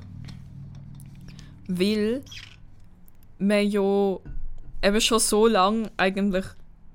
weil 1.68 2.24
man 3.38 3.66
ja 3.68 4.18
eben 4.84 5.02
schon 5.02 5.20
so 5.20 5.48
lange 5.48 5.90
eigentlich 5.98 6.46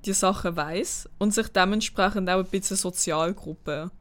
die 0.05 0.13
Sachen 0.13 0.55
weiß 0.55 1.09
und 1.17 1.33
sich 1.33 1.47
dementsprechend 1.49 2.29
auch 2.29 2.39
ein 2.39 2.45
bisschen 2.45 2.77
Sozialgruppe 2.77 3.91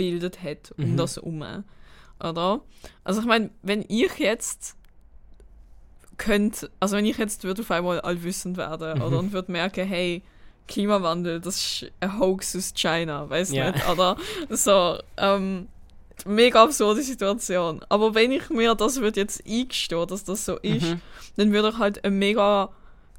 gebildet 0.00 0.42
hat 0.42 0.72
um 0.78 0.92
Mhm. 0.92 0.96
das 0.96 1.16
herum. 1.16 1.44
Oder? 2.22 2.60
Also 3.04 3.20
ich 3.20 3.26
meine, 3.26 3.50
wenn 3.62 3.84
ich 3.88 4.18
jetzt 4.18 4.76
könnte, 6.16 6.70
also 6.80 6.96
wenn 6.96 7.06
ich 7.06 7.18
jetzt 7.18 7.44
würde 7.44 7.62
auf 7.62 7.70
einmal 7.70 8.00
allwissend 8.00 8.56
werden 8.56 8.98
Mhm. 8.98 9.04
oder 9.04 9.18
und 9.18 9.32
würde 9.32 9.52
merken, 9.52 9.86
hey, 9.86 10.22
Klimawandel, 10.68 11.40
das 11.40 11.56
ist 11.56 11.92
ein 12.00 12.18
Hoax 12.18 12.54
aus 12.56 12.72
China, 12.74 13.28
weiß 13.28 13.50
Ja. 13.52 13.72
nicht, 13.72 13.88
oder? 13.88 14.16
So, 14.50 14.98
ähm, 15.16 15.68
mega 16.26 16.62
absurde 16.62 17.02
Situation. 17.02 17.80
Aber 17.88 18.14
wenn 18.14 18.30
ich 18.32 18.50
mir 18.50 18.74
das 18.74 19.00
würde 19.00 19.20
jetzt 19.20 19.42
eingestehen, 19.46 20.06
dass 20.06 20.24
das 20.24 20.44
so 20.44 20.56
ist, 20.58 20.82
Mhm. 20.84 21.00
dann 21.36 21.52
würde 21.52 21.70
ich 21.70 21.78
halt 21.78 22.04
einen 22.04 22.18
mega 22.18 22.70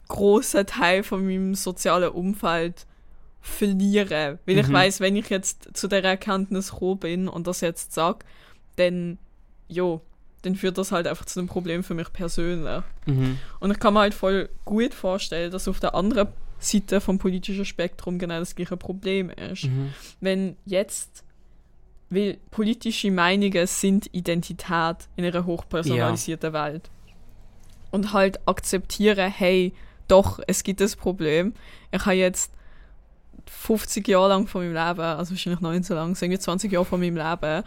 großen 0.08 0.66
Teil 0.66 1.04
von 1.04 1.26
meinem 1.26 1.56
sozialen 1.56 2.10
Umfeld 2.12 2.86
verlieren. 3.42 4.40
Weil 4.46 4.58
ich 4.60 4.68
Mhm. 4.68 4.74
weiß, 4.74 5.00
wenn 5.00 5.16
ich 5.16 5.30
jetzt 5.30 5.70
zu 5.74 5.88
der 5.88 6.04
Erkenntnis 6.04 6.72
gekommen 6.72 7.00
bin 7.00 7.28
und 7.28 7.48
das 7.48 7.62
jetzt 7.62 7.94
sage, 7.94 8.20
dann, 8.76 9.18
jo, 9.68 10.02
dann 10.44 10.56
führt 10.56 10.78
das 10.78 10.92
halt 10.92 11.08
einfach 11.08 11.26
zu 11.26 11.40
einem 11.40 11.48
Problem 11.48 11.84
für 11.84 11.94
mich 11.94 12.12
persönlich. 12.14 12.84
Mhm. 13.06 13.38
Und 13.60 13.72
ich 13.72 13.80
kann 13.80 13.94
mir 13.94 14.02
halt 14.02 14.14
voll 14.14 14.50
gut 14.66 14.94
vorstellen, 14.94 15.52
dass 15.52 15.68
auf 15.68 15.80
der 15.80 15.94
anderen 15.96 16.28
Seite 16.60 17.02
vom 17.02 17.18
politischen 17.18 17.66
Spektrum 17.66 18.20
genau 18.20 18.40
das 18.40 18.56
gleiche 18.56 18.78
Problem 18.78 19.30
ist. 19.32 19.66
Mhm. 19.66 19.94
Wenn 20.20 20.56
jetzt, 20.66 21.24
weil 22.10 22.38
politische 22.52 23.10
Meinungen 23.12 23.66
sind 23.68 24.08
Identität 24.14 24.98
in 25.16 25.26
einer 25.26 25.46
hochpersonalisierten 25.46 26.54
Welt. 26.54 26.90
Und 27.90 28.14
halt 28.14 28.40
akzeptieren, 28.48 29.30
hey, 29.32 29.74
doch, 30.08 30.40
es 30.48 30.64
gibt 30.64 30.80
das 30.82 30.96
Problem. 30.96 31.54
Ich 31.92 32.06
habe 32.06 32.16
jetzt 32.16 32.52
50 33.52 34.08
Jahre 34.08 34.30
lang 34.30 34.48
von 34.48 34.62
meinem 34.62 34.74
Leben, 34.88 35.02
also 35.02 35.32
wahrscheinlich 35.32 35.62
noch 35.62 35.72
nicht 35.72 35.86
so 35.86 35.94
lang, 35.94 36.16
sagen 36.16 36.32
wir 36.32 36.40
20 36.40 36.72
Jahre 36.72 36.86
von 36.86 37.00
meinem 37.00 37.18
Leben, 37.18 37.64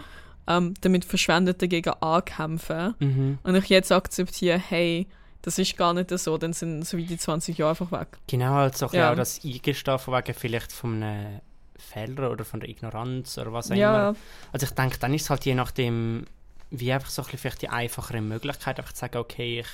ähm, 0.46 0.74
damit 0.80 1.04
verschwendet 1.04 1.60
dagegen 1.62 1.90
ankämpfen. 2.00 2.94
Mhm. 2.98 3.38
Und 3.42 3.54
ich 3.54 3.68
jetzt 3.68 3.92
akzeptiere, 3.92 4.58
hey, 4.58 5.06
das 5.42 5.58
ist 5.58 5.76
gar 5.76 5.92
nicht 5.92 6.10
so, 6.18 6.38
dann 6.38 6.52
sind 6.54 6.84
so 6.86 6.96
wie 6.96 7.04
die 7.04 7.18
20 7.18 7.58
Jahre 7.58 7.70
einfach 7.70 7.92
weg. 7.92 8.08
Genau, 8.26 8.54
also 8.54 8.86
Ja. 8.92 9.12
auch 9.12 9.16
das 9.16 9.40
Eingestehen 9.44 9.98
von 9.98 10.14
wegen 10.14 10.34
vielleicht 10.34 10.72
von 10.72 11.02
einem 11.02 11.40
Fehler 11.76 12.30
oder 12.30 12.44
von 12.44 12.60
der 12.60 12.68
Ignoranz 12.70 13.36
oder 13.38 13.52
was 13.52 13.66
auch 13.66 13.72
immer. 13.74 13.80
Ja, 13.80 14.14
Also 14.52 14.64
ich 14.66 14.72
denke, 14.72 14.98
dann 14.98 15.12
ist 15.12 15.22
es 15.22 15.30
halt 15.30 15.44
je 15.44 15.54
nachdem, 15.54 16.24
wie 16.70 16.92
einfach 16.92 17.10
so 17.10 17.20
ein 17.22 17.26
bisschen 17.26 17.38
vielleicht 17.40 17.62
die 17.62 17.68
einfachere 17.68 18.22
Möglichkeit, 18.22 18.78
einfach 18.78 18.94
zu 18.94 19.00
sagen, 19.00 19.18
okay, 19.18 19.60
ich 19.60 19.66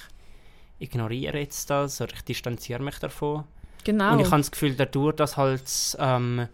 ignoriere 0.80 1.38
jetzt 1.38 1.70
das 1.70 2.00
oder 2.00 2.12
ich 2.14 2.22
distanziere 2.22 2.82
mich 2.82 2.98
davon. 2.98 3.44
Genau. 3.84 4.12
Und 4.12 4.20
ich 4.20 4.26
habe 4.30 4.38
das 4.38 4.50
Gefühl, 4.50 4.74
dadurch, 4.74 5.16
dass 5.16 5.36
halt 5.36 5.62
ähm, 5.98 6.46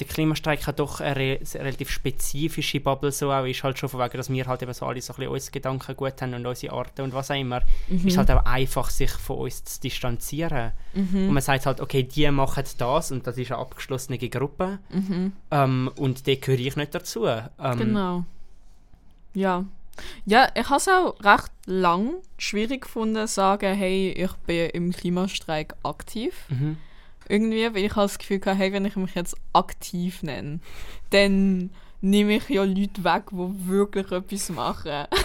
der 0.00 0.06
Klimastreik 0.06 0.66
halt 0.66 0.78
doch 0.80 1.00
eine 1.00 1.14
re 1.16 1.38
relativ 1.54 1.90
spezifische 1.90 2.80
Bubble 2.80 3.12
so 3.12 3.30
auch 3.30 3.44
ist, 3.44 3.62
halt 3.62 3.78
schon 3.78 3.88
von 3.88 4.00
wegen, 4.00 4.16
dass 4.16 4.30
wir 4.30 4.46
halt 4.46 4.62
eben 4.62 4.72
so 4.72 4.86
alle 4.86 5.00
so 5.00 5.12
ein 5.12 5.16
bisschen 5.16 5.30
unsere 5.32 5.52
Gedanken 5.52 5.94
gut 5.96 6.20
haben 6.22 6.34
und 6.34 6.46
unsere 6.46 6.72
Arten 6.74 7.02
und 7.02 7.12
was 7.14 7.30
auch 7.30 7.36
immer, 7.36 7.60
Mhm. 7.88 8.08
ist 8.08 8.16
halt 8.16 8.30
auch 8.30 8.44
einfach, 8.46 8.90
sich 8.90 9.10
von 9.10 9.38
uns 9.38 9.62
zu 9.64 9.80
distanzieren. 9.80 10.72
Mhm. 10.94 11.28
Und 11.28 11.34
man 11.34 11.42
sagt 11.42 11.66
halt, 11.66 11.80
okay, 11.80 12.02
die 12.02 12.28
machen 12.30 12.64
das 12.78 13.12
und 13.12 13.26
das 13.26 13.36
ist 13.38 13.52
eine 13.52 13.60
abgeschlossene 13.60 14.18
Gruppe 14.18 14.78
Mhm. 14.90 15.32
ähm, 15.50 15.90
und 15.96 16.26
da 16.26 16.34
gehöre 16.34 16.58
ich 16.58 16.74
nicht 16.76 16.94
dazu. 16.94 17.26
Ähm, 17.26 17.78
Genau. 17.78 18.24
Ja. 19.34 19.64
Ja, 20.24 20.48
ich 20.54 20.68
habe 20.68 20.76
es 20.78 20.88
auch 20.88 21.14
recht 21.22 21.50
lang 21.66 22.14
schwierig 22.38 22.82
gefunden, 22.82 23.26
zu 23.26 23.34
sagen, 23.34 23.74
hey, 23.74 24.10
ich 24.12 24.32
bin 24.46 24.70
im 24.70 24.92
Klimastreik 24.92 25.74
aktiv. 25.82 26.34
Mhm. 26.48 26.78
Irgendwie, 27.28 27.64
weil 27.74 27.84
ich 27.84 27.90
habe 27.92 28.02
das 28.02 28.18
Gefühl 28.18 28.38
hatte, 28.40 28.54
hey, 28.54 28.72
wenn 28.72 28.84
ich 28.84 28.96
mich 28.96 29.14
jetzt 29.14 29.36
aktiv 29.52 30.22
nenne, 30.22 30.60
dann 31.10 31.70
nehme 32.00 32.36
ich 32.36 32.48
ja 32.48 32.64
Leute 32.64 33.04
weg, 33.04 33.24
die 33.30 33.68
wirklich 33.68 34.10
etwas 34.10 34.48
machen. 34.50 35.06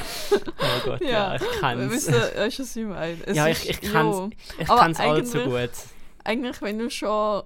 Oh 0.60 0.86
Gott, 0.86 1.02
ja, 1.02 1.10
Ja. 1.10 1.36
ich. 1.36 1.42
Weißt 1.62 2.08
du, 2.10 2.12
weißt 2.14 2.60
du, 2.60 2.64
was 2.64 2.76
ich 2.76 2.86
meine? 2.86 3.18
Es 3.26 3.38
ja, 3.38 3.48
ich, 3.48 3.70
ich 3.70 3.82
ja. 3.94 4.02
Aber 4.68 4.82
kenn's 4.82 5.00
allzu 5.00 5.40
eigentlich- 5.40 5.70
gut. 5.70 5.70
eigentlich, 6.26 6.62
wenn 6.62 6.80
du 6.80 6.90
schon. 6.90 7.44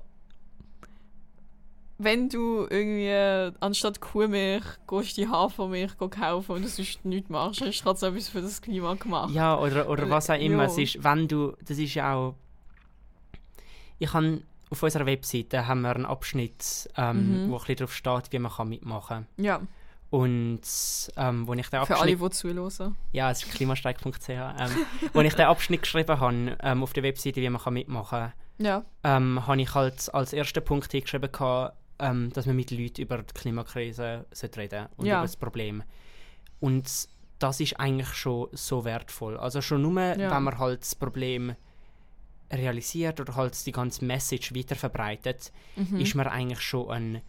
Wenn 2.04 2.30
du 2.30 2.66
irgendwie 2.70 3.56
anstatt 3.60 4.02
Kuhmilch 4.02 4.64
gehst 4.88 5.18
die 5.18 5.28
Hafermilch 5.28 5.92
kaufen 5.98 6.52
und 6.56 6.64
du 6.64 6.68
sonst 6.68 7.04
nichts 7.06 7.30
machst, 7.30 7.62
hast 7.62 7.80
du 7.80 7.84
trotzdem 7.84 8.14
etwas 8.16 8.30
für 8.30 8.42
das 8.42 8.62
Klima 8.62 8.94
gemacht. 8.96 9.32
Ja, 9.34 9.58
oder, 9.60 9.88
oder 9.90 10.10
was 10.10 10.30
auch 10.30 10.40
immer. 10.40 10.64
Ja. 10.64 10.70
Es 10.70 10.78
ist, 10.78 11.04
wenn 11.04 11.28
du, 11.28 11.54
das 11.66 11.78
ist 11.78 11.94
ja 11.94 12.14
auch. 12.16 12.36
Ich 14.00 14.12
habe 14.14 14.42
auf 14.70 14.82
unserer 14.84 15.06
Webseite 15.06 15.68
haben 15.68 15.82
wir 15.82 15.94
einen 15.96 16.06
Abschnitt, 16.06 16.90
ähm, 16.98 17.45
Mhm. 17.45 17.49
wo 17.52 17.56
ein 17.56 17.60
bisschen 17.60 17.76
drauf 17.76 17.93
steht, 17.93 18.32
wie 18.32 18.39
man 18.39 18.52
kann 18.52 18.70
mitmachen 18.70 19.28
Ja, 19.38 19.58
kann. 19.58 19.68
Und 20.10 20.62
ähm, 21.18 21.47
wo 21.47 21.54
ich 21.54 21.70
den 21.70 21.86
für 21.86 21.95
alle, 21.97 22.14
Abschnitt, 22.14 22.22
die 22.22 22.30
zuhören. 22.32 22.95
ja, 23.14 23.32
es 23.32 23.43
ist 23.43 23.52
klimastreik.ch, 23.54 24.30
ähm, 24.30 24.86
wo 25.14 25.22
ich 25.22 25.34
den 25.36 25.45
Abschnitt 25.45 25.84
geschrieben 25.84 26.20
habe 26.20 26.58
ähm, 26.64 26.84
auf 26.84 26.93
der 26.93 27.04
Webseite, 27.04 27.41
wie 27.41 27.49
man 27.49 27.62
kann 27.62 27.74
mitmachen 27.76 28.34
Ja. 28.58 28.84
kann, 29.04 29.24
ähm, 29.36 29.47
habe 29.47 29.62
ich 29.62 29.74
halt 29.76 30.14
als 30.14 30.34
ersten 30.34 30.64
Punkt 30.66 30.91
hingeschrieben, 30.91 31.32
gehabt, 31.32 31.76
ähm, 32.02 32.32
dass 32.34 32.45
man 32.45 32.56
mit 32.58 32.72
Leuten 32.72 33.02
über 33.02 33.20
die 33.20 33.34
Klimakrise 33.34 34.26
sollte 34.32 34.60
reden 34.60 34.88
und 34.97 35.06
Ja. 35.06 35.16
über 35.20 35.24
das 35.24 35.38
Problem. 35.38 35.84
Und 36.60 37.08
das 37.39 37.60
ist 37.60 37.80
eigentlich 37.80 38.10
schon 38.14 38.49
so 38.52 38.84
wertvoll. 38.86 39.38
Also 39.38 39.62
schon 39.62 39.82
nur, 39.82 40.02
Ja. 40.02 40.36
wenn 40.36 40.43
man 40.43 40.58
halt 40.60 40.82
das 40.82 40.95
Problem 40.95 41.56
realisiert 42.52 43.20
oder 43.20 43.36
halt 43.36 43.66
die 43.66 43.72
ganze 43.72 44.04
Message 44.06 44.54
weiterverbreitet, 44.54 45.52
Mhm. 45.78 45.99
ist 45.99 46.16
man 46.16 46.28
eigentlich 46.28 46.62
schon 46.62 46.89
ein 46.89 47.22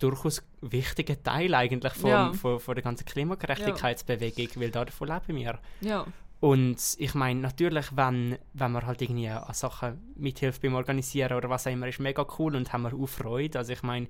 durchaus 0.00 0.42
wichtiger 0.62 1.22
Teil 1.22 1.54
eigentlich 1.54 1.92
von, 1.92 2.10
Ja. 2.10 2.32
von, 2.32 2.58
von 2.58 2.74
der 2.74 2.82
ganzen 2.82 3.04
Klimagerechtigkeitsbewegung, 3.04 4.48
weil 4.62 4.70
da 4.70 4.84
davon 4.84 5.08
leben 5.08 5.36
wir. 5.36 5.58
Ja. 5.80 6.06
Und 6.42 6.96
ich 6.98 7.14
meine, 7.14 7.38
natürlich, 7.38 7.94
wenn, 7.94 8.36
wenn 8.52 8.72
man 8.72 8.84
halt 8.84 9.00
irgendwie 9.00 9.28
an 9.28 9.54
Sachen 9.54 10.12
mithilft 10.16 10.60
beim 10.60 10.74
Organisieren 10.74 11.36
oder 11.36 11.48
was 11.48 11.68
auch 11.68 11.70
immer, 11.70 11.86
ist 11.86 12.00
mega 12.00 12.26
cool 12.36 12.56
und 12.56 12.72
haben 12.72 12.82
wir 12.82 12.92
auch 12.92 13.06
Freude. 13.06 13.60
Also 13.60 13.72
ich 13.72 13.84
meine, 13.84 14.08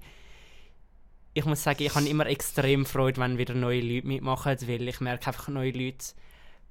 ich 1.35 1.45
muss 1.45 1.63
sagen, 1.63 1.83
ich 1.83 1.95
habe 1.95 2.09
immer 2.09 2.25
extrem 2.25 2.87
Freude, 2.87 3.21
wenn 3.21 3.37
wieder 3.37 3.53
neue 3.53 3.83
Leute 3.83 4.07
mitmachen, 4.07 4.57
weil 4.67 4.89
ich 4.89 5.01
merke 5.03 5.27
einfach, 5.27 5.49
neue 5.49 5.73
Leute 5.73 6.07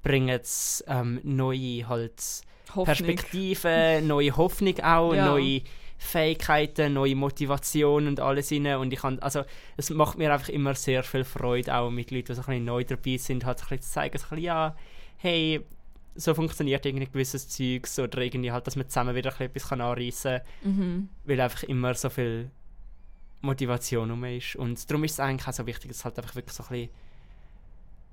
bringen 0.01 0.41
ähm, 0.88 1.20
neue 1.22 1.88
halt 1.88 2.41
Hoffnung. 2.70 2.86
Perspektiven, 2.86 4.07
neue 4.07 4.36
Hoffnung 4.36 4.80
auch, 4.80 5.14
Ja. 5.14 5.28
neue 5.28 5.62
Fähigkeiten, 5.99 6.93
neue 6.93 7.16
Motivation 7.16 8.07
und 8.07 8.20
alles 8.20 8.51
rein. 8.51 8.66
Und 8.78 8.91
ich 8.93 9.01
kann, 9.01 9.20
also 9.20 9.43
es 9.78 9.91
macht 9.91 10.18
mir 10.18 10.34
einfach 10.34 10.49
immer 10.49 10.74
sehr 10.74 11.03
viel 11.03 11.24
Freude, 11.24 11.76
auch 11.76 11.91
mit 11.91 12.09
Leuten, 12.09 12.26
die 12.30 12.34
so 12.34 12.41
ein 12.41 12.45
bisschen 12.47 12.66
neu 12.66 12.84
dabei 12.84 13.18
sind, 13.18 13.45
halt 13.45 13.59
ein 13.59 13.62
bisschen 13.62 13.82
zu 13.84 13.91
zeigen, 13.91 14.18
so 14.18 14.26
ein 14.26 14.30
bisschen, 14.30 14.43
ja, 14.43 14.76
hey, 15.22 15.62
so 16.16 16.34
funktioniert 16.34 16.86
irgendwie 16.86 17.06
gewisses 17.06 17.48
Zeugs 17.48 17.98
oder 18.00 18.20
irgendwie 18.20 18.52
halt, 18.52 18.68
dass 18.68 18.76
man 18.76 18.88
zusammen 18.90 19.16
wieder 19.16 19.30
ein 19.32 19.38
bisschen 19.38 19.46
etwas 19.52 19.70
kann 19.70 19.82
anreissen 19.82 20.42
kann, 20.64 20.76
Mhm. 20.78 21.10
weil 21.26 21.40
einfach 21.40 21.64
immer 21.64 21.94
so 21.94 22.10
viel 22.10 22.52
Motivation 23.42 24.12
um 24.12 24.24
ist. 24.26 24.56
Und 24.56 24.90
darum 24.90 25.04
ist 25.04 25.14
es 25.14 25.20
eigentlich 25.20 25.48
auch 25.48 25.54
so 25.54 25.66
wichtig, 25.66 25.90
dass 25.90 26.04
halt 26.06 26.18
einfach 26.20 26.36
wirklich 26.36 26.54
so 26.56 26.64
ein 26.64 26.70
bisschen, 26.70 26.90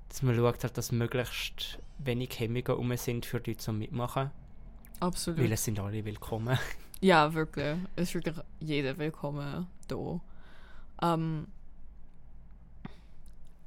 dass 0.09 0.21
man 0.23 0.35
schaut, 0.35 0.63
halt, 0.63 0.77
dass 0.77 0.91
möglichst 0.91 1.79
wenig 1.99 2.39
Hemmungen 2.39 2.71
um 2.77 2.95
sind 2.97 3.25
für 3.25 3.39
die 3.39 3.57
zum 3.57 3.77
Mitmachen. 3.79 4.31
Absolut. 5.01 5.39
Weil 5.39 5.51
es 5.51 5.63
sind 5.63 5.79
alle 5.79 6.03
willkommen. 6.03 6.57
Ja, 7.01 7.33
wirklich. 7.33 7.77
Es 7.95 8.09
ist 8.09 8.15
wirklich 8.15 8.35
jeder 8.59 8.97
willkommen 8.97 9.67
da. 9.87 10.19
Ähm, 11.01 11.47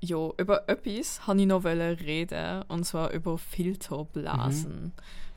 ja, 0.04 0.30
über 0.36 0.68
etwas 0.68 1.20
wollte 1.26 1.42
ich 1.42 1.46
noch 1.46 1.64
reden, 1.64 2.62
und 2.68 2.84
zwar 2.84 3.12
über 3.12 3.38
Filterblasen. 3.38 4.92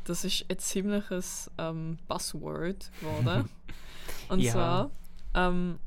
Das 0.06 0.26
ist 0.26 0.46
ein 0.50 0.58
ziemliches 0.60 1.50
ähm, 1.58 1.98
Buzzword 2.08 2.92
geworden. 3.00 3.48
und 4.30 4.40
Ja. 4.40 4.52
zwar, 4.52 4.92
ähm, 5.36 5.80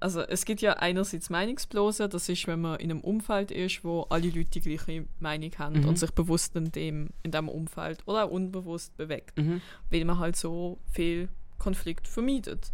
also 0.00 0.20
es 0.22 0.44
gibt 0.44 0.60
ja 0.62 0.72
einerseits 0.74 1.30
Meinungsblasen, 1.30 2.10
das 2.10 2.28
ist, 2.28 2.46
wenn 2.46 2.60
man 2.62 2.80
in 2.80 2.90
einem 2.90 3.00
Umfeld 3.02 3.50
ist, 3.50 3.84
wo 3.84 4.02
alle 4.10 4.28
Leute 4.30 4.58
die 4.58 4.60
gleiche 4.60 5.06
Meinung 5.20 5.50
haben 5.58 5.80
Mhm. 5.82 5.88
und 5.88 5.98
sich 5.98 6.10
bewusst 6.12 6.56
in 6.56 6.72
dem, 6.72 7.10
in 7.22 7.30
dem 7.30 7.48
Umfeld 7.48 8.00
oder 8.06 8.24
auch 8.24 8.30
unbewusst 8.30 8.96
bewegt 8.96 9.36
Mhm. 9.38 9.60
weil 9.90 10.04
man 10.04 10.18
halt 10.18 10.36
so 10.36 10.78
viel 10.90 11.28
Konflikt 11.58 12.08
vermeidet. 12.08 12.72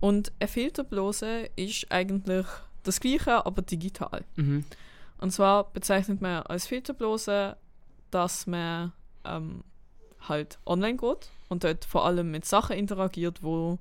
Und 0.00 0.32
eine 0.38 0.48
Filterblase 0.48 1.48
ist 1.56 1.90
eigentlich 1.90 2.46
das 2.84 3.00
Gleiche, 3.00 3.44
aber 3.44 3.62
digital. 3.62 4.24
Mhm. 4.36 4.64
Und 5.18 5.30
zwar 5.30 5.72
bezeichnet 5.72 6.20
man 6.20 6.42
als 6.42 6.66
Filterblase, 6.66 7.56
dass 8.10 8.46
man 8.46 8.92
ähm, 9.24 9.64
halt 10.20 10.58
online 10.66 10.96
geht 10.96 11.28
und 11.48 11.64
dort 11.64 11.84
vor 11.84 12.04
allem 12.06 12.30
mit 12.30 12.44
Sachen 12.44 12.76
interagiert, 12.76 13.42
wo 13.42 13.78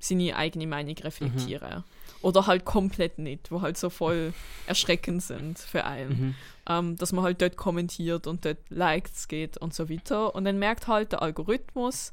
seine 0.00 0.36
eigene 0.36 0.66
Meinung 0.66 0.96
reflektieren. 0.98 1.84
Oder 2.20 2.46
halt 2.46 2.64
komplett 2.64 3.18
nicht, 3.18 3.50
wo 3.50 3.62
halt 3.62 3.76
so 3.76 3.90
voll 3.90 4.32
erschreckend 4.66 5.22
sind 5.22 5.58
für 5.58 5.84
einen. 5.84 6.10
Mhm. 6.10 6.34
Ähm, 6.68 6.96
dass 6.96 7.12
man 7.12 7.24
halt 7.24 7.40
dort 7.40 7.56
kommentiert 7.56 8.26
und 8.26 8.44
dort 8.44 8.58
Likes 8.68 9.28
geht 9.28 9.56
und 9.56 9.74
so 9.74 9.88
weiter. 9.88 10.34
Und 10.34 10.44
dann 10.44 10.58
merkt 10.58 10.88
halt 10.88 11.12
der 11.12 11.22
Algorithmus, 11.22 12.12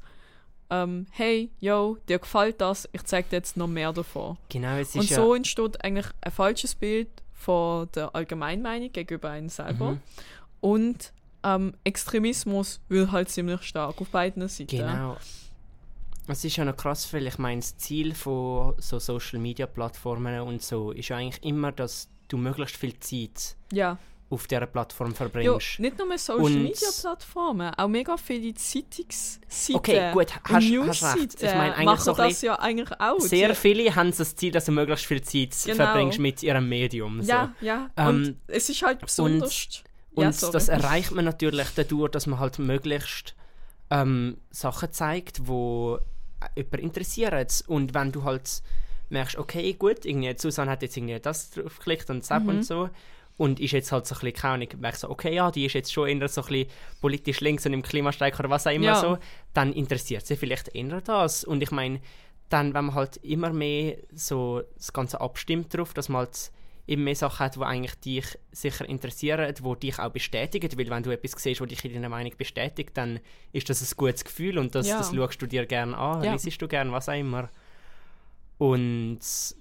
ähm, 0.70 1.06
hey, 1.10 1.50
yo, 1.60 1.98
dir 2.08 2.18
gefällt 2.18 2.60
das, 2.60 2.88
ich 2.92 3.04
zeige 3.04 3.28
dir 3.28 3.36
jetzt 3.36 3.56
noch 3.56 3.68
mehr 3.68 3.92
davon. 3.92 4.36
Genau, 4.48 4.76
es 4.76 4.90
ist 4.90 4.96
Und 4.96 5.10
ja... 5.10 5.16
so 5.16 5.34
entsteht 5.34 5.84
eigentlich 5.84 6.06
ein 6.20 6.32
falsches 6.32 6.74
Bild 6.74 7.08
von 7.32 7.88
der 7.94 8.14
Allgemeinmeinung 8.14 8.92
gegenüber 8.92 9.30
einem 9.30 9.48
selber. 9.48 9.92
Mhm. 9.92 10.00
Und 10.60 11.12
ähm, 11.44 11.74
Extremismus 11.84 12.80
will 12.88 13.12
halt 13.12 13.28
ziemlich 13.28 13.62
stark 13.62 14.00
auf 14.00 14.08
beiden 14.08 14.46
Seiten. 14.48 14.76
Genau. 14.78 15.16
Es 16.28 16.44
ist 16.44 16.56
ja 16.56 16.64
noch 16.64 16.76
krass, 16.76 17.12
weil 17.12 17.26
ich 17.26 17.38
meine, 17.38 17.60
das 17.60 17.76
Ziel 17.76 18.14
von 18.14 18.74
so 18.78 18.98
Social 18.98 19.38
Media 19.38 19.66
Plattformen 19.66 20.40
und 20.40 20.60
so 20.60 20.90
ist 20.90 21.08
ja 21.08 21.18
eigentlich 21.18 21.44
immer, 21.44 21.70
dass 21.70 22.08
du 22.26 22.36
möglichst 22.36 22.76
viel 22.76 22.98
Zeit 22.98 23.56
Ja. 23.72 23.98
Auf 24.28 24.46
dieser 24.48 24.66
Plattform 24.66 25.10
ja, 25.10 25.14
verbringst. 25.14 25.78
nicht 25.78 25.98
nur 25.98 26.18
Social 26.18 26.42
Und- 26.44 26.62
Media 26.64 26.88
Plattformen, 27.00 27.72
auch 27.76 27.86
mega 27.88 28.16
viele 28.16 28.52
Zeitungsseiten 28.54 29.76
Okay, 29.76 30.12
gut, 30.12 30.26
hast, 30.34 30.52
hast 30.52 31.16
recht. 31.16 31.34
Ich 31.42 31.42
meine, 31.42 31.74
eigentlich 31.74 31.84
machen 31.86 32.00
so 32.04 32.12
das 32.14 32.42
ja 32.42 32.58
eigentlich 32.58 33.00
auch. 33.00 33.20
sehr 33.20 33.54
viele 33.54 33.94
haben 33.94 34.12
das 34.16 34.34
Ziel, 34.34 34.50
dass 34.52 34.64
du 34.64 34.72
möglichst 34.72 35.06
viel 35.06 35.22
Zeit 35.22 35.54
Genau. 35.64 35.76
verbringst 35.76 36.18
mit 36.18 36.42
ihrem 36.42 36.68
Medium. 36.68 37.22
So. 37.22 37.28
Ja, 37.30 37.54
ja. 37.60 37.88
Ähm, 37.96 38.06
und 38.08 38.40
es 38.48 38.68
ist 38.68 38.82
halt 38.82 39.00
besonders. 39.00 39.82
Und 40.14 40.40
ja, 40.40 40.50
das 40.50 40.68
erreicht 40.68 41.12
man 41.12 41.24
natürlich 41.26 41.66
dadurch, 41.76 42.10
dass 42.10 42.26
man 42.26 42.38
halt 42.40 42.58
möglichst 42.58 43.34
ähm, 43.90 44.38
Sachen 44.50 44.90
zeigt, 44.92 45.46
wo 45.46 45.98
jemand 46.56 46.80
interessiert. 46.82 47.64
Und 47.68 47.94
wenn 47.94 48.10
du 48.12 48.24
halt 48.24 48.62
merkst, 49.10 49.36
okay, 49.36 49.72
gut, 49.74 50.04
irgendwie 50.04 50.34
Susanne 50.36 50.70
hat 50.72 50.82
jetzt 50.82 50.96
irgendwie 50.96 51.20
das 51.20 51.50
draufgeklickt 51.50 52.10
und 52.10 52.24
Zap 52.24 52.42
Mhm. 52.42 52.48
und 52.48 52.62
so 52.64 52.90
und 53.38 53.60
ist 53.60 53.72
jetzt 53.72 53.92
halt 53.92 54.06
so 54.06 54.14
ein 54.14 54.20
bisschen, 54.20 54.34
keine 54.34 54.54
Ahnung, 54.54 54.68
merkst 54.80 55.02
so, 55.02 55.10
okay, 55.10 55.34
ja, 55.34 55.50
die 55.50 55.66
ist 55.66 55.74
jetzt 55.74 55.92
schon 55.92 56.08
eher 56.08 56.28
so 56.28 56.40
ein 56.42 56.46
bisschen 56.48 56.68
politisch 57.00 57.40
links 57.40 57.66
und 57.66 57.72
im 57.74 57.82
Klimastreik 57.82 58.38
oder 58.40 58.48
was 58.50 58.66
auch 58.66 58.72
immer 58.72 58.86
Ja. 58.86 58.94
so, 59.00 59.18
dann 59.52 59.72
interessiert 59.72 60.26
sie 60.26 60.36
vielleicht 60.36 60.74
eher 60.74 61.00
das. 61.02 61.44
Und 61.44 61.62
ich 61.62 61.70
meine, 61.70 62.00
dann, 62.48 62.72
wenn 62.74 62.86
man 62.86 62.94
halt 62.94 63.16
immer 63.18 63.52
mehr 63.52 63.96
so 64.14 64.62
das 64.76 64.92
Ganze 64.92 65.20
abstimmt 65.20 65.74
darauf, 65.74 65.92
dass 65.92 66.08
man 66.08 66.20
halt 66.26 66.50
immer 66.86 67.02
mehr 67.02 67.16
Sachen 67.16 67.40
hat, 67.40 67.56
die 67.56 67.60
eigentlich 67.62 67.94
dich 67.96 68.38
sicher 68.52 68.88
interessieren, 68.88 69.52
die 69.52 69.80
dich 69.80 69.98
auch 69.98 70.10
bestätigen, 70.10 70.70
weil 70.78 70.88
wenn 70.88 71.02
du 71.02 71.10
etwas 71.10 71.32
siehst, 71.42 71.60
was 71.60 71.68
dich 71.68 71.84
in 71.84 71.92
deiner 71.94 72.08
Meinung 72.08 72.32
bestätigt, 72.38 72.90
dann 72.94 73.18
ist 73.52 73.68
das 73.68 73.82
ein 73.82 73.96
gutes 73.96 74.24
Gefühl 74.24 74.56
und 74.56 74.74
das, 74.76 74.86
Ja. 74.86 74.98
das 74.98 75.12
schaust 75.12 75.42
du 75.42 75.46
dir 75.46 75.66
gerne 75.66 75.98
an, 75.98 76.22
Ja. 76.22 76.32
liest 76.32 76.62
du 76.62 76.68
gerne, 76.68 76.92
was 76.92 77.08
auch 77.08 77.18
immer. 77.18 77.50
Und 78.58 79.18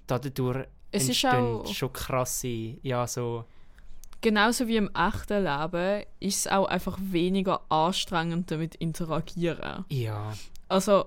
dadurch 0.08 0.68
Es 0.92 1.10
ist 1.10 1.24
entstehen 1.24 1.66
schon 1.74 1.92
krasse, 1.92 2.78
ja, 2.82 3.06
so... 3.08 3.44
Genauso 4.22 4.68
wie 4.68 4.78
im 4.78 4.90
echten 4.96 5.44
Leben 5.44 6.04
ist 6.20 6.46
es 6.46 6.52
auch 6.52 6.66
einfach 6.68 6.98
weniger 7.02 7.62
anstrengend 7.70 8.50
damit 8.50 8.76
interagieren. 8.76 9.86
Ja, 9.90 10.34
Also 10.68 11.06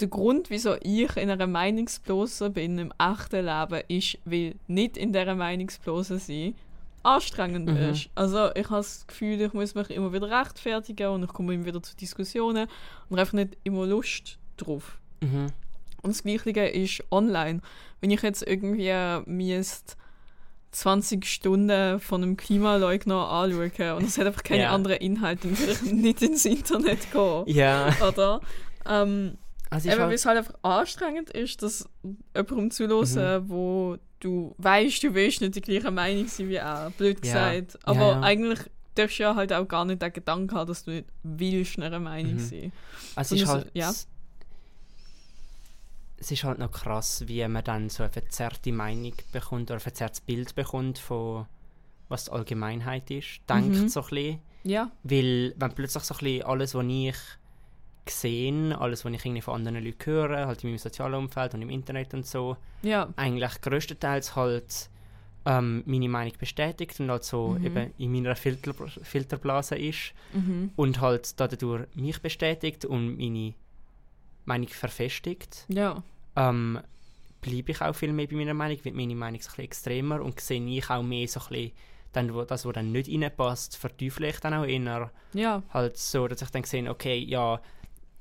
der 0.00 0.08
Grund, 0.08 0.50
wieso 0.50 0.76
ich 0.82 1.16
in 1.16 1.30
einer 1.30 1.46
Meinungsblase 1.46 2.50
bin 2.50 2.78
im 2.78 2.92
echten 2.98 3.46
Leben, 3.46 3.82
ist, 3.88 4.18
weil 4.24 4.54
nicht 4.68 4.96
in 4.96 5.12
dieser 5.12 5.34
Meinungsblase 5.34 6.18
sein 6.18 6.54
anstrengend 7.02 7.66
Mhm. 7.66 7.76
ist. 7.76 8.10
Also 8.14 8.50
ich 8.54 8.66
habe 8.68 8.76
das 8.78 9.06
Gefühl, 9.06 9.40
ich 9.40 9.52
muss 9.52 9.74
mich 9.74 9.90
immer 9.90 10.12
wieder 10.12 10.28
rechtfertigen 10.30 11.08
und 11.08 11.22
ich 11.24 11.30
komme 11.32 11.54
immer 11.54 11.64
wieder 11.64 11.82
zu 11.82 11.96
Diskussionen 11.96 12.66
und 13.08 13.18
einfach 13.18 13.32
nicht 13.34 13.56
immer 13.64 13.86
Lust 13.86 14.38
drauf. 14.56 14.98
mhm. 15.20 15.46
Und 16.02 16.10
das 16.14 16.22
Gleiche 16.22 16.60
ist 16.68 17.02
online. 17.10 17.60
Wenn 18.00 18.10
ich 18.12 18.22
jetzt 18.22 18.46
irgendwie 18.46 18.92
müsste 19.26 19.94
20 20.76 21.24
Stunden 21.26 22.00
von 22.00 22.22
einem 22.22 22.36
Klimaleugner 22.36 23.28
anschauen 23.30 23.92
und 23.96 24.04
es 24.04 24.18
hat 24.18 24.26
einfach 24.26 24.42
keine 24.42 24.62
Ja. 24.64 24.72
anderen 24.72 24.98
Inhalte, 24.98 25.48
dann 25.48 25.58
würde 25.58 25.72
ich 25.72 25.82
nicht 25.92 26.22
ins 26.22 26.44
Internet 26.44 27.10
gehen. 27.12 27.42
ja. 27.46 27.94
Oder? 28.06 28.40
Ähm, 28.86 29.38
Also 29.70 29.88
ich 29.88 29.94
eben, 29.94 30.04
weil 30.04 30.12
es 30.14 30.26
halt 30.26 30.38
einfach 30.38 30.54
anstrengend 30.62 31.30
ist, 31.30 31.62
dass 31.62 31.88
jemandem 32.34 32.70
zuhören, 32.70 33.48
wo 33.48 33.96
du 34.20 34.54
weißt, 34.58 35.02
du 35.02 35.14
willst 35.14 35.40
nicht 35.40 35.56
die 35.56 35.60
gleiche 35.60 35.90
Meinung 35.90 36.28
sein 36.28 36.48
wie 36.48 36.54
er. 36.56 36.92
Blöd 36.98 37.24
Ja. 37.24 37.50
gesagt. 37.52 37.78
Aber 37.84 38.12
ja. 38.12 38.20
eigentlich 38.20 38.60
darfst 38.94 39.18
du 39.18 39.22
ja 39.24 39.34
halt 39.34 39.52
auch 39.52 39.66
gar 39.66 39.84
nicht 39.84 40.00
den 40.02 40.12
Gedanken 40.12 40.54
haben, 40.54 40.68
dass 40.68 40.84
du 40.84 40.90
nicht 40.92 41.06
willst, 41.22 41.78
einer 41.78 41.98
Meinung 42.00 42.34
Mhm. 42.34 42.38
sein. 42.38 42.72
also 43.14 43.34
es 43.34 43.40
ist 43.42 43.46
sondern 43.48 43.64
halt... 43.64 43.74
ja. 43.74 43.92
Es 46.18 46.30
ist 46.30 46.44
halt 46.44 46.58
noch 46.58 46.72
krass, 46.72 47.24
wie 47.26 47.46
man 47.46 47.62
dann 47.64 47.88
so 47.90 48.02
eine 48.02 48.10
verzerrte 48.12 48.72
Meinung 48.72 49.12
bekommt 49.32 49.70
oder 49.70 49.74
ein 49.74 49.80
verzerrtes 49.80 50.20
Bild 50.20 50.54
bekommt 50.54 50.98
von 50.98 51.46
was 52.08 52.26
die 52.26 52.30
Allgemeinheit 52.32 53.10
ist. 53.10 53.40
Denkt 53.48 53.76
Mhm. 53.76 53.88
so 53.88 54.00
ein 54.00 54.08
bisschen. 54.08 54.38
Ja. 54.64 54.90
Weil 55.02 55.54
wenn 55.56 55.72
plötzlich 55.74 56.02
so 56.04 56.14
ein 56.14 56.18
bisschen 56.18 56.42
alles, 56.44 56.74
was 56.74 56.84
ich 56.86 57.14
sehe, 58.08 58.78
alles, 58.80 59.04
was 59.04 59.12
ich 59.12 59.24
irgendwie 59.24 59.42
von 59.42 59.54
anderen 59.56 59.84
Leuten 59.84 60.06
höre, 60.06 60.46
halt 60.46 60.62
in 60.62 60.70
meinem 60.70 60.78
sozialen 60.78 61.14
Umfeld 61.14 61.54
und 61.54 61.62
im 61.62 61.70
Internet 61.70 62.14
und 62.14 62.24
so, 62.26 62.56
Ja. 62.82 63.08
eigentlich 63.16 63.60
größtenteils 63.60 64.36
halt 64.36 64.88
ähm, 65.44 65.82
meine 65.86 66.08
Meinung 66.08 66.32
bestätigt 66.38 66.98
und 66.98 67.08
halt 67.10 67.22
so 67.24 67.50
Mhm. 67.60 67.66
eben 67.66 67.92
in 67.98 68.12
meiner 68.12 68.34
Filter 68.36 68.74
Filterblase 69.02 69.76
ist 69.76 70.12
Mhm. 70.32 70.70
und 70.76 71.00
halt 71.00 71.38
dadurch 71.38 71.86
mich 71.94 72.20
bestätigt 72.20 72.84
und 72.84 73.16
meine 73.16 73.54
Meinung 74.46 74.68
verfestigt, 74.68 75.64
Ja. 75.68 76.02
ähm, 76.36 76.80
bleibe 77.40 77.72
ich 77.72 77.80
auch 77.80 77.94
viel 77.94 78.12
mehr 78.12 78.26
bei 78.26 78.36
meiner 78.36 78.54
Meinung, 78.54 78.82
wird 78.84 78.94
meine 78.94 79.14
Meinung 79.14 79.40
ein 79.40 79.64
extremer 79.64 80.20
und 80.22 80.40
sehe 80.40 80.64
ich 80.66 80.88
auch 80.90 81.02
mehr 81.02 81.28
so 81.28 81.40
ein 81.40 81.46
bisschen 81.48 81.72
dann, 82.12 82.32
wo, 82.34 82.42
das, 82.44 82.64
was 82.64 82.72
dann 82.72 82.92
nicht 82.92 83.10
reinpasst, 83.10 83.76
verteufle 83.76 84.28
ich 84.30 84.40
dann 84.40 84.54
auch 84.54 84.64
eher 84.64 85.10
Ja. 85.34 85.62
halt 85.70 85.98
so, 85.98 86.26
dass 86.26 86.40
ich 86.40 86.48
dann 86.50 86.64
sehe, 86.64 86.88
okay, 86.90 87.18
ja, 87.18 87.60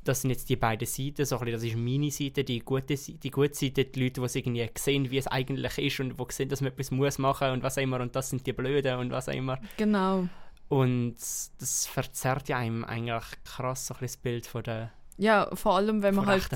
das 0.04 0.22
sind 0.22 0.30
jetzt 0.32 0.50
die 0.50 0.58
beiden 0.58 0.86
Seiten, 0.86 1.26
so 1.26 1.38
ein 1.40 1.46
bisschen, 1.46 1.54
das 1.54 1.64
ist 1.64 1.78
meine 1.78 2.12
Seite, 2.12 2.44
die 2.44 2.60
gute, 2.60 2.96
die 2.96 3.32
gute 3.32 3.56
Seite, 3.56 3.86
die 3.86 4.04
Leute, 4.04 4.22
die 4.22 4.38
irgendwie 4.40 4.70
sehen, 4.78 5.10
wie 5.10 5.18
es 5.18 5.28
eigentlich 5.28 5.78
ist 5.78 6.00
und 6.02 6.20
die 6.20 6.26
sehen, 6.30 6.50
dass 6.50 6.62
man 6.62 6.74
etwas 6.74 6.92
muss 6.92 7.18
machen 7.18 7.52
und 7.52 7.64
was 7.64 7.78
auch 7.78 7.82
immer 7.82 8.02
und 8.02 8.16
das 8.16 8.30
sind 8.30 8.46
die 8.46 8.54
Blöden 8.54 9.00
und 9.00 9.12
was 9.12 9.30
auch 9.30 9.34
immer. 9.34 9.60
Genau. 9.78 10.28
Und 10.68 11.16
das 11.60 11.88
verzerrt 11.88 12.50
ja 12.50 12.58
einem 12.58 12.84
eigentlich 12.84 13.24
krass 13.46 13.88
so 13.88 13.94
ein 13.94 14.00
bisschen 14.02 14.16
das 14.16 14.24
Bild 14.24 14.46
von 14.48 14.64
der 14.64 14.92
Ja, 15.18 15.50
vor 15.56 15.76
allem, 15.78 16.02
wenn 16.04 16.16
man 16.16 16.26
halt 16.26 16.48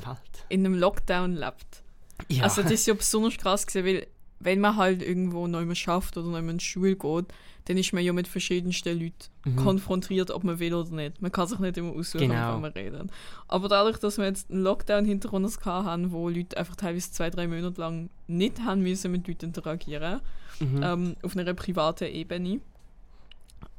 in 0.49 0.66
einem 0.66 0.76
Lockdown 0.76 1.36
lebt. 1.36 1.84
Ja. 2.28 2.43
Also 2.43 2.62
das 2.62 2.72
ist 2.74 2.88
ja 2.88 2.93
besonders 2.93 3.38
krass 3.38 3.66
gewesen, 3.66 3.86
weil 3.86 4.07
wenn 4.41 4.60
man 4.60 4.76
halt 4.76 5.01
irgendwo 5.01 5.47
neu 5.47 5.66
mehr 5.66 5.76
schafft 5.76 6.18
oder 6.18 6.28
neu 6.28 6.41
mehr 6.41 6.51
in 6.51 6.57
die 6.60 6.66
Schule 6.66 6.95
geht, 6.95 7.26
dann 7.66 7.78
ist 7.78 7.93
man 7.93 8.03
ja 8.03 8.14
mit 8.14 8.28
verschiedensten 8.28 8.97
Leuten 8.99 9.14
Mhm. 9.45 9.55
konfrontiert, 9.57 10.32
ob 10.32 10.43
man 10.43 10.60
will 10.60 10.74
oder 10.74 10.89
nicht. 10.91 11.22
Man 11.22 11.32
kann 11.32 11.47
sich 11.47 11.60
nicht 11.60 11.78
immer 11.78 11.91
aussuchen, 11.93 12.28
Genau. 12.30 12.49
wovon 12.49 12.62
man 12.62 12.72
reden. 12.72 13.12
Aber 13.47 13.68
dadurch, 13.68 13.97
dass 13.99 14.18
wir 14.18 14.26
jetzt 14.26 14.49
einen 14.49 14.64
Lockdown 14.64 15.05
hinter 15.05 15.32
uns 15.34 15.60
haben, 15.66 16.12
wo 16.12 16.30
Leute 16.30 16.57
einfach 16.57 16.76
teilweise 16.76 17.12
zwei, 17.12 17.30
drei 17.30 17.47
Monate 17.47 17.80
lang 17.80 18.10
nicht 18.28 18.60
haben 18.62 18.82
müssen 18.82 19.12
mit 19.12 19.28
Leuten 19.28 19.45
interagieren, 19.47 20.22
Mhm. 20.60 20.82
ähm, 20.84 21.16
auf 21.22 21.38
einer 21.38 21.53
privaten 21.53 22.05
Ebene, 22.05 22.60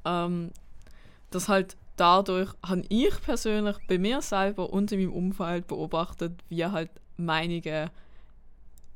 ähm, 0.05 0.51
dass 1.31 1.49
halt 1.49 1.77
dadurch 2.01 2.51
habe 2.65 2.83
ich 2.89 3.21
persönlich 3.23 3.77
bei 3.89 3.99
mir 3.99 4.23
selber 4.23 4.73
und 4.73 4.91
in 4.93 5.01
meinem 5.01 5.13
Umfeld 5.13 5.67
beobachtet, 5.67 6.33
wie 6.49 6.65
halt 6.65 6.91
Meinungen 7.17 7.91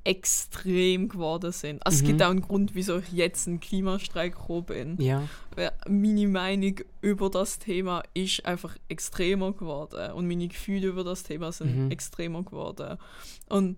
extrem 0.07 1.09
geworden 1.09 1.51
sind. 1.53 1.85
Also 1.87 1.97
es 1.97 2.03
Mhm. 2.03 2.07
gibt 2.07 2.23
auch 2.23 2.29
einen 2.31 2.43
Grund, 2.43 2.75
wieso 2.75 2.99
ich 2.99 3.11
jetzt 3.13 3.49
einen 3.49 3.59
Klimastreik 3.61 4.37
bin. 4.67 4.97
ja. 5.01 5.27
Weil 5.57 5.73
Meine 5.89 6.27
Meinung 6.29 6.81
über 7.01 7.31
das 7.31 7.59
Thema 7.59 8.03
ist 8.13 8.45
einfach 8.45 8.77
extremer 8.89 9.53
geworden 9.53 10.13
und 10.13 10.27
meine 10.29 10.49
Gefühle 10.49 10.89
über 10.89 11.05
das 11.05 11.23
Thema 11.23 11.53
sind 11.53 11.87
Mhm. 11.87 11.91
extremer 11.91 12.43
geworden. 12.43 12.99
Und 13.49 13.77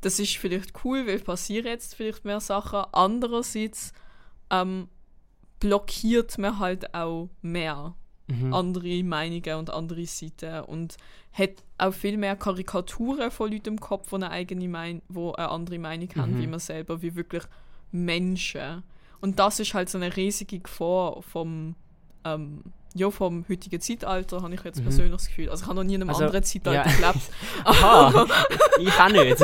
das 0.00 0.18
ist 0.18 0.36
vielleicht 0.36 0.84
cool, 0.84 1.06
weil 1.06 1.20
passieren 1.20 1.66
jetzt 1.66 1.94
vielleicht 1.94 2.24
mehr 2.24 2.40
Sachen. 2.40 2.82
Andererseits 2.90 3.92
ähm, 4.50 4.88
blockiert 5.60 6.38
man 6.38 6.58
halt 6.58 6.92
auch 6.92 7.28
mehr 7.40 7.94
Mhm. 8.40 8.54
andere 8.54 9.02
Meinungen 9.04 9.56
und 9.58 9.70
andere 9.70 10.06
Seiten 10.06 10.60
und 10.64 10.96
hat 11.32 11.50
auch 11.78 11.92
viel 11.94 12.16
mehr 12.16 12.36
Karikaturen 12.36 13.30
von 13.30 13.50
Leuten 13.50 13.68
im 13.70 13.80
Kopf, 13.80 14.08
die 14.10 14.14
eine 14.16 14.30
eigene 14.30 14.68
Mein 14.68 15.02
wo 15.08 15.32
eine 15.32 15.48
andere 15.50 15.78
Meinung 15.78 16.08
haben, 16.16 16.34
Mhm. 16.34 16.40
wie 16.42 16.46
man 16.46 16.60
selber, 16.60 17.02
wie 17.02 17.14
wirklich 17.14 17.44
Menschen. 17.90 18.82
Und 19.20 19.38
das 19.38 19.60
ist 19.60 19.74
halt 19.74 19.88
so 19.88 19.98
eine 19.98 20.14
riesige 20.16 20.58
Gefahr 20.60 21.22
vom, 21.22 21.74
ähm, 22.24 22.62
ja, 22.94 23.10
vom 23.10 23.44
heutigen 23.48 23.80
Zeitalter, 23.80 24.42
habe 24.42 24.54
ich 24.54 24.62
jetzt 24.64 24.80
Mhm. 24.80 24.84
persönlich 24.84 25.12
das 25.14 25.26
Gefühl. 25.28 25.48
Also 25.48 25.62
ich 25.62 25.68
habe 25.68 25.76
noch 25.76 25.84
nie 25.84 25.94
in 25.94 26.02
einem 26.02 26.10
Also, 26.10 26.24
anderen 26.24 26.42
Zeitalter 26.44 26.90
ja. 26.90 26.96
gelebt. 27.12 27.30
Aha, 27.64 28.26
ich 28.78 28.92
auch 29.00 29.08
nicht. 29.08 29.42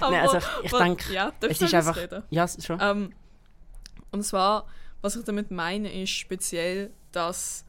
Aber, 0.00 0.10
Nein, 0.10 0.28
also 0.28 0.36
ich, 0.38 0.64
ich 0.64 0.72
denke, 0.78 1.12
ja, 1.14 1.32
es 1.40 1.60
ist 1.60 1.74
einfach. 1.74 1.96
reden? 1.96 2.22
Ja, 2.30 2.46
schon. 2.48 2.78
Ähm, 2.82 3.12
und 4.12 4.24
zwar, 4.24 4.66
was 5.00 5.16
ich 5.16 5.24
damit 5.24 5.50
meine, 5.50 5.90
ist 6.02 6.10
speziell, 6.10 6.90
dass 7.12 7.64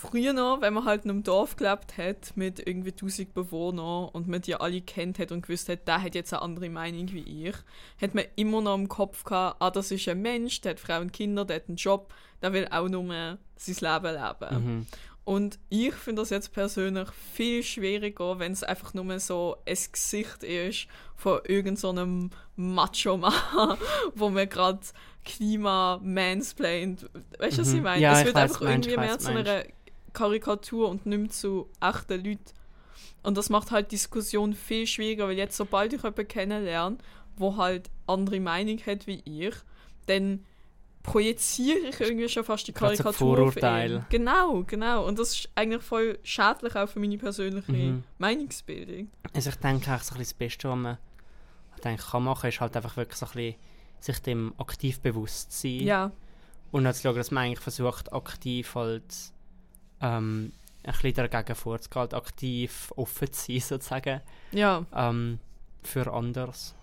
früher 0.00 0.32
noch, 0.32 0.60
wenn 0.60 0.74
man 0.74 0.84
halt 0.84 1.04
in 1.04 1.10
einem 1.10 1.22
Dorf 1.22 1.56
gelebt 1.56 1.98
hat 1.98 2.36
mit 2.36 2.58
irgendwie 2.66 2.90
1000 2.92 3.34
Bewohnern 3.34 4.08
und 4.08 4.28
man 4.28 4.40
die 4.40 4.54
alle 4.54 4.80
kennt 4.80 5.18
hat 5.18 5.32
und 5.32 5.42
gewusst 5.42 5.68
hat, 5.68 5.86
der 5.86 6.02
hat 6.02 6.14
jetzt 6.14 6.32
eine 6.32 6.42
andere 6.42 6.70
Meinung 6.70 7.12
wie 7.12 7.48
ich, 7.48 7.54
hat 8.00 8.14
man 8.14 8.24
immer 8.36 8.60
noch 8.60 8.74
im 8.76 8.88
Kopf 8.88 9.24
gehabt, 9.24 9.56
ah, 9.60 9.70
das 9.70 9.90
ist 9.90 10.08
ein 10.08 10.22
Mensch, 10.22 10.60
der 10.62 10.72
hat 10.72 10.80
Frauen 10.80 11.02
und 11.02 11.12
Kinder, 11.12 11.44
der 11.44 11.56
hat 11.56 11.68
einen 11.68 11.76
Job, 11.76 12.12
der 12.42 12.52
will 12.52 12.66
auch 12.70 12.88
nur 12.88 13.38
sein 13.56 13.76
Leben 14.02 14.14
leben. 14.14 14.64
Mhm. 14.64 14.86
Und 15.24 15.58
ich 15.68 15.94
finde 15.94 16.22
das 16.22 16.30
jetzt 16.30 16.52
persönlich 16.52 17.08
viel 17.34 17.62
schwieriger, 17.62 18.38
wenn 18.38 18.52
es 18.52 18.64
einfach 18.64 18.94
nur 18.94 19.20
so 19.20 19.58
ein 19.66 19.76
Gesicht 19.92 20.42
ist 20.42 20.86
von 21.14 21.40
irgendeinem 21.44 21.76
so 21.76 21.90
einem 21.90 22.30
Macho-Mann, 22.56 23.32
wo 24.14 24.30
man 24.30 24.48
gerade 24.48 24.80
Klima 25.24 26.00
mansplaint. 26.02 27.08
Weißt 27.38 27.58
du, 27.58 27.62
was 27.62 27.68
ich 27.68 27.76
Mhm. 27.76 27.82
meine? 27.82 28.02
Ja, 28.02 28.12
es 28.14 28.20
ich 28.20 28.26
wird 28.26 28.36
einfach 28.36 28.62
irgendwie 28.62 28.90
ich 28.90 28.96
mehr 28.96 29.18
zu 29.18 29.30
einer 29.30 29.64
Karikatur 30.12 30.88
und 30.88 31.06
nicht 31.06 31.18
mehr 31.18 31.30
zu 31.30 31.68
echten 31.80 32.24
Leuten. 32.24 32.44
Und 33.22 33.36
das 33.36 33.50
macht 33.50 33.70
halt 33.70 33.86
die 33.86 33.96
Diskussion 33.96 34.54
viel 34.54 34.86
schwieriger, 34.86 35.28
weil 35.28 35.36
jetzt, 35.36 35.56
sobald 35.56 35.92
ich 35.92 36.02
jemanden 36.02 36.26
kennenlerne, 36.28 36.98
wo 37.36 37.56
halt 37.56 37.90
andere 38.06 38.40
Meinung 38.40 38.78
hat 38.86 39.06
wie 39.06 39.22
ich, 39.24 39.54
dann 40.06 40.44
projiziere 41.02 41.78
ich 41.88 42.00
irgendwie 42.00 42.28
schon 42.28 42.44
fast 42.44 42.66
die 42.68 42.72
Karikatur 42.72 43.12
auf 43.12 43.16
ihn. 43.20 43.26
Vorurteil. 43.60 44.04
Genau, 44.10 44.62
genau. 44.66 45.06
Und 45.06 45.18
das 45.18 45.34
ist 45.34 45.48
eigentlich 45.54 45.82
voll 45.82 46.18
schädlich 46.22 46.76
auch 46.76 46.88
für 46.88 47.00
meine 47.00 47.16
persönliche 47.16 47.72
Mhm. 47.72 48.04
Meinungsbildung. 48.18 49.10
Also 49.32 49.50
ich 49.50 49.56
denke 49.56 49.90
eigentlich 49.90 50.02
so 50.02 50.14
ein 50.14 50.18
bisschen 50.18 50.20
das 50.20 50.34
Beste, 50.34 50.68
was 50.68 50.76
man 50.76 50.98
denke, 51.84 52.02
kann 52.02 52.24
machen, 52.24 52.48
ist 52.48 52.60
halt 52.60 52.76
einfach 52.76 52.96
wirklich 52.96 53.16
so 53.18 53.26
ein 53.26 53.32
bisschen 53.32 53.54
sich 54.00 54.18
dem 54.20 54.54
aktiv 54.58 55.00
bewusst 55.00 55.52
sein. 55.52 55.80
Ja, 55.80 56.12
Und 56.70 56.84
dann 56.84 56.94
zu 56.94 57.02
schauen, 57.02 57.16
dass 57.16 57.30
man 57.30 57.44
eigentlich 57.44 57.60
versucht, 57.60 58.12
aktiv 58.12 58.74
halt 58.74 59.04
ähm, 60.00 60.52
ein 60.82 60.92
bisschen 60.92 61.14
dagegen 61.14 61.54
vorzugehen, 61.54 62.00
halt 62.00 62.14
aktiv 62.14 62.92
offen 62.96 63.32
zu 63.32 63.46
sein, 63.52 63.60
sozusagen, 63.68 64.20
ja, 64.52 64.84
ähm, 64.94 65.38
für 65.82 66.12
anders. 66.12 66.74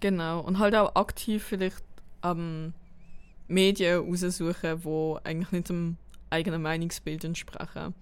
genau. 0.00 0.40
Und 0.40 0.58
halt 0.58 0.74
auch 0.74 0.94
aktiv 0.96 1.42
vielleicht 1.44 1.82
ähm, 2.22 2.72
Medien 3.48 4.00
raussuchen, 4.08 4.80
die 4.82 5.16
eigentlich 5.24 5.52
nicht 5.52 5.68
dem 5.68 5.96
eigenen 6.30 6.62
Meinungsbild 6.62 7.24
entsprechen. 7.24 7.94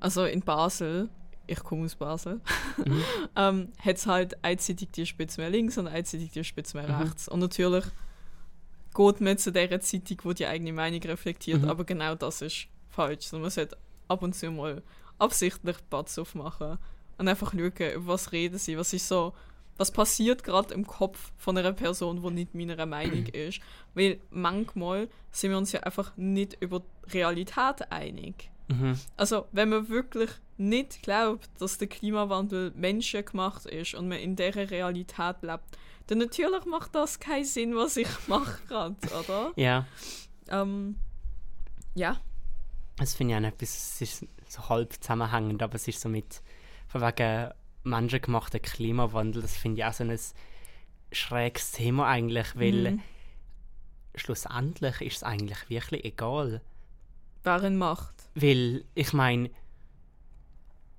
Also 0.00 0.24
in 0.24 0.40
Basel, 0.40 1.08
ich 1.46 1.60
komme 1.62 1.84
aus 1.84 1.94
Basel, 1.94 2.40
Mhm. 2.84 3.02
ähm, 3.36 3.68
hat 3.78 3.96
es 3.96 4.06
halt 4.06 4.42
einseitig 4.44 4.90
die 4.92 5.06
Spitze 5.06 5.40
mehr 5.40 5.50
links 5.50 5.78
und 5.78 5.86
einseitig 5.86 6.30
die 6.32 6.44
Spitze 6.44 6.76
mehr 6.76 6.88
Mhm. 6.88 7.02
rechts. 7.02 7.28
Und 7.28 7.40
natürlich 7.40 7.84
geht 8.94 9.20
man 9.22 9.38
zu 9.38 9.52
der 9.52 9.80
Zeitung, 9.80 10.18
wo 10.24 10.32
die 10.32 10.46
eigene 10.46 10.72
Meinung 10.72 11.00
reflektiert, 11.02 11.62
Mhm. 11.62 11.68
aber 11.68 11.84
genau 11.84 12.14
das 12.14 12.42
ist 12.42 12.66
falsch. 12.92 13.32
Man 13.32 13.50
sollte 13.50 13.76
ab 14.08 14.22
und 14.22 14.34
zu 14.34 14.50
mal 14.50 14.82
absichtlich 15.18 15.76
Batz 15.90 16.18
aufmachen 16.18 16.78
und 17.18 17.28
einfach 17.28 17.52
schauen, 17.52 17.92
über 17.94 18.06
was 18.06 18.32
reden 18.32 18.58
sie, 18.58 18.76
was 18.76 18.92
ist 18.92 19.08
so, 19.08 19.32
was 19.76 19.90
passiert 19.90 20.44
gerade 20.44 20.74
im 20.74 20.86
Kopf 20.86 21.32
von 21.36 21.56
einer 21.56 21.72
Person, 21.72 22.22
die 22.22 22.30
nicht 22.30 22.54
meiner 22.54 22.86
Meinung 22.86 23.26
ist. 23.32 23.60
Weil 23.94 24.20
manchmal 24.30 25.08
sind 25.30 25.50
wir 25.50 25.58
uns 25.58 25.72
ja 25.72 25.80
einfach 25.80 26.16
nicht 26.16 26.56
über 26.60 26.80
die 26.80 27.12
Realität 27.12 27.90
einig. 27.90 28.50
Mhm. 28.68 28.98
Also, 29.16 29.46
wenn 29.52 29.70
man 29.70 29.88
wirklich 29.88 30.30
nicht 30.56 31.02
glaubt, 31.02 31.48
dass 31.58 31.78
der 31.78 31.88
Klimawandel 31.88 32.72
menschengemacht 32.76 33.66
ist 33.66 33.94
und 33.94 34.08
man 34.08 34.18
in 34.18 34.36
dieser 34.36 34.70
Realität 34.70 35.36
lebt, 35.42 35.64
dann 36.06 36.18
natürlich 36.18 36.64
macht 36.64 36.94
das 36.94 37.18
keinen 37.18 37.44
Sinn, 37.44 37.74
was 37.74 37.96
ich 37.96 38.08
mache 38.28 38.60
gerade, 38.68 38.96
oder? 39.18 39.52
Ja, 39.56 39.86
Ähm, 40.48 40.96
ja, 41.94 42.20
das 42.96 43.14
finde 43.14 43.34
ich 43.34 43.40
auch 43.40 43.48
etwas, 43.48 43.68
es 43.70 44.00
ist 44.00 44.26
so 44.48 44.68
halb 44.68 44.92
zusammenhängend, 44.92 45.62
aber 45.62 45.74
es 45.76 45.88
ist 45.88 46.00
so 46.00 46.08
mit, 46.08 46.42
von 46.88 47.00
wegen 47.00 47.50
menschengemachten 47.84 48.62
Klimawandel, 48.62 49.42
das 49.42 49.56
finde 49.56 49.80
ich 49.80 49.84
auch 49.84 49.92
so 49.92 50.04
ein 50.04 50.18
schräges 51.10 51.72
Thema 51.72 52.06
eigentlich, 52.08 52.54
weil 52.54 52.92
Mhm. 52.92 53.00
schlussendlich 54.14 55.00
ist 55.00 55.16
es 55.16 55.22
eigentlich 55.22 55.68
wirklich 55.68 56.04
egal. 56.04 56.60
wer 57.44 57.62
ihn 57.64 57.76
macht. 57.76 58.14
Weil, 58.34 58.84
ich 58.94 59.12
meine, 59.12 59.50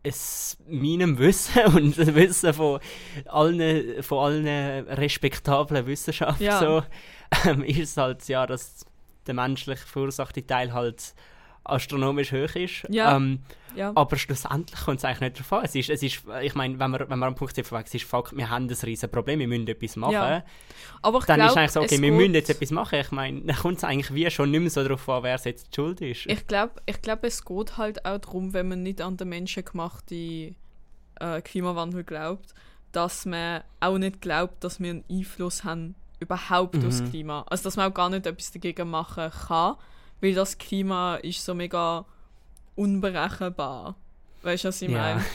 es 0.04 0.58
meinem 0.68 1.18
Wissen 1.18 1.66
und 1.76 1.98
dem 1.98 2.16
Wissen 2.16 2.54
von 2.54 2.80
allen, 3.26 4.04
von 4.04 4.18
allen 4.26 4.88
respektablen 4.89 5.86
Wissenschaften 5.88 6.44
Ja. 6.44 6.60
so, 6.60 6.84
ähm, 7.50 7.64
ist 7.64 7.78
es 7.80 7.98
halt, 7.98 8.28
ja, 8.28 8.46
dass 8.46 8.86
der 9.26 9.34
menschlich 9.36 9.80
verursachte 9.80 10.46
Teil 10.46 10.74
halt 10.74 11.16
astronomisch 11.64 12.32
hoch 12.32 12.55
ist. 12.55 12.86
Ja. 12.89 13.16
Ähm, 13.16 13.39
Ja, 13.76 13.91
aber 13.95 14.18
schlussendlich 14.18 14.80
kommt 14.82 14.99
es 14.99 15.05
eigentlich 15.05 15.39
nicht 15.39 15.51
an. 15.51 15.66
Es 15.66 15.74
ist, 15.74 15.89
es 15.89 16.03
ist, 16.03 16.24
ich 16.43 16.53
meine, 16.55 16.78
wenn 16.78 16.91
wir, 16.91 17.09
wenn 17.09 17.18
wir 17.18 17.26
am 17.26 17.34
Punkt 17.34 17.55
sind, 17.55 17.72
es 17.72 17.93
ist 17.95 18.05
Fakt, 18.05 18.36
wir 18.38 18.47
haben 18.49 18.68
ein 18.68 18.78
riesen 18.84 19.09
Problem, 19.09 19.39
wir 19.39 19.47
müssen 19.47 19.68
etwas 19.68 19.95
machen. 19.95 20.14
Ja. 20.14 20.43
aber 21.01 21.20
ich 21.20 21.26
Dann 21.26 21.38
glaub, 21.38 21.49
ist 21.49 21.57
eigentlich 21.57 21.72
so, 21.72 21.82
okay, 21.82 21.99
wir 21.99 22.11
müssen 22.11 22.36
jetzt 22.36 22.49
etwas 22.51 22.70
machen. 22.70 22.99
Ich 22.99 23.11
meine, 23.11 23.41
dann 23.41 23.55
kommt 23.55 23.78
es 23.80 23.84
eigentlich 23.84 24.14
wie 24.14 24.30
schon 24.30 24.51
nicht 24.51 24.59
mehr 24.61 24.70
so 24.70 24.84
darauf 24.84 25.09
an, 25.09 25.24
wer 25.24 25.36
es 25.36 25.45
jetzt 25.45 25.76
schuld 25.76 26.01
ist. 26.01 26.28
Ich 26.28 26.45
glaube, 26.45 26.74
ich 26.86 27.01
glaub, 27.01 27.24
es 27.24 27.43
geht 27.43 27.78
halt 27.78 28.05
auch 28.05 28.20
darum, 28.20 28.53
wenn 28.53 28.68
man 28.68 28.84
nicht 28.84 29.01
an 29.01 29.18
den 29.18 29.30
menschengemachten 29.30 30.55
äh, 31.20 31.41
Klimawandel 31.41 32.03
glaubt, 32.03 32.53
dass 32.91 33.26
man 33.26 33.64
auch 33.80 33.97
nicht 33.97 34.22
glaubt, 34.22 34.64
dass 34.64 34.80
wir 34.80 34.91
einen 34.91 35.03
Einfluss 35.09 35.64
haben 35.64 35.95
überhaupt 36.20 36.76
Mhm. 36.76 36.88
aufs 36.88 37.03
Klima. 37.09 37.43
Also 37.49 37.64
dass 37.64 37.76
man 37.76 37.89
auch 37.89 37.93
gar 37.95 38.09
nicht 38.09 38.26
etwas 38.28 38.51
dagegen 38.51 38.89
machen 38.89 39.32
kann, 39.47 39.76
weil 40.24 40.34
das 40.34 40.57
Klima 40.57 41.15
ist 41.17 41.43
so 41.43 41.53
mega 41.53 42.05
unberechenbar. 42.76 43.95
Weißt 44.41 44.63
du, 44.63 44.67
was 44.69 44.82
ich 44.82 44.89
Ja. 44.89 44.97
meine? 44.97 45.26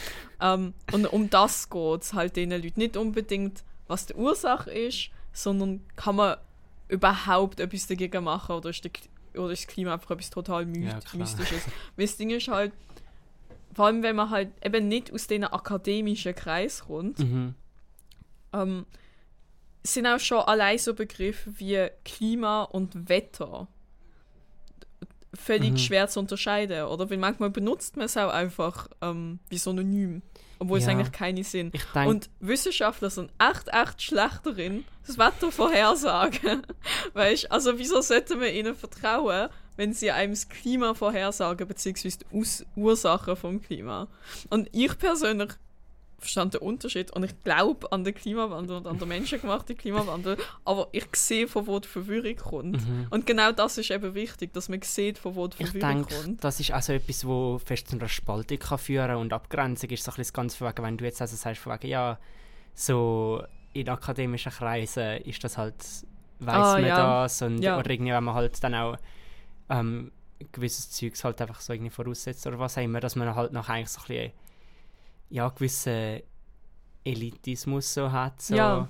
Ähm, 0.41 0.74
und 0.93 1.07
um 1.12 1.28
das 1.30 1.68
geht 1.68 2.03
es 2.03 2.14
halt 2.14 2.36
den 2.36 2.51
Leuten. 2.51 2.72
Nicht 2.80 2.97
unbedingt, 2.97 3.64
was 3.86 4.07
die 4.07 4.14
Ursache 4.14 4.70
ist, 4.70 5.11
sondern 5.32 5.80
kann 5.97 6.16
man 6.16 6.36
überhaupt 6.89 7.61
etwas 7.61 7.86
dagegen 7.86 8.24
machen 8.24 8.55
oder 8.57 8.70
ist, 8.70 8.82
der, 8.84 8.91
oder 9.34 9.53
ist 9.53 9.64
das 9.66 9.74
Klima 9.74 9.93
einfach 9.95 10.11
etwas 10.12 10.30
total 10.30 10.62
Ja. 10.76 10.99
Mystisches. 11.12 11.66
Weil 11.97 12.07
das 12.07 12.16
Ding 12.16 12.30
ist 12.30 12.49
halt, 12.49 12.72
vor 13.74 13.86
allem 13.86 14.03
wenn 14.03 14.16
man 14.16 14.30
halt 14.30 14.51
eben 14.64 14.89
nicht 14.89 15.12
aus 15.12 15.26
den 15.26 15.45
akademischen 15.45 16.34
Kreis 16.34 16.84
kommt, 16.86 17.18
Mhm. 17.18 17.55
ähm, 18.55 18.86
sind 19.82 20.07
auch 20.07 20.18
schon 20.20 20.39
allein 20.41 20.78
so 20.78 20.95
Begriffe 20.95 21.53
wie 21.59 21.89
Klima 22.05 22.62
und 22.62 23.09
Wetter 23.09 23.68
völlig 25.35 25.72
Mhm. 25.72 25.79
schwer 25.79 26.09
zu 26.09 26.20
unterscheiden, 26.20 26.85
oder? 26.87 27.09
Weil 27.11 27.18
manchmal 27.18 27.51
benutzt 27.51 27.97
man 27.97 28.07
es 28.07 28.16
auch 28.16 28.31
einfach 28.33 28.89
ähm, 29.03 29.39
wie 29.49 29.59
Synonym, 29.59 30.22
obwohl 30.59 30.79
es 30.79 30.85
Ja. 30.87 30.93
eigentlich 30.93 31.12
keine 31.12 31.45
sind. 31.45 31.74
Und 31.95 32.31
Wissenschaftler 32.41 33.11
sind 33.11 33.31
echt, 33.39 33.68
echt 33.68 34.03
schlecht 34.03 34.41
darin, 34.45 34.85
das 35.07 35.18
Wetter 35.18 35.53
vorhersagen. 35.53 36.62
weißt 37.14 37.51
also 37.53 37.79
wieso 37.79 38.01
sollte 38.01 38.37
man 38.37 38.49
ihnen 38.49 38.74
vertrauen, 38.74 39.49
wenn 39.76 39.93
sie 39.93 40.11
einem 40.11 40.33
das 40.33 40.49
Klima 40.49 40.95
vorhersagen, 40.95 41.68
beziehungsweise 41.68 42.18
die 42.18 42.55
Ursachen 42.76 43.37
vom 43.37 43.61
Klima? 43.62 44.09
Und 44.51 44.68
ich 44.72 44.97
persönlich 44.99 45.51
verstand 46.19 46.55
den 46.55 46.61
Unterschied 46.62 47.11
und 47.12 47.23
ich 47.25 47.33
glaube 47.45 47.91
an 47.93 48.03
den 48.03 48.12
Klimawandel 48.14 48.79
und 48.79 48.87
an 48.89 48.99
den 48.99 49.07
menschengemachten 49.09 49.77
Klimawandel, 49.77 50.37
aber 50.64 50.89
ich 50.93 51.07
sehe, 51.14 51.47
von 51.47 51.66
wo 51.69 51.79
die 51.79 51.87
Verwirrung 51.89 52.35
kommt. 52.37 52.87
Mhm. 52.89 53.07
Und 53.11 53.25
genau 53.27 53.53
das 53.53 53.79
ist 53.79 53.91
eben 53.91 54.14
wichtig, 54.14 54.53
dass 54.53 54.69
man 54.69 54.83
sieht, 54.83 55.16
von 55.19 55.37
wo 55.37 55.47
die 55.47 55.62
ich 55.62 55.71
Verwirrung 55.71 56.07
denke, 56.07 56.14
kommt. 56.25 56.45
das 56.45 56.59
ist 56.59 56.73
also 56.73 56.93
etwas, 56.93 57.25
wo 57.27 57.59
fest 57.59 57.89
zu 57.89 57.97
einer 57.97 58.09
Spaltung 58.09 58.59
kann 58.59 58.79
führen 58.79 59.16
und 59.16 59.33
Abgrenzung 59.33 59.91
ist 59.91 60.03
so 60.03 60.11
ein 60.11 60.16
bisschen 60.16 60.23
das 60.25 60.33
Ganze 60.33 60.57
von 60.59 60.69
wegen, 60.69 60.83
wenn 60.83 60.97
du 60.97 61.05
jetzt 61.05 61.21
also 61.23 61.37
sagst, 61.37 61.61
von 61.62 61.73
wegen, 61.75 61.87
ja, 61.89 62.19
so 62.75 63.43
in 63.73 63.89
akademischen 63.89 64.51
Kreisen 64.53 65.19
ist 65.23 65.43
das 65.45 65.57
halt, 65.59 65.77
weiß 66.41 66.55
Ah, 66.57 66.73
man 66.75 66.85
ja. 66.87 67.23
das 67.23 67.43
und 67.43 67.62
Ja. 67.62 67.79
oder 67.79 67.91
irgendwie, 67.91 68.12
wenn 68.12 68.25
man 68.25 68.35
halt 68.35 68.62
dann 68.64 68.75
auch 68.75 68.97
ähm, 69.71 70.11
gewisses 70.53 70.91
Zeugs 70.91 71.23
halt 71.25 71.41
einfach 71.41 71.61
so 71.61 71.73
irgendwie 71.73 71.91
voraussetzt 71.91 72.47
oder 72.47 72.59
was 72.59 72.79
auch 72.79 72.83
immer, 72.83 73.01
dass 73.01 73.16
man 73.16 73.35
halt 73.35 73.53
noch 73.53 73.69
eigentlich 73.69 73.89
so 73.89 74.01
ein 74.01 74.07
bisschen, 74.09 74.33
ja, 75.31 75.49
gewissen 75.49 76.22
Elitismus 77.05 77.95
so 77.95 78.11
hat, 78.11 78.41
so. 78.43 78.55
Ja. 78.55 78.89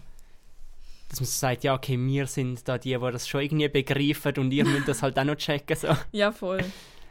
Dass 1.08 1.20
man 1.20 1.26
so 1.26 1.38
sagt, 1.38 1.64
ja, 1.64 1.74
okay, 1.74 1.98
wir 1.98 2.26
sind 2.26 2.68
da 2.68 2.76
die, 2.76 2.90
die 2.90 3.12
das 3.12 3.26
schon 3.26 3.40
irgendwie 3.40 3.68
begreifen 3.68 4.36
und 4.38 4.52
ihr 4.52 4.64
müsst 4.64 4.88
das 4.88 5.02
halt 5.02 5.18
auch 5.18 5.24
noch 5.24 5.36
checken, 5.36 5.76
so. 5.76 5.88
Ja, 6.12 6.32
voll. 6.32 6.62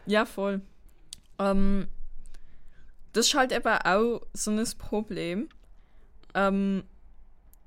Ja, 0.05 0.25
voll. 0.25 0.61
Ähm, 1.39 1.87
das 3.13 3.27
ist 3.27 3.33
halt 3.33 3.51
eben 3.51 3.67
auch 3.67 4.21
so 4.33 4.51
ein 4.51 4.63
Problem, 4.77 5.49
ähm, 6.35 6.83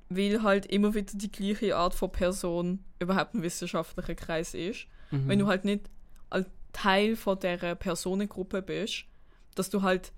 weil 0.09 0.41
halt 0.41 0.65
immer 0.67 0.93
wieder 0.93 1.17
die 1.17 1.31
gleiche 1.31 1.75
Art 1.75 1.93
von 1.93 2.11
Person 2.11 2.83
überhaupt 2.99 3.33
ein 3.33 3.43
wissenschaftlicher 3.43 4.15
Kreis 4.15 4.53
ist. 4.53 4.87
Mhm. 5.11 5.27
Wenn 5.27 5.39
du 5.39 5.47
halt 5.47 5.65
nicht 5.65 5.89
als 6.29 6.47
Teil 6.71 7.15
von 7.15 7.39
der 7.39 7.75
Personengruppe 7.75 8.61
bist, 8.61 9.05
dass 9.55 9.69
du 9.69 9.81
halt 9.81 10.13